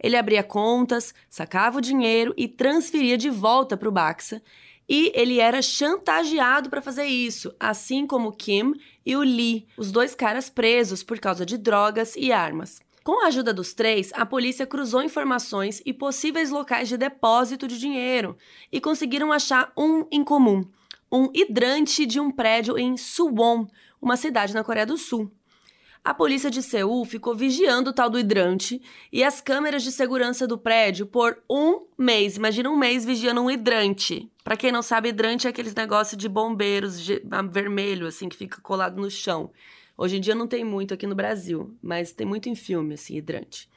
Ele 0.02 0.16
abria 0.16 0.42
contas, 0.42 1.14
sacava 1.28 1.78
o 1.78 1.82
dinheiro 1.82 2.32
e 2.36 2.48
transferia 2.48 3.18
de 3.18 3.28
volta 3.28 3.76
para 3.76 3.88
o 3.88 3.92
Baxa, 3.92 4.42
e 4.88 5.12
ele 5.14 5.38
era 5.38 5.62
chantageado 5.62 6.70
para 6.70 6.82
fazer 6.82 7.04
isso, 7.04 7.54
assim 7.60 8.06
como 8.06 8.32
Kim 8.32 8.74
e 9.04 9.14
o 9.14 9.20
Lee, 9.20 9.66
os 9.76 9.92
dois 9.92 10.14
caras 10.14 10.50
presos 10.50 11.04
por 11.04 11.20
causa 11.20 11.46
de 11.46 11.56
drogas 11.56 12.16
e 12.16 12.32
armas. 12.32 12.80
Com 13.04 13.24
a 13.24 13.28
ajuda 13.28 13.54
dos 13.54 13.72
três, 13.72 14.12
a 14.14 14.26
polícia 14.26 14.66
cruzou 14.66 15.02
informações 15.02 15.80
e 15.86 15.92
possíveis 15.92 16.50
locais 16.50 16.88
de 16.88 16.96
depósito 16.96 17.68
de 17.68 17.78
dinheiro 17.78 18.36
e 18.70 18.80
conseguiram 18.80 19.32
achar 19.32 19.72
um 19.76 20.06
em 20.10 20.24
comum: 20.24 20.64
um 21.10 21.30
hidrante 21.34 22.06
de 22.06 22.20
um 22.20 22.30
prédio 22.30 22.78
em 22.78 22.96
Suwon, 22.96 23.66
uma 24.00 24.16
cidade 24.16 24.54
na 24.54 24.64
Coreia 24.64 24.86
do 24.86 24.96
Sul. 24.96 25.30
A 26.02 26.14
polícia 26.14 26.50
de 26.50 26.62
Seul 26.62 27.04
ficou 27.04 27.34
vigiando 27.34 27.90
o 27.90 27.92
tal 27.92 28.08
do 28.08 28.18
hidrante 28.18 28.80
e 29.12 29.22
as 29.22 29.40
câmeras 29.42 29.82
de 29.82 29.92
segurança 29.92 30.46
do 30.46 30.56
prédio 30.56 31.04
por 31.04 31.42
um 31.48 31.86
mês. 31.98 32.36
Imagina 32.36 32.70
um 32.70 32.76
mês 32.76 33.04
vigiando 33.04 33.42
um 33.42 33.50
hidrante. 33.50 34.30
Para 34.42 34.56
quem 34.56 34.72
não 34.72 34.80
sabe, 34.80 35.10
hidrante 35.10 35.46
é 35.46 35.50
aqueles 35.50 35.74
negócios 35.74 36.16
de 36.16 36.26
bombeiros 36.26 37.06
vermelho, 37.52 38.06
assim, 38.06 38.30
que 38.30 38.36
fica 38.36 38.62
colado 38.62 38.98
no 38.98 39.10
chão. 39.10 39.52
Hoje 39.96 40.16
em 40.16 40.20
dia 40.20 40.34
não 40.34 40.46
tem 40.46 40.64
muito 40.64 40.94
aqui 40.94 41.06
no 41.06 41.14
Brasil, 41.14 41.76
mas 41.82 42.12
tem 42.12 42.26
muito 42.26 42.48
em 42.48 42.54
filme, 42.54 42.94
assim, 42.94 43.16
hidrante. 43.16 43.68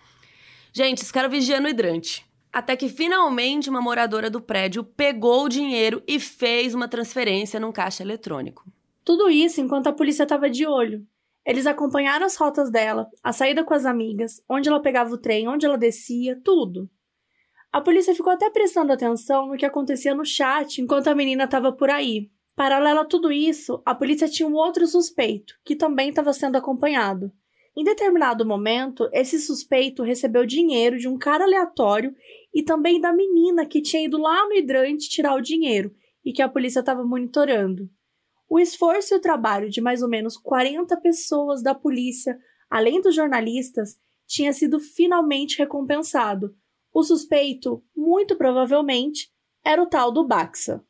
Gente, 0.72 1.04
os 1.04 1.12
caras 1.12 1.30
vigiando 1.30 1.68
o 1.68 1.70
hidrante. 1.70 2.26
Até 2.54 2.76
que 2.76 2.88
finalmente 2.88 3.68
uma 3.68 3.82
moradora 3.82 4.30
do 4.30 4.40
prédio 4.40 4.84
pegou 4.84 5.46
o 5.46 5.50
dinheiro 5.50 6.04
e 6.08 6.20
fez 6.20 6.76
uma 6.76 6.88
transferência 6.88 7.60
num 7.60 7.72
caixa 7.72 8.04
eletrônico. 8.04 8.64
Tudo 9.04 9.28
isso 9.28 9.60
enquanto 9.60 9.88
a 9.88 9.92
polícia 9.92 10.22
estava 10.22 10.48
de 10.52 10.68
olho. 10.68 11.04
Eles 11.44 11.66
acompanharam 11.66 12.28
as 12.28 12.36
rotas 12.36 12.70
dela, 12.70 13.10
a 13.24 13.34
saída 13.34 13.64
com 13.64 13.74
as 13.74 13.86
amigas, 13.86 14.40
onde 14.48 14.70
ela 14.70 14.80
pegava 14.80 15.12
o 15.12 15.18
trem, 15.18 15.48
onde 15.48 15.66
ela 15.66 15.80
descia, 15.80 16.40
tudo. 16.44 16.88
A 17.72 17.82
polícia 17.82 18.14
ficou 18.14 18.32
até 18.32 18.52
prestando 18.52 18.94
atenção 18.94 19.48
no 19.48 19.58
que 19.58 19.66
acontecia 19.66 20.14
no 20.14 20.24
chat 20.24 20.80
enquanto 20.80 21.08
a 21.08 21.16
menina 21.16 21.46
estava 21.46 21.72
por 21.72 21.90
aí. 21.90 22.30
Paralelo 22.56 23.00
a 23.00 23.06
tudo 23.06 23.32
isso, 23.32 23.82
a 23.84 23.96
polícia 23.96 24.30
tinha 24.30 24.48
um 24.48 24.54
outro 24.54 24.86
suspeito, 24.86 25.56
que 25.66 25.76
também 25.76 26.10
estava 26.10 26.32
sendo 26.32 26.56
acompanhado. 26.56 27.32
Em 27.76 27.84
determinado 27.84 28.46
momento, 28.46 29.10
esse 29.12 29.40
suspeito 29.40 30.04
recebeu 30.04 30.46
dinheiro 30.46 31.00
de 31.00 31.08
um 31.08 31.18
cara 31.18 31.44
aleatório 31.44 32.16
e 32.54 32.62
também 32.62 33.02
da 33.02 33.12
menina 33.12 33.66
que 33.66 33.82
tinha 33.82 34.04
ido 34.04 34.18
lá 34.18 34.48
no 34.48 34.54
hidrante 34.54 35.10
tirar 35.10 35.36
o 35.36 35.42
dinheiro 35.42 35.94
e 36.24 36.32
que 36.32 36.42
a 36.42 36.50
polícia 36.50 36.82
estava 36.82 37.04
monitorando. 37.04 37.90
O 38.50 38.60
esforço 38.60 39.14
e 39.14 39.18
o 39.18 39.22
trabalho 39.22 39.70
de 39.70 39.82
mais 39.82 40.04
ou 40.04 40.10
menos 40.10 40.38
40 40.38 40.96
pessoas 40.98 41.64
da 41.64 41.74
polícia, 41.74 42.38
além 42.70 43.02
dos 43.02 43.16
jornalistas, 43.16 43.98
tinha 44.28 44.54
sido 44.54 44.80
finalmente 44.80 45.58
recompensado. 45.58 46.56
O 46.94 47.04
suspeito, 47.04 47.84
muito 47.96 48.36
provavelmente, 48.36 49.32
era 49.66 49.82
o 49.82 49.88
tal 49.88 50.12
do 50.12 50.26
Baxa. 50.26 50.84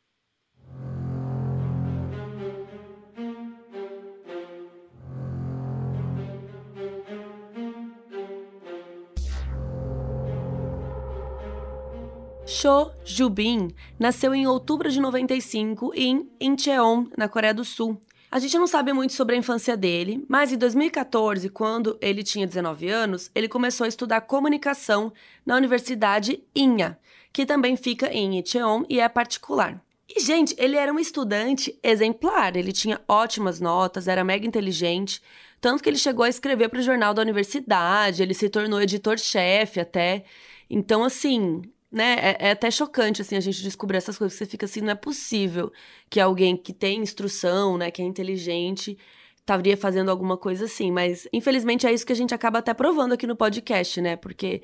Cho 12.54 12.92
Jubin 13.04 13.74
nasceu 13.98 14.32
em 14.32 14.46
outubro 14.46 14.88
de 14.88 15.00
95 15.00 15.90
em 15.92 16.30
Incheon, 16.40 17.06
na 17.18 17.28
Coreia 17.28 17.52
do 17.52 17.64
Sul. 17.64 18.00
A 18.30 18.38
gente 18.38 18.56
não 18.56 18.68
sabe 18.68 18.92
muito 18.92 19.12
sobre 19.12 19.34
a 19.34 19.38
infância 19.38 19.76
dele, 19.76 20.24
mas 20.28 20.52
em 20.52 20.56
2014, 20.56 21.48
quando 21.48 21.98
ele 22.00 22.22
tinha 22.22 22.46
19 22.46 22.88
anos, 22.88 23.28
ele 23.34 23.48
começou 23.48 23.84
a 23.84 23.88
estudar 23.88 24.20
comunicação 24.20 25.12
na 25.44 25.56
Universidade 25.56 26.44
Inha, 26.54 26.96
que 27.32 27.44
também 27.44 27.76
fica 27.76 28.06
em 28.12 28.38
Incheon 28.38 28.84
e 28.88 29.00
é 29.00 29.08
particular. 29.08 29.82
E, 30.08 30.20
gente, 30.20 30.54
ele 30.56 30.76
era 30.76 30.92
um 30.92 30.98
estudante 31.00 31.76
exemplar, 31.82 32.56
ele 32.56 32.72
tinha 32.72 33.00
ótimas 33.08 33.58
notas, 33.58 34.06
era 34.06 34.22
mega 34.22 34.46
inteligente, 34.46 35.20
tanto 35.60 35.82
que 35.82 35.88
ele 35.88 35.98
chegou 35.98 36.24
a 36.24 36.28
escrever 36.28 36.68
para 36.68 36.78
o 36.78 36.82
jornal 36.82 37.12
da 37.12 37.22
universidade, 37.22 38.22
ele 38.22 38.32
se 38.32 38.48
tornou 38.48 38.80
editor-chefe 38.80 39.80
até. 39.80 40.24
Então, 40.70 41.02
assim, 41.02 41.62
né? 41.94 42.16
É, 42.20 42.48
é, 42.48 42.50
até 42.50 42.70
chocante, 42.72 43.22
assim, 43.22 43.36
a 43.36 43.40
gente 43.40 43.62
descobrir 43.62 43.98
essas 43.98 44.18
coisas. 44.18 44.36
Você 44.36 44.44
fica 44.44 44.66
assim, 44.66 44.80
não 44.80 44.90
é 44.90 44.94
possível 44.96 45.72
que 46.10 46.18
alguém 46.18 46.56
que 46.56 46.72
tem 46.72 47.00
instrução, 47.00 47.78
né, 47.78 47.88
que 47.88 48.02
é 48.02 48.04
inteligente, 48.04 48.98
estaria 49.36 49.76
fazendo 49.76 50.10
alguma 50.10 50.36
coisa 50.36 50.64
assim. 50.64 50.90
Mas, 50.90 51.28
infelizmente, 51.32 51.86
é 51.86 51.92
isso 51.92 52.04
que 52.04 52.12
a 52.12 52.16
gente 52.16 52.34
acaba 52.34 52.58
até 52.58 52.74
provando 52.74 53.12
aqui 53.12 53.28
no 53.28 53.36
podcast, 53.36 54.00
né? 54.00 54.16
Porque 54.16 54.60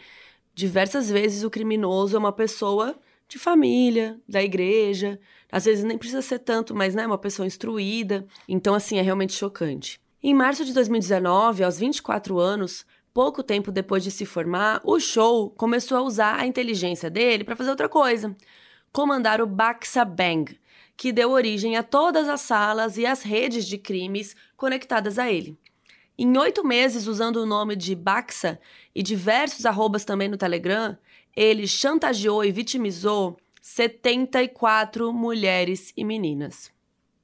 diversas 0.53 1.09
vezes 1.09 1.45
o 1.45 1.51
criminoso 1.51 2.16
é 2.16 2.18
uma 2.18 2.33
pessoa 2.33 2.99
de 3.28 3.39
família, 3.39 4.18
da 4.28 4.43
igreja. 4.43 5.20
Às 5.53 5.66
vezes 5.66 5.85
nem 5.85 5.97
precisa 5.97 6.22
ser 6.22 6.41
tanto, 6.41 6.74
mas 6.74 6.97
né, 6.97 7.07
uma 7.07 7.18
pessoa 7.18 7.47
instruída. 7.47 8.26
Então, 8.49 8.74
assim, 8.74 8.99
é 8.99 9.03
realmente 9.03 9.35
chocante. 9.35 10.01
Em 10.20 10.35
março 10.35 10.64
de 10.64 10.74
2019, 10.74 11.62
aos 11.62 11.78
24 11.78 12.41
anos, 12.41 12.85
pouco 13.13 13.43
tempo 13.43 13.73
depois 13.73 14.03
de 14.03 14.11
se 14.11 14.25
formar, 14.25 14.81
o 14.85 14.99
show 14.99 15.51
começou 15.51 15.99
a 15.99 16.03
usar 16.03 16.41
a 16.41 16.47
inteligência 16.47 17.11
dele 17.11 17.45
para 17.45 17.57
fazer 17.57 17.71
outra 17.71 17.89
coisa: 17.89 18.37
comandar 18.93 19.41
o 19.41 19.47
Baxa 19.47 20.05
Bang, 20.05 20.59
que 20.97 21.13
deu 21.13 21.31
origem 21.31 21.77
a 21.77 21.83
todas 21.83 22.29
as 22.29 22.41
salas 22.41 22.97
e 22.97 23.07
as 23.07 23.23
redes 23.23 23.67
de 23.67 23.79
crimes 23.79 24.37
conectadas 24.57 25.19
a 25.19 25.31
ele. 25.31 25.59
Em 26.19 26.37
oito 26.37 26.63
meses, 26.63 27.07
usando 27.07 27.37
o 27.37 27.47
nome 27.47 27.75
de 27.75 27.95
Baxa 27.95 28.61
e 28.95 29.03
diversos 29.03 29.65
arrobas 29.65 30.05
também 30.05 30.29
no 30.29 30.37
Telegram, 30.37 30.97
ele 31.35 31.67
chantageou 31.67 32.45
e 32.45 32.53
vitimizou 32.53 33.39
74 33.63 35.13
mulheres 35.13 35.93
e 35.97 36.05
meninas. 36.05 36.71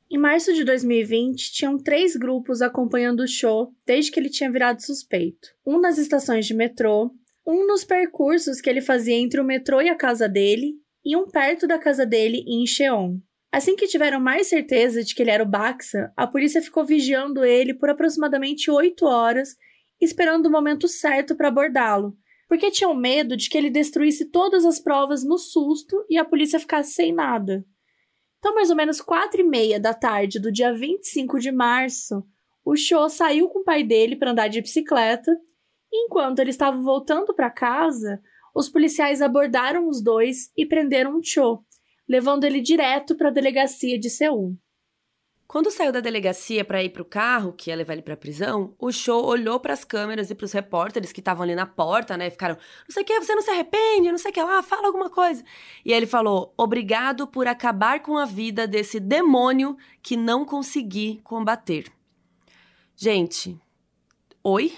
Em 0.09 0.19
março 0.19 0.55
de 0.55 0.63
2020, 0.63 1.53
tinham 1.53 1.77
três 1.77 2.15
grupos 2.15 2.63
acompanhando 2.63 3.21
o 3.21 3.29
show 3.29 3.73
desde 3.85 4.13
que 4.13 4.21
ele 4.21 4.31
tinha 4.31 4.51
virado 4.51 4.81
suspeito. 4.81 5.49
Um 5.67 5.81
nas 5.81 5.99
estações 5.99 6.47
de 6.47 6.55
metrô, 6.55 7.11
um 7.45 7.67
nos 7.67 7.85
percursos 7.85 8.61
que 8.61 8.71
ele 8.71 8.81
fazia 8.81 9.17
entre 9.17 9.41
o 9.41 9.45
metrô 9.45 9.81
e 9.81 9.89
a 9.89 9.97
casa 9.97 10.29
dele, 10.29 10.75
e 11.05 11.17
um 11.17 11.27
perto 11.27 11.67
da 11.67 11.77
casa 11.77 12.07
dele 12.07 12.45
em 12.47 12.65
Cheon. 12.67 13.19
Assim 13.51 13.75
que 13.75 13.89
tiveram 13.89 14.21
mais 14.21 14.49
certeza 14.49 15.03
de 15.03 15.13
que 15.13 15.23
ele 15.23 15.31
era 15.31 15.43
o 15.43 15.49
Baxa, 15.49 16.13
a 16.17 16.27
polícia 16.27 16.63
ficou 16.63 16.85
vigiando 16.85 17.45
ele 17.45 17.75
por 17.75 17.91
aproximadamente 17.91 18.71
oito 18.71 19.07
horas, 19.07 19.57
esperando 20.01 20.47
o 20.47 20.51
momento 20.51 20.87
certo 20.87 21.35
para 21.35 21.49
abordá-lo, 21.49 22.17
porque 22.49 22.71
tinham 22.71 22.95
medo 22.95 23.37
de 23.37 23.49
que 23.49 23.59
ele 23.59 23.71
destruísse 23.71 24.27
todas 24.27 24.65
as 24.65 24.79
provas 24.79 25.25
no 25.25 25.39
susto 25.39 26.05
e 26.09 26.17
a 26.17 26.25
polícia 26.25 26.61
ficasse 26.61 26.93
sem 26.93 27.13
nada. 27.13 27.65
Então, 28.47 28.55
mais 28.55 28.71
ou 28.71 28.77
menos 28.77 29.01
quatro 29.01 29.41
e 29.41 29.43
meia 29.45 29.81
da 29.81 29.93
tarde 29.93 30.39
do 30.39 30.53
dia 30.53 30.73
25 30.73 31.41
de 31.41 31.51
março, 31.51 32.25
o 32.65 32.77
Cho 32.77 33.09
saiu 33.09 33.49
com 33.49 33.59
o 33.59 33.65
pai 33.65 33.83
dele 33.83 34.15
para 34.15 34.31
andar 34.31 34.47
de 34.47 34.61
bicicleta. 34.61 35.37
Enquanto 35.93 36.39
ele 36.39 36.51
estava 36.51 36.81
voltando 36.81 37.35
para 37.35 37.51
casa, 37.51 38.23
os 38.55 38.69
policiais 38.69 39.21
abordaram 39.21 39.89
os 39.89 40.01
dois 40.01 40.53
e 40.57 40.65
prenderam 40.65 41.17
o 41.17 41.25
Cho, 41.25 41.59
levando 42.09 42.45
ele 42.45 42.61
direto 42.61 43.17
para 43.17 43.31
a 43.31 43.33
delegacia 43.33 43.99
de 43.99 44.09
Seul. 44.09 44.57
Quando 45.49 45.71
saiu 45.71 45.93
da 45.93 46.01
delegacia 46.01 46.65
para 46.65 46.83
ir 46.83 46.91
para 46.91 47.03
o 47.03 47.05
carro, 47.05 47.53
que 47.53 47.71
ia 47.71 47.77
levar 47.77 47.93
ele 47.93 48.03
para 48.03 48.15
a 48.15 48.17
prisão, 48.17 48.75
o 48.79 48.91
show 48.91 49.25
olhou 49.25 49.61
para 49.61 49.73
as 49.73 49.85
câmeras 49.85 50.29
e 50.29 50.35
para 50.35 50.45
os 50.45 50.51
repórteres 50.51 51.13
que 51.13 51.21
estavam 51.21 51.45
ali 51.45 51.55
na 51.55 51.67
porta, 51.67 52.17
né? 52.17 52.29
Ficaram, 52.31 52.57
não 52.57 52.93
sei 52.93 53.05
o 53.05 53.07
que, 53.07 53.21
você 53.21 53.33
não 53.33 53.43
se 53.43 53.51
arrepende, 53.51 54.11
não 54.11 54.19
sei 54.19 54.33
o 54.33 54.35
que 54.35 54.43
lá, 54.43 54.61
fala 54.61 54.89
alguma 54.89 55.09
coisa. 55.09 55.45
E 55.85 55.93
aí 55.93 55.99
ele 55.99 56.07
falou: 56.07 56.53
obrigado 56.57 57.29
por 57.29 57.47
acabar 57.47 58.01
com 58.01 58.19
a 58.19 58.25
vida 58.25 58.67
desse 58.67 58.99
demônio 58.99 59.77
que 60.03 60.17
não 60.17 60.45
consegui 60.45 61.21
combater. 61.23 61.93
Gente, 62.97 63.57
oi? 64.43 64.73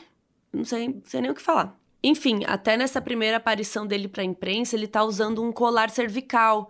Não 0.53 0.65
sei, 0.65 0.89
não 0.89 1.03
sei 1.05 1.21
nem 1.23 1.31
o 1.31 1.35
que 1.35 1.43
falar. 1.43 1.79
Enfim, 2.03 2.45
até 2.47 2.77
nessa 2.77 3.01
primeira 3.01 3.39
aparição 3.39 3.87
dele 3.87 4.07
para 4.07 4.23
a 4.23 4.27
imprensa, 4.27 4.77
ele 4.77 4.87
tá 4.87 5.03
usando 5.03 5.43
um 5.43 5.51
colar 5.51 5.89
cervical 5.91 6.69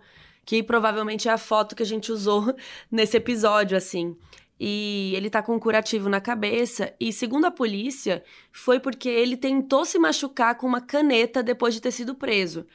que 0.49 0.63
provavelmente 0.63 1.29
é 1.29 1.31
a 1.31 1.37
foto 1.37 1.75
que 1.75 1.83
a 1.83 1.85
gente 1.85 2.11
usou 2.11 2.55
nesse 2.91 3.15
episódio, 3.15 3.77
assim. 3.77 4.17
E 4.59 5.13
ele 5.15 5.29
tá 5.29 5.43
com 5.43 5.53
um 5.53 5.59
curativo 5.59 6.09
na 6.09 6.19
cabeça, 6.19 6.91
e 6.99 7.13
segundo 7.13 7.45
a 7.45 7.51
polícia, 7.51 8.23
foi 8.51 8.79
porque 8.79 9.07
ele 9.07 9.37
tentou 9.37 9.85
se 9.85 9.99
machucar 9.99 10.55
com 10.55 10.65
uma 10.65 10.81
caneta 10.81 11.43
depois 11.43 11.75
de 11.75 11.79
ter 11.79 11.91
sido 11.91 12.15
preso. 12.15 12.65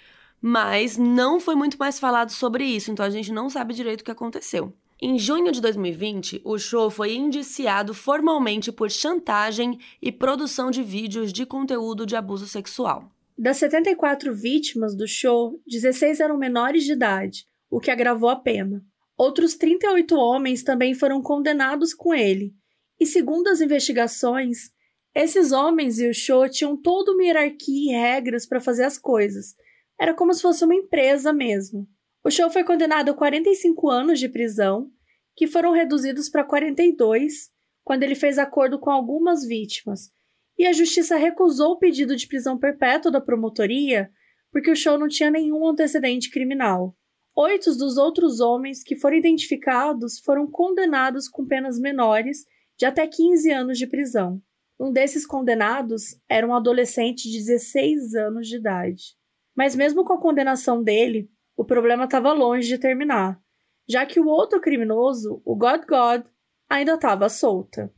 Mas 0.41 0.97
não 0.97 1.41
foi 1.41 1.57
muito 1.57 1.77
mais 1.77 1.99
falado 1.99 2.31
sobre 2.31 2.65
isso, 2.65 2.93
então 2.93 3.05
a 3.05 3.11
gente 3.11 3.33
não 3.33 3.51
sabe 3.51 3.75
direito 3.75 4.03
o 4.03 4.05
que 4.05 4.11
aconteceu. 4.13 4.73
Em 5.03 5.19
junho 5.19 5.51
de 5.51 5.61
2020, 5.61 6.43
o 6.45 6.57
show 6.57 6.89
foi 6.91 7.17
indiciado 7.17 7.93
formalmente 7.93 8.71
por 8.71 8.89
chantagem 8.89 9.81
e 10.01 10.13
produção 10.13 10.71
de 10.71 10.81
vídeos 10.81 11.33
de 11.33 11.45
conteúdo 11.45 12.07
de 12.07 12.15
abuso 12.15 12.47
sexual. 12.47 13.11
Das 13.37 13.57
74 13.57 14.33
vítimas 14.33 14.95
do 14.95 15.09
show, 15.09 15.61
16 15.67 16.21
eram 16.21 16.39
menores 16.39 16.85
de 16.85 16.93
idade, 16.93 17.49
o 17.75 17.81
que 17.81 17.91
agravou 17.91 18.29
a 18.29 18.37
pena. 18.37 18.85
Outros 19.19 19.57
38 19.57 20.15
homens 20.15 20.63
também 20.63 20.95
foram 20.95 21.21
condenados 21.21 21.93
com 21.93 22.15
ele, 22.15 22.55
e 23.01 23.05
segundo 23.05 23.49
as 23.49 23.61
investigações, 23.61 24.71
esses 25.13 25.51
homens 25.51 25.99
e 25.99 26.09
o 26.09 26.15
show 26.15 26.49
tinham 26.49 26.81
toda 26.81 27.11
uma 27.11 27.25
hierarquia 27.25 27.93
e 27.93 27.97
regras 27.97 28.47
para 28.47 28.61
fazer 28.61 28.85
as 28.85 28.97
coisas. 28.97 29.57
Era 29.99 30.15
como 30.15 30.33
se 30.33 30.41
fosse 30.41 30.65
uma 30.65 30.75
empresa 30.75 31.33
mesmo. 31.33 31.89
O 32.25 32.31
show 32.31 32.49
foi 32.49 32.63
condenado 32.63 33.11
a 33.11 33.15
45 33.15 33.91
anos 33.91 34.21
de 34.21 34.29
prisão, 34.29 34.89
que 35.35 35.49
foram 35.49 35.73
reduzidos 35.73 36.29
para 36.29 36.45
42 36.45 37.51
quando 37.83 38.05
ele 38.05 38.15
fez 38.15 38.39
acordo 38.39 38.79
com 38.79 38.91
algumas 38.91 39.45
vítimas, 39.45 40.13
e 40.57 40.65
a 40.65 40.73
justiça 40.73 41.17
recusou 41.17 41.73
o 41.73 41.79
pedido 41.79 42.15
de 42.15 42.29
prisão 42.29 42.57
perpétua 42.57 43.11
da 43.11 43.21
promotoria 43.21 44.09
porque 44.53 44.71
o 44.71 44.77
show 44.77 44.97
não 44.97 45.09
tinha 45.09 45.29
nenhum 45.29 45.67
antecedente 45.67 46.31
criminal. 46.31 46.97
Oito 47.37 47.77
dos 47.77 47.97
outros 47.97 48.39
homens 48.39 48.85
que 48.85 48.95
foram 48.95 49.17
identificados 49.17 50.21
foram 50.21 50.47
condenados 50.47 51.29
com 51.29 51.45
penas 51.45 51.81
menores 51.81 52.47
de 52.79 52.87
até 52.87 53.09
15 53.09 53.51
anos 53.51 53.77
de 53.77 53.89
prisão. 53.89 54.41
Um 54.79 54.93
desses 54.93 55.27
condenados 55.27 56.17
era 56.29 56.47
um 56.47 56.55
adolescente 56.55 57.29
de 57.29 57.39
16 57.39 58.15
anos 58.15 58.47
de 58.47 58.57
idade. 58.57 59.17
Mas, 59.57 59.75
mesmo 59.75 60.05
com 60.05 60.13
a 60.13 60.21
condenação 60.21 60.81
dele, 60.81 61.29
o 61.57 61.65
problema 61.65 62.05
estava 62.05 62.33
longe 62.33 62.69
de 62.69 62.79
terminar, 62.79 63.41
já 63.89 64.07
que 64.07 64.21
o 64.21 64.27
outro 64.27 64.61
criminoso, 64.61 65.43
o 65.45 65.57
God 65.57 65.83
God, 65.89 66.27
ainda 66.69 66.95
estava 66.95 67.29
solta. 67.29 67.93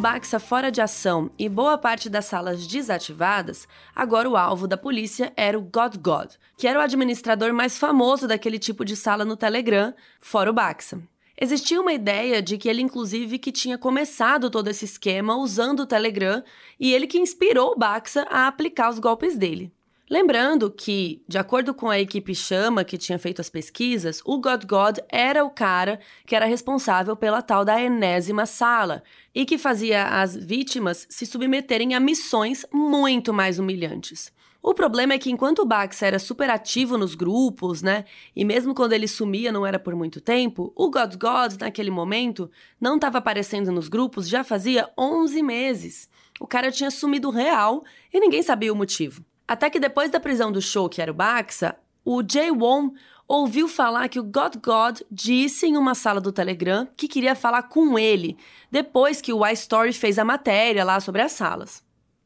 Baxa 0.00 0.40
fora 0.40 0.72
de 0.72 0.80
ação 0.80 1.30
e 1.38 1.46
boa 1.46 1.76
parte 1.76 2.08
das 2.08 2.24
salas 2.24 2.66
desativadas, 2.66 3.68
agora 3.94 4.30
o 4.30 4.34
alvo 4.34 4.66
da 4.66 4.78
polícia 4.78 5.30
era 5.36 5.58
o 5.58 5.60
God 5.60 5.98
God, 5.98 6.30
que 6.56 6.66
era 6.66 6.78
o 6.78 6.82
administrador 6.82 7.52
mais 7.52 7.76
famoso 7.76 8.26
daquele 8.26 8.58
tipo 8.58 8.82
de 8.82 8.96
sala 8.96 9.26
no 9.26 9.36
Telegram, 9.36 9.92
fora 10.18 10.48
o 10.48 10.54
Baxa. 10.54 10.98
Existia 11.38 11.78
uma 11.78 11.92
ideia 11.92 12.40
de 12.40 12.56
que 12.56 12.66
ele, 12.66 12.80
inclusive, 12.80 13.38
que 13.38 13.52
tinha 13.52 13.76
começado 13.76 14.48
todo 14.48 14.68
esse 14.68 14.86
esquema 14.86 15.36
usando 15.36 15.80
o 15.80 15.86
Telegram 15.86 16.42
e 16.78 16.94
ele 16.94 17.06
que 17.06 17.18
inspirou 17.18 17.72
o 17.72 17.78
Baxa 17.78 18.26
a 18.30 18.46
aplicar 18.46 18.88
os 18.88 18.98
golpes 18.98 19.36
dele. 19.36 19.70
Lembrando 20.10 20.72
que, 20.72 21.22
de 21.28 21.38
acordo 21.38 21.72
com 21.72 21.88
a 21.88 22.00
equipe 22.00 22.34
Chama, 22.34 22.82
que 22.82 22.98
tinha 22.98 23.16
feito 23.16 23.40
as 23.40 23.48
pesquisas, 23.48 24.20
o 24.24 24.40
God 24.40 24.64
God 24.64 24.98
era 25.08 25.44
o 25.44 25.50
cara 25.50 26.00
que 26.26 26.34
era 26.34 26.46
responsável 26.46 27.14
pela 27.14 27.40
tal 27.40 27.64
da 27.64 27.80
enésima 27.80 28.44
sala 28.44 29.04
e 29.32 29.46
que 29.46 29.56
fazia 29.56 30.02
as 30.20 30.34
vítimas 30.34 31.06
se 31.08 31.24
submeterem 31.24 31.94
a 31.94 32.00
missões 32.00 32.66
muito 32.72 33.32
mais 33.32 33.60
humilhantes. 33.60 34.32
O 34.60 34.74
problema 34.74 35.12
é 35.12 35.18
que 35.18 35.30
enquanto 35.30 35.60
o 35.60 35.64
Bax 35.64 36.02
era 36.02 36.18
super 36.18 36.50
ativo 36.50 36.98
nos 36.98 37.14
grupos, 37.14 37.80
né, 37.80 38.04
e 38.34 38.44
mesmo 38.44 38.74
quando 38.74 38.94
ele 38.94 39.06
sumia 39.06 39.52
não 39.52 39.64
era 39.64 39.78
por 39.78 39.94
muito 39.94 40.20
tempo, 40.20 40.72
o 40.74 40.90
God 40.90 41.14
God, 41.14 41.60
naquele 41.60 41.90
momento, 41.90 42.50
não 42.80 42.96
estava 42.96 43.18
aparecendo 43.18 43.70
nos 43.70 43.86
grupos 43.86 44.28
já 44.28 44.42
fazia 44.42 44.90
11 44.98 45.40
meses. 45.40 46.10
O 46.40 46.48
cara 46.48 46.72
tinha 46.72 46.90
sumido 46.90 47.30
real 47.30 47.84
e 48.12 48.18
ninguém 48.18 48.42
sabia 48.42 48.72
o 48.72 48.76
motivo. 48.76 49.24
Até 49.50 49.68
que 49.68 49.80
depois 49.80 50.12
da 50.12 50.20
prisão 50.20 50.52
do 50.52 50.62
show, 50.62 50.88
que 50.88 51.02
era 51.02 51.10
o 51.10 51.14
Baxa, 51.14 51.74
o 52.04 52.22
Jay 52.22 52.52
Won 52.52 52.92
ouviu 53.26 53.66
falar 53.66 54.08
que 54.08 54.20
o 54.20 54.22
God 54.22 54.54
God 54.62 55.00
disse 55.10 55.66
em 55.66 55.76
uma 55.76 55.92
sala 55.92 56.20
do 56.20 56.30
Telegram 56.30 56.86
que 56.96 57.08
queria 57.08 57.34
falar 57.34 57.64
com 57.64 57.98
ele, 57.98 58.36
depois 58.70 59.20
que 59.20 59.32
o 59.32 59.44
iStory 59.44 59.92
fez 59.92 60.20
a 60.20 60.24
matéria 60.24 60.84
lá 60.84 61.00
sobre 61.00 61.20
as 61.20 61.32
salas. 61.32 61.82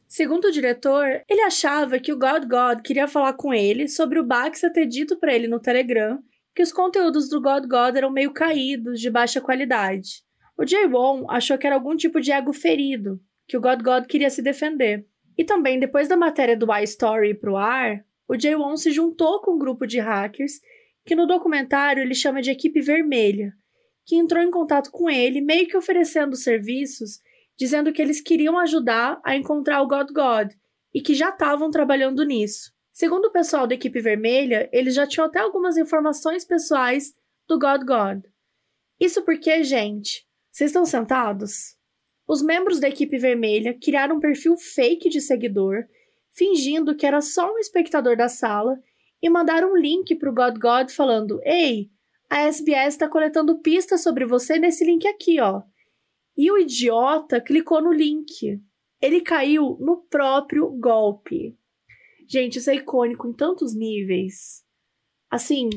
Segundo 0.06 0.48
o 0.48 0.52
diretor, 0.52 1.22
ele 1.26 1.40
achava 1.40 1.98
que 1.98 2.12
o 2.12 2.18
God 2.18 2.44
God 2.44 2.82
queria 2.84 3.08
falar 3.08 3.32
com 3.32 3.54
ele 3.54 3.88
sobre 3.88 4.20
o 4.20 4.26
Baxa 4.26 4.70
ter 4.70 4.84
dito 4.84 5.16
para 5.16 5.32
ele 5.32 5.48
no 5.48 5.58
Telegram 5.58 6.22
que 6.54 6.62
os 6.62 6.74
conteúdos 6.74 7.30
do 7.30 7.40
God 7.40 7.64
God 7.64 7.96
eram 7.96 8.10
meio 8.10 8.34
caídos, 8.34 9.00
de 9.00 9.08
baixa 9.08 9.40
qualidade. 9.40 10.22
O 10.58 10.66
Jay 10.66 10.86
Won 10.86 11.24
achou 11.30 11.56
que 11.56 11.66
era 11.66 11.74
algum 11.74 11.96
tipo 11.96 12.20
de 12.20 12.32
ego 12.32 12.52
ferido, 12.52 13.18
que 13.48 13.56
o 13.56 13.62
God 13.62 13.80
God 13.82 14.04
queria 14.04 14.28
se 14.28 14.42
defender. 14.42 15.06
E 15.36 15.44
também, 15.44 15.78
depois 15.78 16.08
da 16.08 16.16
matéria 16.16 16.56
do 16.56 16.72
iStory 16.76 17.34
para 17.34 17.52
o 17.52 17.56
ar, 17.56 18.04
o 18.28 18.38
Jay 18.38 18.54
Won 18.54 18.76
se 18.76 18.90
juntou 18.90 19.40
com 19.40 19.54
um 19.54 19.58
grupo 19.58 19.86
de 19.86 19.98
hackers 19.98 20.60
que 21.04 21.14
no 21.14 21.26
documentário 21.26 22.02
ele 22.02 22.14
chama 22.14 22.40
de 22.40 22.50
Equipe 22.50 22.80
Vermelha, 22.80 23.52
que 24.06 24.16
entrou 24.16 24.42
em 24.42 24.50
contato 24.50 24.90
com 24.90 25.10
ele, 25.10 25.40
meio 25.40 25.66
que 25.66 25.76
oferecendo 25.76 26.36
serviços, 26.36 27.20
dizendo 27.58 27.92
que 27.92 28.00
eles 28.00 28.20
queriam 28.20 28.58
ajudar 28.58 29.20
a 29.24 29.36
encontrar 29.36 29.82
o 29.82 29.88
God 29.88 30.10
God 30.10 30.52
e 30.92 31.00
que 31.00 31.14
já 31.14 31.30
estavam 31.30 31.70
trabalhando 31.70 32.24
nisso. 32.24 32.72
Segundo 32.92 33.26
o 33.26 33.32
pessoal 33.32 33.66
da 33.66 33.74
Equipe 33.74 34.00
Vermelha, 34.00 34.68
eles 34.72 34.94
já 34.94 35.06
tinham 35.06 35.26
até 35.26 35.40
algumas 35.40 35.76
informações 35.76 36.44
pessoais 36.44 37.12
do 37.48 37.58
God 37.58 37.82
God. 37.82 38.24
Isso 39.00 39.22
porque, 39.22 39.62
gente, 39.64 40.24
Vocês 40.54 40.70
estão 40.70 40.84
sentados? 40.84 41.76
Os 42.26 42.42
membros 42.42 42.80
da 42.80 42.88
equipe 42.88 43.18
vermelha 43.18 43.78
criaram 43.78 44.16
um 44.16 44.20
perfil 44.20 44.56
fake 44.56 45.08
de 45.08 45.20
seguidor, 45.20 45.84
fingindo 46.32 46.96
que 46.96 47.06
era 47.06 47.20
só 47.20 47.52
um 47.52 47.58
espectador 47.58 48.16
da 48.16 48.28
sala, 48.28 48.78
e 49.22 49.28
mandaram 49.28 49.72
um 49.72 49.76
link 49.76 50.14
para 50.16 50.30
o 50.30 50.34
God 50.34 50.58
God 50.58 50.90
falando: 50.90 51.40
Ei, 51.44 51.90
a 52.28 52.42
SBS 52.42 52.94
está 52.94 53.08
coletando 53.08 53.60
pistas 53.60 54.02
sobre 54.02 54.24
você 54.24 54.58
nesse 54.58 54.84
link 54.84 55.06
aqui, 55.06 55.40
ó. 55.40 55.62
E 56.36 56.50
o 56.50 56.58
idiota 56.58 57.40
clicou 57.40 57.80
no 57.80 57.92
link. 57.92 58.60
Ele 59.00 59.20
caiu 59.20 59.76
no 59.80 59.98
próprio 60.10 60.68
golpe. 60.70 61.56
Gente, 62.26 62.58
isso 62.58 62.70
é 62.70 62.74
icônico 62.74 63.28
em 63.28 63.32
tantos 63.32 63.74
níveis. 63.74 64.64
Assim, 65.30 65.68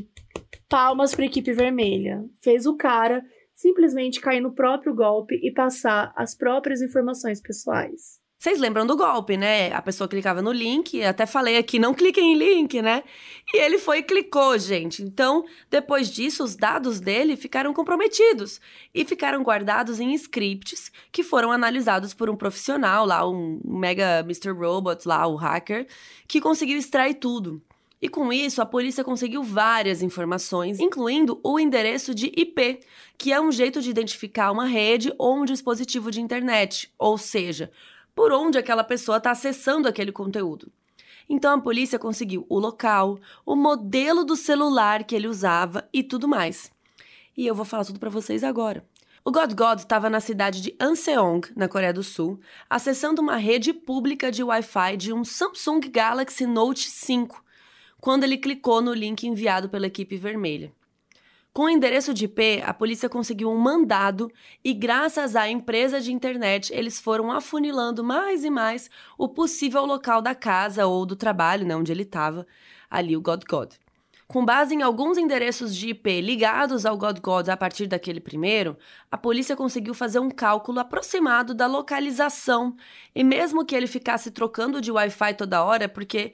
palmas 0.69 1.13
para 1.13 1.23
a 1.23 1.27
equipe 1.27 1.51
vermelha. 1.53 2.23
Fez 2.41 2.65
o 2.65 2.75
cara 2.75 3.23
simplesmente 3.57 4.21
cair 4.21 4.39
no 4.39 4.53
próprio 4.53 4.93
golpe 4.93 5.33
e 5.43 5.51
passar 5.51 6.13
as 6.15 6.35
próprias 6.35 6.79
informações 6.79 7.41
pessoais. 7.41 8.21
Vocês 8.37 8.59
lembram 8.59 8.85
do 8.85 8.95
golpe, 8.95 9.35
né? 9.35 9.73
A 9.73 9.81
pessoa 9.81 10.07
clicava 10.07 10.43
no 10.43 10.51
link, 10.51 11.03
até 11.03 11.25
falei 11.25 11.57
aqui, 11.57 11.79
não 11.79 11.91
cliquem 11.91 12.33
em 12.33 12.37
link, 12.37 12.79
né? 12.83 13.03
E 13.51 13.57
ele 13.57 13.79
foi 13.79 13.97
e 13.97 14.03
clicou, 14.03 14.59
gente. 14.59 15.01
Então, 15.01 15.43
depois 15.71 16.11
disso, 16.11 16.43
os 16.43 16.55
dados 16.55 16.99
dele 16.99 17.35
ficaram 17.35 17.73
comprometidos 17.73 18.61
e 18.93 19.03
ficaram 19.03 19.41
guardados 19.41 19.99
em 19.99 20.13
scripts 20.13 20.91
que 21.11 21.23
foram 21.23 21.51
analisados 21.51 22.13
por 22.13 22.29
um 22.29 22.35
profissional 22.35 23.07
lá, 23.07 23.27
um 23.27 23.59
mega 23.65 24.19
Mr. 24.19 24.51
Robot 24.51 25.07
lá, 25.07 25.25
o 25.25 25.35
hacker, 25.35 25.87
que 26.27 26.39
conseguiu 26.39 26.77
extrair 26.77 27.15
tudo. 27.15 27.59
E 27.99 28.07
com 28.07 28.31
isso, 28.31 28.61
a 28.61 28.65
polícia 28.65 29.03
conseguiu 29.03 29.41
várias 29.41 30.03
informações, 30.03 30.79
incluindo 30.79 31.39
o 31.43 31.59
endereço 31.59 32.13
de 32.13 32.27
IP, 32.27 32.79
que 33.17 33.33
é 33.33 33.41
um 33.41 33.51
jeito 33.51 33.81
de 33.81 33.89
identificar 33.89 34.51
uma 34.51 34.65
rede 34.65 35.11
ou 35.17 35.37
um 35.37 35.45
dispositivo 35.45 36.11
de 36.11 36.21
internet, 36.21 36.93
ou 36.97 37.17
seja, 37.17 37.71
por 38.13 38.31
onde 38.31 38.57
aquela 38.57 38.83
pessoa 38.83 39.17
está 39.17 39.31
acessando 39.31 39.87
aquele 39.87 40.11
conteúdo. 40.11 40.71
Então 41.27 41.55
a 41.55 41.61
polícia 41.61 41.97
conseguiu 41.97 42.45
o 42.47 42.59
local, 42.59 43.19
o 43.43 43.55
modelo 43.55 44.23
do 44.23 44.35
celular 44.35 45.03
que 45.03 45.15
ele 45.15 45.27
usava 45.27 45.89
e 45.91 46.03
tudo 46.03 46.27
mais. 46.27 46.71
E 47.35 47.47
eu 47.47 47.55
vou 47.55 47.65
falar 47.65 47.83
tudo 47.85 47.99
para 47.99 48.09
vocês 48.09 48.43
agora. 48.43 48.85
O 49.25 49.31
God 49.31 49.53
God 49.55 49.79
estava 49.79 50.09
na 50.09 50.19
cidade 50.19 50.61
de 50.61 50.75
Anseong, 50.79 51.41
na 51.55 51.67
Coreia 51.67 51.91
do 51.91 52.03
Sul, 52.03 52.39
acessando 52.69 53.21
uma 53.21 53.35
rede 53.37 53.73
pública 53.73 54.31
de 54.31 54.41
Wi-Fi 54.41 54.95
de 54.95 55.11
um 55.11 55.25
Samsung 55.25 55.81
Galaxy 55.91 56.45
Note 56.45 56.89
5 56.89 57.43
quando 57.99 58.23
ele 58.23 58.37
clicou 58.37 58.81
no 58.81 58.93
link 58.93 59.25
enviado 59.25 59.69
pela 59.69 59.87
equipe 59.87 60.17
vermelha. 60.17 60.71
Com 61.57 61.63
o 61.63 61.69
endereço 61.69 62.13
de 62.13 62.25
IP, 62.25 62.61
a 62.63 62.71
polícia 62.71 63.09
conseguiu 63.09 63.49
um 63.49 63.57
mandado 63.57 64.31
e, 64.63 64.75
graças 64.75 65.35
à 65.35 65.49
empresa 65.49 65.99
de 65.99 66.13
internet, 66.13 66.71
eles 66.71 66.99
foram 66.99 67.31
afunilando 67.31 68.03
mais 68.03 68.43
e 68.43 68.49
mais 68.51 68.91
o 69.17 69.27
possível 69.27 69.83
local 69.83 70.21
da 70.21 70.35
casa 70.35 70.85
ou 70.85 71.03
do 71.03 71.15
trabalho, 71.15 71.65
né, 71.65 71.75
onde 71.75 71.91
ele 71.91 72.03
estava, 72.03 72.45
ali 72.87 73.17
o 73.17 73.21
God 73.21 73.41
God. 73.49 73.73
Com 74.27 74.43
base 74.43 74.75
em 74.75 74.81
alguns 74.81 75.17
endereços 75.17 75.73
de 75.73 75.91
IP 75.91 76.19
ligados 76.19 76.85
ao 76.85 76.97
God 76.97 77.19
God 77.21 77.47
a 77.47 77.55
partir 77.55 77.87
daquele 77.87 78.19
primeiro, 78.19 78.77
a 79.09 79.17
polícia 79.17 79.55
conseguiu 79.55 79.93
fazer 79.93 80.19
um 80.19 80.29
cálculo 80.29 80.79
aproximado 80.79 81.55
da 81.55 81.65
localização. 81.65 82.75
E 83.15 83.23
mesmo 83.23 83.65
que 83.65 83.73
ele 83.73 83.87
ficasse 83.87 84.29
trocando 84.29 84.81
de 84.81 84.91
Wi-Fi 84.91 85.33
toda 85.33 85.63
hora, 85.63 85.87
porque 85.87 86.33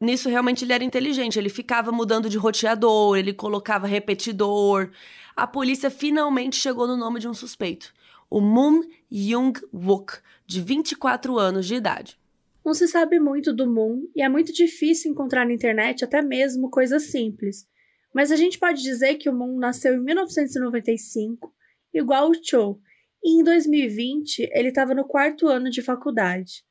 nisso 0.00 0.28
realmente 0.28 0.64
ele 0.64 0.72
era 0.72 0.82
inteligente. 0.82 1.38
Ele 1.38 1.48
ficava 1.48 1.92
mudando 1.92 2.30
de 2.30 2.38
roteador, 2.38 3.18
ele 3.18 3.32
colocava 3.32 3.86
repetidor. 3.86 4.90
A 5.36 5.46
polícia 5.46 5.90
finalmente 5.90 6.56
chegou 6.56 6.86
no 6.86 6.96
nome 6.96 7.20
de 7.20 7.28
um 7.28 7.34
suspeito: 7.34 7.92
o 8.28 8.40
Moon 8.40 8.82
Young-wook, 9.12 10.18
de 10.46 10.60
24 10.60 11.38
anos 11.38 11.66
de 11.66 11.74
idade. 11.74 12.18
Não 12.64 12.74
se 12.74 12.88
sabe 12.88 13.18
muito 13.18 13.52
do 13.52 13.70
Moon 13.70 14.06
e 14.14 14.22
é 14.22 14.28
muito 14.28 14.52
difícil 14.52 15.10
encontrar 15.10 15.46
na 15.46 15.52
internet 15.52 16.04
até 16.04 16.20
mesmo 16.20 16.70
coisas 16.70 17.04
simples. 17.04 17.66
Mas 18.14 18.30
a 18.30 18.36
gente 18.36 18.58
pode 18.58 18.82
dizer 18.82 19.14
que 19.14 19.28
o 19.30 19.32
Moon 19.32 19.58
nasceu 19.58 19.94
em 19.94 20.00
1995, 20.02 21.54
igual 21.94 22.30
o 22.30 22.34
Cho, 22.34 22.78
e 23.22 23.40
em 23.40 23.44
2020 23.44 24.50
ele 24.52 24.68
estava 24.68 24.94
no 24.94 25.04
quarto 25.04 25.46
ano 25.46 25.70
de 25.70 25.80
faculdade 25.80 26.64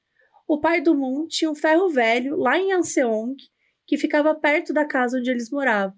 o 0.50 0.60
pai 0.60 0.82
do 0.82 0.96
Moon 0.96 1.28
tinha 1.28 1.52
um 1.52 1.54
ferro 1.54 1.90
velho 1.90 2.36
lá 2.36 2.58
em 2.58 2.74
Anseong, 2.74 3.36
que 3.86 4.00
ficava 4.00 4.34
perto 4.34 4.74
da 4.74 4.84
casa 4.84 5.20
onde 5.20 5.30
eles 5.30 5.52
moravam. 5.52 5.96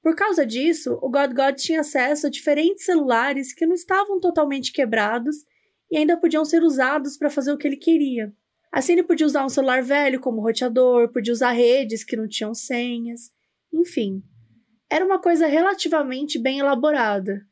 Por 0.00 0.14
causa 0.14 0.46
disso, 0.46 0.96
o 1.02 1.10
God 1.10 1.32
God 1.34 1.56
tinha 1.56 1.80
acesso 1.80 2.28
a 2.28 2.30
diferentes 2.30 2.84
celulares 2.84 3.52
que 3.52 3.66
não 3.66 3.74
estavam 3.74 4.20
totalmente 4.20 4.72
quebrados 4.72 5.34
e 5.90 5.96
ainda 5.96 6.16
podiam 6.16 6.44
ser 6.44 6.62
usados 6.62 7.16
para 7.16 7.28
fazer 7.28 7.52
o 7.52 7.58
que 7.58 7.66
ele 7.66 7.76
queria. 7.76 8.32
Assim, 8.70 8.92
ele 8.92 9.02
podia 9.02 9.26
usar 9.26 9.44
um 9.44 9.48
celular 9.48 9.82
velho 9.82 10.20
como 10.20 10.40
roteador, 10.40 11.12
podia 11.12 11.32
usar 11.32 11.50
redes 11.50 12.04
que 12.04 12.16
não 12.16 12.28
tinham 12.28 12.54
senhas, 12.54 13.32
enfim. 13.72 14.22
Era 14.88 15.04
uma 15.04 15.20
coisa 15.20 15.48
relativamente 15.48 16.38
bem 16.38 16.60
elaborada, 16.60 17.42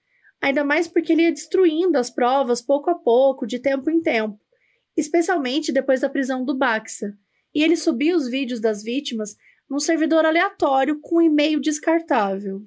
ainda 0.41 0.63
mais 0.63 0.87
porque 0.87 1.13
ele 1.13 1.23
ia 1.23 1.33
destruindo 1.33 1.99
as 1.99 2.09
provas 2.09 2.63
pouco 2.63 2.89
a 2.89 2.95
pouco, 2.95 3.49
de 3.49 3.59
tempo 3.59 3.91
em 3.91 4.01
tempo 4.01 4.40
especialmente 5.01 5.73
depois 5.73 6.03
da 6.03 6.09
prisão 6.09 6.45
do 6.45 6.55
Baxa, 6.55 7.17
e 7.55 7.63
ele 7.63 7.77
subia 7.77 8.17
os 8.17 8.29
vídeos 8.29 8.61
das 8.61 8.83
vítimas 8.83 9.37
num 9.69 9.81
servidor 9.81 10.25
aleatório 10.25 11.01
com 11.01 11.17
um 11.17 11.23
e-mail 11.23 11.61
descartável. 11.61 12.63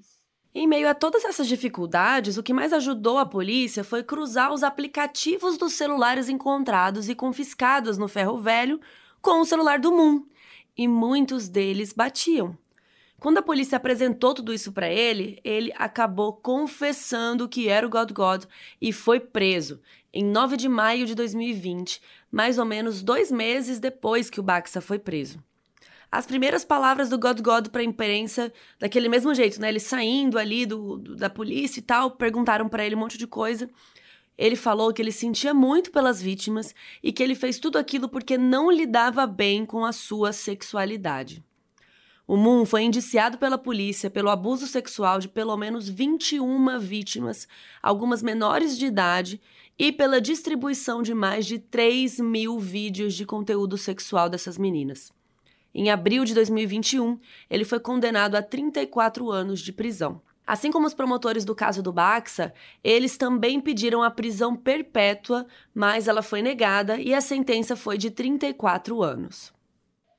Em 0.56 0.68
meio 0.68 0.88
a 0.88 0.94
todas 0.94 1.26
essas 1.26 1.48
dificuldades, 1.48 2.38
o 2.38 2.44
que 2.44 2.54
mais 2.54 2.74
ajudou 2.74 3.18
a 3.18 3.26
polícia 3.26 3.84
foi 3.84 4.04
cruzar 4.04 4.54
os 4.54 4.64
aplicativos 4.64 5.58
dos 5.58 5.74
celulares 5.74 6.30
encontrados 6.30 7.10
e 7.10 7.16
confiscados 7.16 7.98
no 7.98 8.08
ferro 8.08 8.38
velho 8.38 8.80
com 9.22 9.40
o 9.40 9.46
celular 9.46 9.80
do 9.80 9.92
Moon, 9.92 10.26
e 10.78 10.88
muitos 10.88 11.48
deles 11.48 11.94
batiam. 11.94 12.58
Quando 13.24 13.38
a 13.38 13.42
polícia 13.42 13.78
apresentou 13.78 14.34
tudo 14.34 14.54
isso 14.54 14.74
para 14.74 14.90
ele, 14.90 15.40
ele 15.46 15.72
acabou 15.78 16.34
confessando 16.34 17.48
que 17.48 17.70
era 17.70 17.88
o 17.88 17.90
God 17.90 18.12
God 18.12 18.44
e 18.82 18.92
foi 18.92 19.18
preso 19.18 19.80
em 20.14 20.26
9 20.26 20.58
de 20.58 20.68
maio 20.68 21.06
de 21.06 21.16
2020, 21.16 22.02
mais 22.30 22.58
ou 22.58 22.66
menos 22.66 23.02
dois 23.02 23.32
meses 23.32 23.80
depois 23.80 24.30
que 24.30 24.42
o 24.42 24.44
Baxa 24.44 24.82
foi 24.82 25.00
preso. 25.00 25.42
As 26.12 26.26
primeiras 26.26 26.66
palavras 26.66 27.08
do 27.08 27.18
God 27.18 27.40
God 27.40 27.70
para 27.70 27.80
a 27.80 27.86
imprensa, 27.86 28.52
daquele 28.78 29.08
mesmo 29.08 29.34
jeito, 29.34 29.58
né? 29.62 29.70
Ele 29.70 29.80
saindo 29.80 30.38
ali 30.38 30.66
do, 30.66 30.98
do 30.98 31.16
da 31.16 31.30
polícia 31.30 31.80
e 31.80 31.84
tal, 31.84 32.12
perguntaram 32.12 32.68
para 32.68 32.86
ele 32.86 32.94
um 32.94 33.00
monte 33.00 33.18
de 33.18 33.26
coisa. 33.26 33.70
Ele 34.38 34.58
falou 34.58 34.92
que 34.92 35.02
ele 35.02 35.14
sentia 35.14 35.54
muito 35.54 35.92
pelas 35.92 36.22
vítimas 36.22 36.76
e 37.02 37.14
que 37.14 37.24
ele 37.24 37.36
fez 37.36 37.58
tudo 37.58 37.78
aquilo 37.78 38.10
porque 38.10 38.38
não 38.38 38.70
lidava 38.70 39.26
bem 39.26 39.66
com 39.66 39.86
a 39.86 39.94
sua 39.94 40.34
sexualidade. 40.34 41.42
O 42.26 42.38
Moon 42.38 42.66
foi 42.66 42.84
indiciado 42.84 43.38
pela 43.38 43.58
polícia 43.58 44.10
pelo 44.10 44.30
abuso 44.30 44.66
sexual 44.66 45.20
de 45.20 45.28
pelo 45.28 45.58
menos 45.58 45.90
21 45.90 46.80
vítimas, 46.80 47.50
algumas 47.82 48.24
menores 48.24 48.78
de 48.78 48.86
idade, 48.86 49.42
e 49.78 49.92
pela 49.92 50.22
distribuição 50.22 51.02
de 51.02 51.14
mais 51.14 51.46
de 51.46 51.60
3 51.60 52.20
mil 52.20 52.58
vídeos 52.60 53.14
de 53.14 53.26
conteúdo 53.26 53.78
sexual 53.78 54.30
dessas 54.30 54.58
meninas. 54.58 55.12
Em 55.76 55.92
abril 55.92 56.24
de 56.24 56.34
2021, 56.34 57.20
ele 57.50 57.66
foi 57.66 57.80
condenado 57.80 58.36
a 58.36 58.42
34 58.42 59.30
anos 59.30 59.60
de 59.60 59.74
prisão. 59.74 60.22
Assim 60.46 60.72
como 60.72 60.88
os 60.88 60.94
promotores 60.94 61.44
do 61.44 61.56
caso 61.56 61.84
do 61.84 61.92
Baxa, 61.92 62.54
eles 62.84 63.18
também 63.18 63.60
pediram 63.60 64.02
a 64.02 64.12
prisão 64.12 64.56
perpétua, 64.56 65.46
mas 65.74 66.08
ela 66.08 66.22
foi 66.22 66.42
negada 66.42 66.98
e 66.98 67.14
a 67.14 67.22
sentença 67.22 67.76
foi 67.76 67.98
de 67.98 68.12
34 68.12 69.02
anos. 69.02 69.53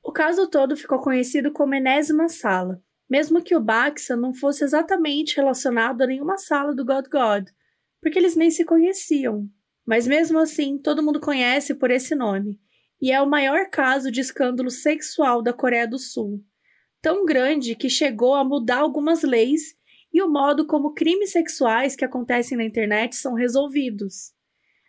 O 0.05 0.11
caso 0.11 0.47
todo 0.47 0.77
ficou 0.77 0.99
conhecido 0.99 1.51
como 1.51 1.73
Enésima 1.73 2.29
Sala, 2.29 2.79
mesmo 3.09 3.41
que 3.41 3.55
o 3.55 3.59
Baxa 3.59 4.15
não 4.15 4.35
fosse 4.35 4.63
exatamente 4.63 5.35
relacionado 5.35 6.03
a 6.03 6.05
nenhuma 6.05 6.37
sala 6.37 6.75
do 6.75 6.85
God 6.85 7.07
God, 7.07 7.49
porque 7.99 8.19
eles 8.19 8.35
nem 8.35 8.51
se 8.51 8.63
conheciam. 8.63 9.49
Mas 9.83 10.05
mesmo 10.05 10.37
assim, 10.37 10.77
todo 10.77 11.01
mundo 11.01 11.19
conhece 11.19 11.73
por 11.73 11.89
esse 11.89 12.13
nome, 12.13 12.59
e 13.01 13.11
é 13.11 13.19
o 13.19 13.27
maior 13.27 13.67
caso 13.71 14.11
de 14.11 14.21
escândalo 14.21 14.69
sexual 14.69 15.41
da 15.41 15.51
Coreia 15.51 15.87
do 15.87 15.97
Sul. 15.97 16.39
Tão 17.01 17.25
grande 17.25 17.73
que 17.73 17.89
chegou 17.89 18.35
a 18.35 18.43
mudar 18.43 18.81
algumas 18.81 19.23
leis 19.23 19.75
e 20.13 20.21
o 20.21 20.29
modo 20.29 20.67
como 20.67 20.93
crimes 20.93 21.31
sexuais 21.31 21.95
que 21.95 22.05
acontecem 22.05 22.55
na 22.55 22.63
internet 22.63 23.15
são 23.15 23.33
resolvidos. 23.33 24.35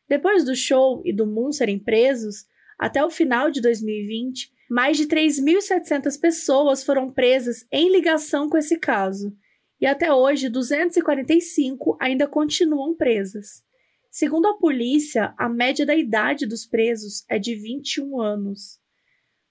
Depois 0.06 0.44
do 0.44 0.54
show 0.54 1.00
e 1.06 1.12
do 1.12 1.26
Moon 1.26 1.52
serem 1.52 1.78
presos, 1.78 2.44
até 2.78 3.02
o 3.02 3.08
final 3.08 3.50
de 3.50 3.62
2020, 3.62 4.54
mais 4.68 4.96
de 4.96 5.06
3.700 5.06 6.20
pessoas 6.20 6.82
foram 6.82 7.10
presas 7.10 7.66
em 7.70 7.90
ligação 7.90 8.48
com 8.48 8.56
esse 8.56 8.78
caso, 8.78 9.36
e 9.80 9.86
até 9.86 10.12
hoje 10.12 10.48
245 10.48 11.96
ainda 12.00 12.26
continuam 12.26 12.94
presas. 12.94 13.64
Segundo 14.10 14.46
a 14.46 14.56
polícia, 14.56 15.34
a 15.36 15.48
média 15.48 15.84
da 15.84 15.94
idade 15.94 16.46
dos 16.46 16.66
presos 16.66 17.24
é 17.28 17.38
de 17.38 17.54
21 17.54 18.20
anos. 18.20 18.80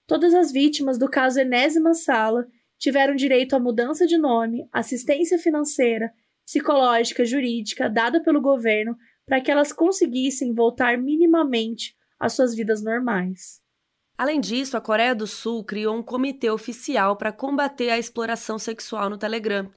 Todas 0.06 0.34
as 0.34 0.52
vítimas 0.52 0.98
do 0.98 1.08
caso 1.08 1.40
Enésima 1.40 1.94
Sala 1.94 2.46
tiveram 2.78 3.14
direito 3.14 3.54
à 3.54 3.60
mudança 3.60 4.06
de 4.06 4.18
nome, 4.18 4.68
assistência 4.72 5.38
financeira, 5.38 6.12
psicológica, 6.44 7.24
jurídica 7.24 7.88
dada 7.88 8.22
pelo 8.22 8.40
governo 8.40 8.96
para 9.24 9.40
que 9.40 9.50
elas 9.50 9.72
conseguissem 9.72 10.54
voltar 10.54 10.96
minimamente 10.98 11.96
às 12.18 12.32
suas 12.34 12.54
vidas 12.54 12.82
normais. 12.82 13.60
Além 14.18 14.40
disso, 14.40 14.76
a 14.76 14.80
Coreia 14.80 15.14
do 15.14 15.26
Sul 15.26 15.62
criou 15.62 15.94
um 15.94 16.02
comitê 16.02 16.50
oficial 16.50 17.16
para 17.16 17.32
combater 17.32 17.90
a 17.90 17.98
exploração 17.98 18.58
sexual 18.58 19.10
no 19.10 19.18
Telegram. 19.18 19.70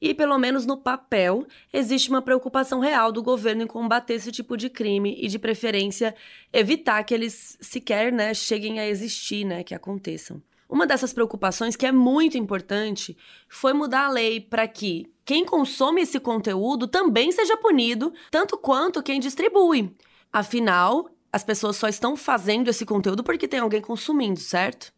E, 0.00 0.14
pelo 0.14 0.38
menos 0.38 0.64
no 0.64 0.78
papel, 0.78 1.46
existe 1.72 2.08
uma 2.08 2.22
preocupação 2.22 2.80
real 2.80 3.12
do 3.12 3.22
governo 3.22 3.62
em 3.62 3.66
combater 3.66 4.14
esse 4.14 4.32
tipo 4.32 4.56
de 4.56 4.70
crime 4.70 5.16
e, 5.20 5.28
de 5.28 5.38
preferência, 5.38 6.14
evitar 6.52 7.02
que 7.04 7.12
eles 7.12 7.58
sequer 7.60 8.10
né, 8.10 8.32
cheguem 8.32 8.80
a 8.80 8.88
existir, 8.88 9.44
né, 9.44 9.62
que 9.62 9.74
aconteçam. 9.74 10.40
Uma 10.68 10.86
dessas 10.86 11.12
preocupações, 11.12 11.74
que 11.74 11.84
é 11.84 11.92
muito 11.92 12.38
importante, 12.38 13.16
foi 13.48 13.72
mudar 13.72 14.06
a 14.06 14.10
lei 14.10 14.40
para 14.40 14.66
que 14.68 15.12
quem 15.24 15.44
consome 15.44 16.02
esse 16.02 16.18
conteúdo 16.20 16.86
também 16.86 17.30
seja 17.32 17.56
punido, 17.56 18.12
tanto 18.30 18.56
quanto 18.56 19.02
quem 19.02 19.20
distribui. 19.20 19.94
Afinal, 20.32 21.10
as 21.32 21.44
pessoas 21.44 21.76
só 21.76 21.88
estão 21.88 22.16
fazendo 22.16 22.68
esse 22.68 22.84
conteúdo 22.84 23.22
porque 23.22 23.48
tem 23.48 23.60
alguém 23.60 23.80
consumindo, 23.80 24.40
certo? 24.40 24.92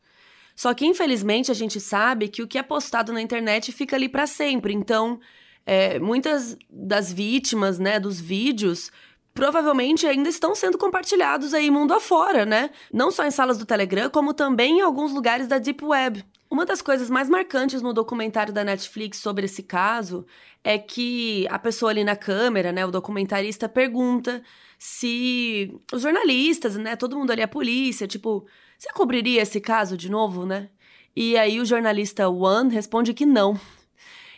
Só 0.54 0.72
que, 0.74 0.86
infelizmente, 0.86 1.50
a 1.50 1.54
gente 1.54 1.80
sabe 1.80 2.28
que 2.28 2.42
o 2.42 2.48
que 2.48 2.58
é 2.58 2.62
postado 2.62 3.12
na 3.12 3.22
internet 3.22 3.72
fica 3.72 3.96
ali 3.96 4.08
para 4.08 4.26
sempre. 4.26 4.72
Então, 4.72 5.18
é, 5.64 5.98
muitas 5.98 6.56
das 6.70 7.12
vítimas, 7.12 7.78
né, 7.78 7.98
dos 7.98 8.20
vídeos, 8.20 8.90
provavelmente 9.34 10.06
ainda 10.06 10.28
estão 10.28 10.54
sendo 10.54 10.76
compartilhados 10.76 11.54
aí 11.54 11.70
mundo 11.70 11.94
afora, 11.94 12.44
né? 12.44 12.70
Não 12.92 13.10
só 13.10 13.24
em 13.26 13.30
salas 13.30 13.58
do 13.58 13.66
Telegram, 13.66 14.10
como 14.10 14.34
também 14.34 14.78
em 14.78 14.82
alguns 14.82 15.12
lugares 15.12 15.46
da 15.46 15.58
Deep 15.58 15.84
Web. 15.84 16.24
Uma 16.50 16.66
das 16.66 16.82
coisas 16.82 17.08
mais 17.08 17.30
marcantes 17.30 17.80
no 17.80 17.94
documentário 17.94 18.52
da 18.52 18.62
Netflix 18.62 19.18
sobre 19.18 19.46
esse 19.46 19.62
caso 19.62 20.26
é 20.62 20.78
que 20.78 21.46
a 21.48 21.58
pessoa 21.58 21.90
ali 21.90 22.04
na 22.04 22.14
câmera, 22.14 22.70
né, 22.70 22.84
o 22.84 22.90
documentarista 22.90 23.70
pergunta 23.70 24.42
se 24.84 25.72
os 25.92 26.02
jornalistas, 26.02 26.76
né, 26.76 26.96
todo 26.96 27.16
mundo 27.16 27.30
ali 27.30 27.40
a 27.40 27.46
polícia, 27.46 28.04
tipo, 28.04 28.44
você 28.76 28.92
cobriria 28.92 29.40
esse 29.40 29.60
caso 29.60 29.96
de 29.96 30.10
novo, 30.10 30.44
né? 30.44 30.70
E 31.14 31.36
aí 31.36 31.60
o 31.60 31.64
jornalista 31.64 32.28
One 32.28 32.74
responde 32.74 33.14
que 33.14 33.24
não. 33.24 33.56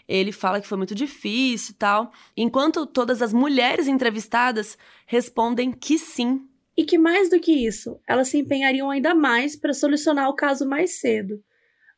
Ele 0.06 0.32
fala 0.32 0.60
que 0.60 0.68
foi 0.68 0.76
muito 0.76 0.94
difícil 0.94 1.72
e 1.72 1.78
tal, 1.78 2.12
enquanto 2.36 2.84
todas 2.84 3.22
as 3.22 3.32
mulheres 3.32 3.88
entrevistadas 3.88 4.76
respondem 5.06 5.72
que 5.72 5.98
sim. 5.98 6.46
E 6.76 6.84
que 6.84 6.98
mais 6.98 7.30
do 7.30 7.40
que 7.40 7.66
isso, 7.66 7.98
elas 8.06 8.28
se 8.28 8.36
empenhariam 8.36 8.90
ainda 8.90 9.14
mais 9.14 9.56
para 9.56 9.72
solucionar 9.72 10.28
o 10.28 10.36
caso 10.36 10.68
mais 10.68 11.00
cedo. 11.00 11.42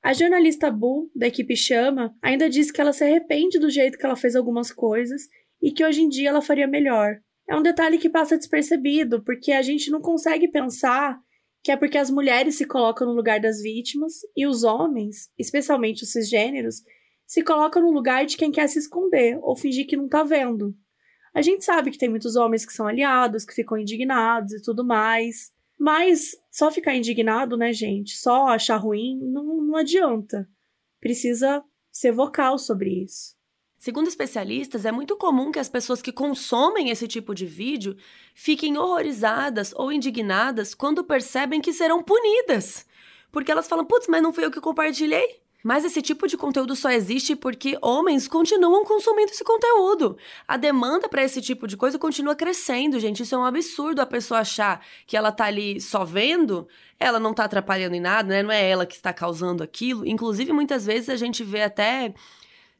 A 0.00 0.12
jornalista 0.12 0.70
Bull, 0.70 1.10
da 1.16 1.26
equipe 1.26 1.56
Chama, 1.56 2.14
ainda 2.22 2.48
diz 2.48 2.70
que 2.70 2.80
ela 2.80 2.92
se 2.92 3.02
arrepende 3.02 3.58
do 3.58 3.68
jeito 3.68 3.98
que 3.98 4.06
ela 4.06 4.14
fez 4.14 4.36
algumas 4.36 4.70
coisas 4.70 5.22
e 5.60 5.72
que 5.72 5.84
hoje 5.84 6.02
em 6.02 6.08
dia 6.08 6.28
ela 6.28 6.40
faria 6.40 6.68
melhor. 6.68 7.18
É 7.48 7.56
um 7.56 7.62
detalhe 7.62 7.98
que 7.98 8.10
passa 8.10 8.36
despercebido, 8.36 9.22
porque 9.22 9.52
a 9.52 9.62
gente 9.62 9.90
não 9.90 10.00
consegue 10.00 10.48
pensar 10.48 11.20
que 11.62 11.70
é 11.70 11.76
porque 11.76 11.98
as 11.98 12.10
mulheres 12.10 12.56
se 12.56 12.64
colocam 12.64 13.06
no 13.06 13.12
lugar 13.12 13.40
das 13.40 13.60
vítimas 13.60 14.20
e 14.36 14.46
os 14.46 14.64
homens, 14.64 15.30
especialmente 15.38 16.02
os 16.02 16.12
cisgêneros, 16.12 16.82
se 17.26 17.42
colocam 17.42 17.82
no 17.82 17.90
lugar 17.90 18.24
de 18.24 18.36
quem 18.36 18.52
quer 18.52 18.68
se 18.68 18.78
esconder 18.78 19.38
ou 19.42 19.56
fingir 19.56 19.86
que 19.86 19.96
não 19.96 20.08
tá 20.08 20.22
vendo. 20.22 20.76
A 21.34 21.42
gente 21.42 21.64
sabe 21.64 21.90
que 21.90 21.98
tem 21.98 22.08
muitos 22.08 22.34
homens 22.34 22.64
que 22.64 22.72
são 22.72 22.86
aliados, 22.86 23.44
que 23.44 23.54
ficam 23.54 23.76
indignados 23.76 24.52
e 24.52 24.62
tudo 24.62 24.84
mais, 24.84 25.52
mas 25.78 26.36
só 26.50 26.70
ficar 26.70 26.94
indignado, 26.94 27.56
né, 27.56 27.72
gente? 27.72 28.16
Só 28.16 28.46
achar 28.46 28.76
ruim 28.76 29.18
não, 29.20 29.62
não 29.62 29.76
adianta. 29.76 30.48
Precisa 31.00 31.62
ser 31.92 32.12
vocal 32.12 32.58
sobre 32.58 33.04
isso. 33.04 33.35
Segundo 33.78 34.08
especialistas, 34.08 34.84
é 34.84 34.92
muito 34.92 35.16
comum 35.16 35.52
que 35.52 35.58
as 35.58 35.68
pessoas 35.68 36.00
que 36.00 36.10
consomem 36.10 36.90
esse 36.90 37.06
tipo 37.06 37.34
de 37.34 37.44
vídeo 37.44 37.96
fiquem 38.34 38.78
horrorizadas 38.78 39.72
ou 39.76 39.92
indignadas 39.92 40.74
quando 40.74 41.04
percebem 41.04 41.60
que 41.60 41.72
serão 41.72 42.02
punidas. 42.02 42.86
Porque 43.30 43.52
elas 43.52 43.68
falam, 43.68 43.84
putz, 43.84 44.06
mas 44.08 44.22
não 44.22 44.32
fui 44.32 44.44
eu 44.44 44.50
que 44.50 44.60
compartilhei? 44.60 45.40
Mas 45.62 45.84
esse 45.84 46.00
tipo 46.00 46.28
de 46.28 46.36
conteúdo 46.36 46.76
só 46.76 46.90
existe 46.90 47.34
porque 47.34 47.76
homens 47.82 48.28
continuam 48.28 48.84
consumindo 48.84 49.32
esse 49.32 49.42
conteúdo. 49.42 50.16
A 50.46 50.56
demanda 50.56 51.08
para 51.08 51.24
esse 51.24 51.42
tipo 51.42 51.66
de 51.66 51.76
coisa 51.76 51.98
continua 51.98 52.36
crescendo, 52.36 53.00
gente. 53.00 53.24
Isso 53.24 53.34
é 53.34 53.38
um 53.38 53.44
absurdo 53.44 54.00
a 54.00 54.06
pessoa 54.06 54.40
achar 54.40 54.80
que 55.08 55.16
ela 55.16 55.32
tá 55.32 55.46
ali 55.46 55.80
só 55.80 56.04
vendo, 56.04 56.68
ela 57.00 57.18
não 57.18 57.34
tá 57.34 57.44
atrapalhando 57.44 57.96
em 57.96 58.00
nada, 58.00 58.28
né? 58.28 58.42
Não 58.44 58.52
é 58.52 58.70
ela 58.70 58.86
que 58.86 58.94
está 58.94 59.12
causando 59.12 59.60
aquilo. 59.62 60.06
Inclusive, 60.06 60.52
muitas 60.52 60.86
vezes 60.86 61.08
a 61.08 61.16
gente 61.16 61.42
vê 61.42 61.62
até 61.62 62.14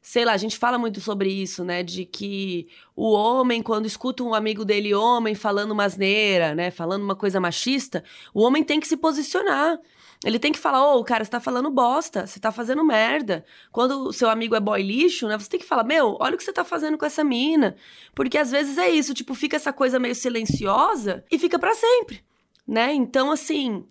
sei 0.07 0.23
lá, 0.23 0.31
a 0.31 0.37
gente 0.37 0.57
fala 0.57 0.77
muito 0.77 1.01
sobre 1.01 1.29
isso, 1.29 1.65
né? 1.65 1.83
De 1.83 2.05
que 2.05 2.69
o 2.95 3.11
homem, 3.11 3.61
quando 3.61 3.85
escuta 3.85 4.23
um 4.23 4.33
amigo 4.33 4.63
dele, 4.63 4.93
homem, 4.93 5.35
falando 5.35 5.71
uma 5.71 5.83
asneira, 5.83 6.55
né? 6.55 6.71
Falando 6.71 7.03
uma 7.03 7.15
coisa 7.15 7.41
machista, 7.41 8.01
o 8.33 8.41
homem 8.41 8.63
tem 8.63 8.79
que 8.79 8.87
se 8.87 8.95
posicionar. 8.95 9.77
Ele 10.23 10.39
tem 10.39 10.53
que 10.53 10.59
falar, 10.59 10.93
ô, 10.93 10.99
oh, 10.99 11.03
cara, 11.03 11.25
você 11.25 11.31
tá 11.31 11.41
falando 11.41 11.69
bosta, 11.69 12.25
você 12.25 12.39
tá 12.39 12.53
fazendo 12.53 12.85
merda. 12.85 13.43
Quando 13.69 14.07
o 14.07 14.13
seu 14.13 14.29
amigo 14.29 14.55
é 14.55 14.61
boy 14.61 14.81
lixo, 14.81 15.27
né? 15.27 15.37
Você 15.37 15.49
tem 15.49 15.59
que 15.59 15.65
falar, 15.65 15.83
meu, 15.83 16.15
olha 16.21 16.35
o 16.35 16.37
que 16.37 16.43
você 16.45 16.53
tá 16.53 16.63
fazendo 16.63 16.97
com 16.97 17.05
essa 17.05 17.21
mina. 17.21 17.75
Porque 18.15 18.37
às 18.37 18.49
vezes 18.49 18.77
é 18.77 18.89
isso, 18.89 19.13
tipo, 19.13 19.35
fica 19.35 19.57
essa 19.57 19.73
coisa 19.73 19.99
meio 19.99 20.15
silenciosa 20.15 21.25
e 21.29 21.37
fica 21.37 21.59
para 21.59 21.75
sempre, 21.75 22.23
né? 22.65 22.93
Então, 22.93 23.29
assim, 23.29 23.85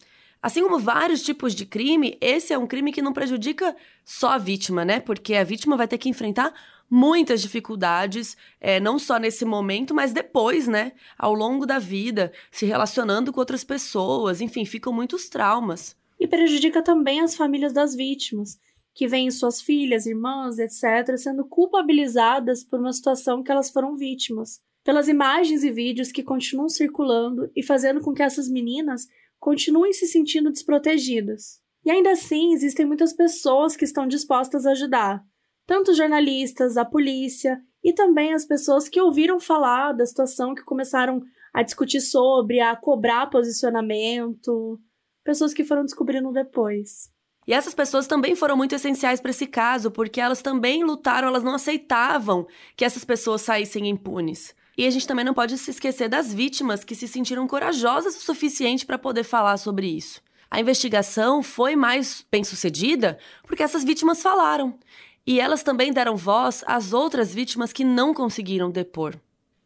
assim 0.47 0.63
como 0.63 0.79
vários 0.79 1.23
tipos 1.23 1.55
de 1.55 1.67
crime, 1.67 2.17
esse 2.21 2.53
é 2.53 2.59
um 2.59 2.69
crime 2.69 2.93
que 2.93 3.03
não 3.03 3.13
prejudica 3.13 3.75
só 4.05 4.31
a 4.31 4.39
vítima, 4.39 4.85
né? 4.85 5.01
Porque 5.01 5.35
a 5.35 5.43
vítima 5.43 5.77
vai 5.77 5.89
ter 5.89 5.99
que 5.99 6.09
enfrentar 6.09 6.55
muitas 6.89 7.43
dificuldades, 7.43 8.37
é, 8.61 8.79
não 8.79 8.97
só 8.97 9.19
nesse 9.19 9.45
momento, 9.45 9.93
mas 9.93 10.13
depois, 10.13 10.69
né? 10.69 10.93
Ao 11.19 11.35
longo 11.35 11.67
da 11.67 11.81
vida, 11.81 12.31
se 12.51 12.65
relacionando 12.65 13.33
com 13.33 13.41
outras 13.41 13.65
pessoas, 13.65 14.41
enfim, 14.41 14.65
ficam 14.65 14.93
muitos 14.93 15.29
traumas 15.29 15.97
e 16.19 16.27
prejudica 16.27 16.83
também 16.83 17.21
as 17.21 17.35
famílias 17.35 17.73
das 17.73 17.95
vítimas, 17.95 18.59
que 18.95 19.07
veem 19.07 19.31
suas 19.31 19.61
filhas, 19.61 20.07
irmãs, 20.07 20.59
etc., 20.59 21.17
sendo 21.19 21.45
culpabilizadas 21.45 22.65
por 22.65 22.81
uma 22.81 22.93
situação 22.93 23.43
que 23.43 23.51
elas 23.51 23.71
foram 23.71 23.97
vítimas, 23.97 24.61
pelas 24.83 25.09
imagens 25.09 25.65
e 25.65 25.71
vídeos 25.71 26.11
que 26.11 26.23
continuam 26.23 26.69
circulando 26.69 27.51
e 27.55 27.63
fazendo 27.63 28.01
com 28.01 28.15
que 28.15 28.23
essas 28.23 28.49
meninas 28.49 29.07
continuem 29.39 29.93
se 29.93 30.07
sentindo 30.07 30.51
desprotegidas. 30.51 31.61
E 31.85 31.91
ainda 31.91 32.11
assim, 32.11 32.53
existem 32.53 32.85
muitas 32.85 33.13
pessoas 33.13 33.77
que 33.77 33.85
estão 33.85 34.09
dispostas 34.09 34.67
a 34.67 34.73
ajudar, 34.73 35.23
tanto 35.67 35.95
jornalistas, 35.95 36.77
a 36.77 36.85
polícia 36.85 37.61
e 37.83 37.93
também 37.93 38.35
as 38.35 38.45
pessoas 38.45 38.89
que 38.89 39.01
ouviram 39.01 39.39
falar 39.39 39.93
da 39.93 40.05
situação 40.05 40.55
que 40.55 40.65
começaram 40.65 41.23
a 41.55 41.63
discutir 41.63 42.01
sobre, 42.01 42.61
a 42.61 42.75
cobrar 42.75 43.31
posicionamento, 43.31 44.81
pessoas 45.25 45.55
que 45.55 45.65
foram 45.65 45.85
descobrindo 45.85 46.33
depois. 46.33 47.11
E 47.47 47.53
essas 47.53 47.75
pessoas 47.75 48.09
também 48.09 48.35
foram 48.35 48.57
muito 48.57 48.75
essenciais 48.75 49.21
para 49.21 49.31
esse 49.31 49.47
caso, 49.47 49.91
porque 49.91 50.21
elas 50.21 50.43
também 50.43 50.83
lutaram, 50.83 51.29
elas 51.29 51.45
não 51.45 51.55
aceitavam 51.55 52.47
que 52.77 52.85
essas 52.85 53.05
pessoas 53.05 53.43
saíssem 53.43 53.89
impunes. 53.89 54.55
E 54.77 54.87
a 54.87 54.91
gente 54.91 55.07
também 55.07 55.25
não 55.25 55.33
pode 55.33 55.57
se 55.57 55.71
esquecer 55.71 56.09
das 56.09 56.35
vítimas 56.35 56.85
que 56.85 56.95
se 56.95 57.09
sentiram 57.09 57.47
corajosas 57.47 58.17
o 58.17 58.21
suficiente 58.21 58.85
para 58.85 58.99
poder 58.99 59.25
falar 59.25 59.57
sobre 59.57 59.87
isso. 59.87 60.21
A 60.51 60.61
investigação 60.61 61.43
foi 61.43 61.75
mais 61.75 62.25
bem 62.31 62.45
sucedida 62.45 63.19
porque 63.47 63.63
essas 63.63 63.83
vítimas 63.83 64.23
falaram. 64.23 64.79
E 65.27 65.41
elas 65.41 65.63
também 65.63 65.93
deram 65.93 66.17
voz 66.17 66.63
às 66.67 66.93
outras 66.93 67.35
vítimas 67.35 67.73
que 67.73 67.85
não 67.85 68.15
conseguiram 68.15 68.71
depor. 68.71 69.17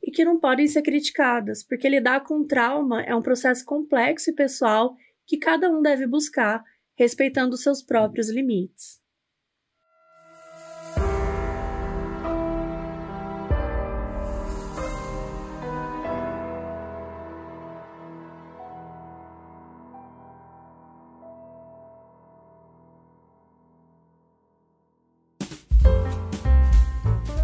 E 0.03 0.11
que 0.11 0.25
não 0.25 0.39
podem 0.39 0.67
ser 0.67 0.81
criticadas, 0.81 1.63
porque 1.63 1.89
lidar 1.89 2.21
com 2.21 2.47
trauma 2.47 3.03
é 3.03 3.15
um 3.15 3.21
processo 3.21 3.65
complexo 3.65 4.31
e 4.31 4.35
pessoal 4.35 4.97
que 5.27 5.37
cada 5.37 5.69
um 5.69 5.83
deve 5.83 6.07
buscar, 6.07 6.65
respeitando 6.95 7.57
seus 7.57 7.83
próprios 7.83 8.31
limites. 8.31 9.00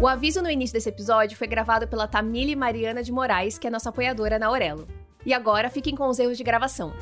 O 0.07 0.09
aviso 0.09 0.41
no 0.41 0.49
início 0.49 0.73
desse 0.73 0.87
episódio 0.87 1.37
foi 1.37 1.47
gravado 1.47 1.85
pela 1.85 2.07
Tamile 2.07 2.55
Mariana 2.55 3.03
de 3.03 3.11
Moraes, 3.11 3.57
que 3.57 3.67
é 3.67 3.69
nossa 3.69 3.89
apoiadora 3.89 4.39
na 4.39 4.47
Aurelo. 4.47 4.87
E 5.25 5.33
agora 5.33 5.69
fiquem 5.69 5.93
com 5.93 6.07
os 6.07 6.17
erros 6.17 6.37
de 6.37 6.45
gravação. 6.45 6.93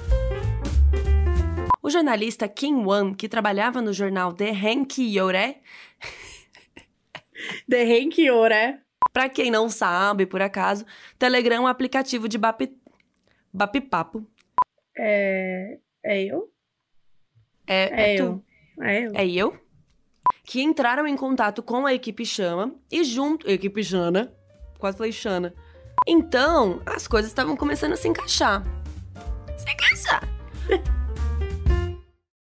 O 1.84 1.90
jornalista 1.92 2.48
Kim 2.48 2.84
Wan, 2.84 3.14
que 3.14 3.30
trabalhava 3.30 3.80
no 3.80 3.94
jornal 3.94 4.34
The 4.34 4.52
Yore. 4.98 5.58
The 7.70 7.84
Yore. 8.18 8.80
Pra 9.14 9.30
quem 9.30 9.52
não 9.52 9.70
sabe, 9.70 10.26
por 10.26 10.42
acaso, 10.42 10.84
Telegram 11.20 11.58
é 11.58 11.60
um 11.60 11.68
aplicativo 11.68 12.28
de 12.28 12.40
bap... 12.40 12.60
bapipapo. 13.54 14.28
É... 14.98 15.78
É 16.04 16.24
eu? 16.24 16.52
É, 17.68 17.84
é, 17.84 18.14
é 18.16 18.20
eu. 18.20 18.44
É 18.82 19.00
eu. 19.06 19.12
É 19.14 19.28
eu? 19.28 19.65
que 20.46 20.62
entraram 20.62 21.08
em 21.08 21.18
contato 21.18 21.64
com 21.64 21.86
a 21.86 21.94
equipe 21.94 22.26
Chama 22.26 22.74
e 22.92 23.04
junto. 23.04 23.50
Equipe 23.50 23.82
Jana. 23.82 24.32
Quase 24.78 24.98
falei 24.98 25.12
Xana. 25.12 25.54
Então, 26.08 26.82
as 26.86 27.08
coisas 27.08 27.32
estavam 27.32 27.58
começando 27.58 27.94
a 27.94 27.98
se 27.98 28.08
encaixar. 28.08 28.64
Se 29.58 29.72
encaixar! 29.72 30.22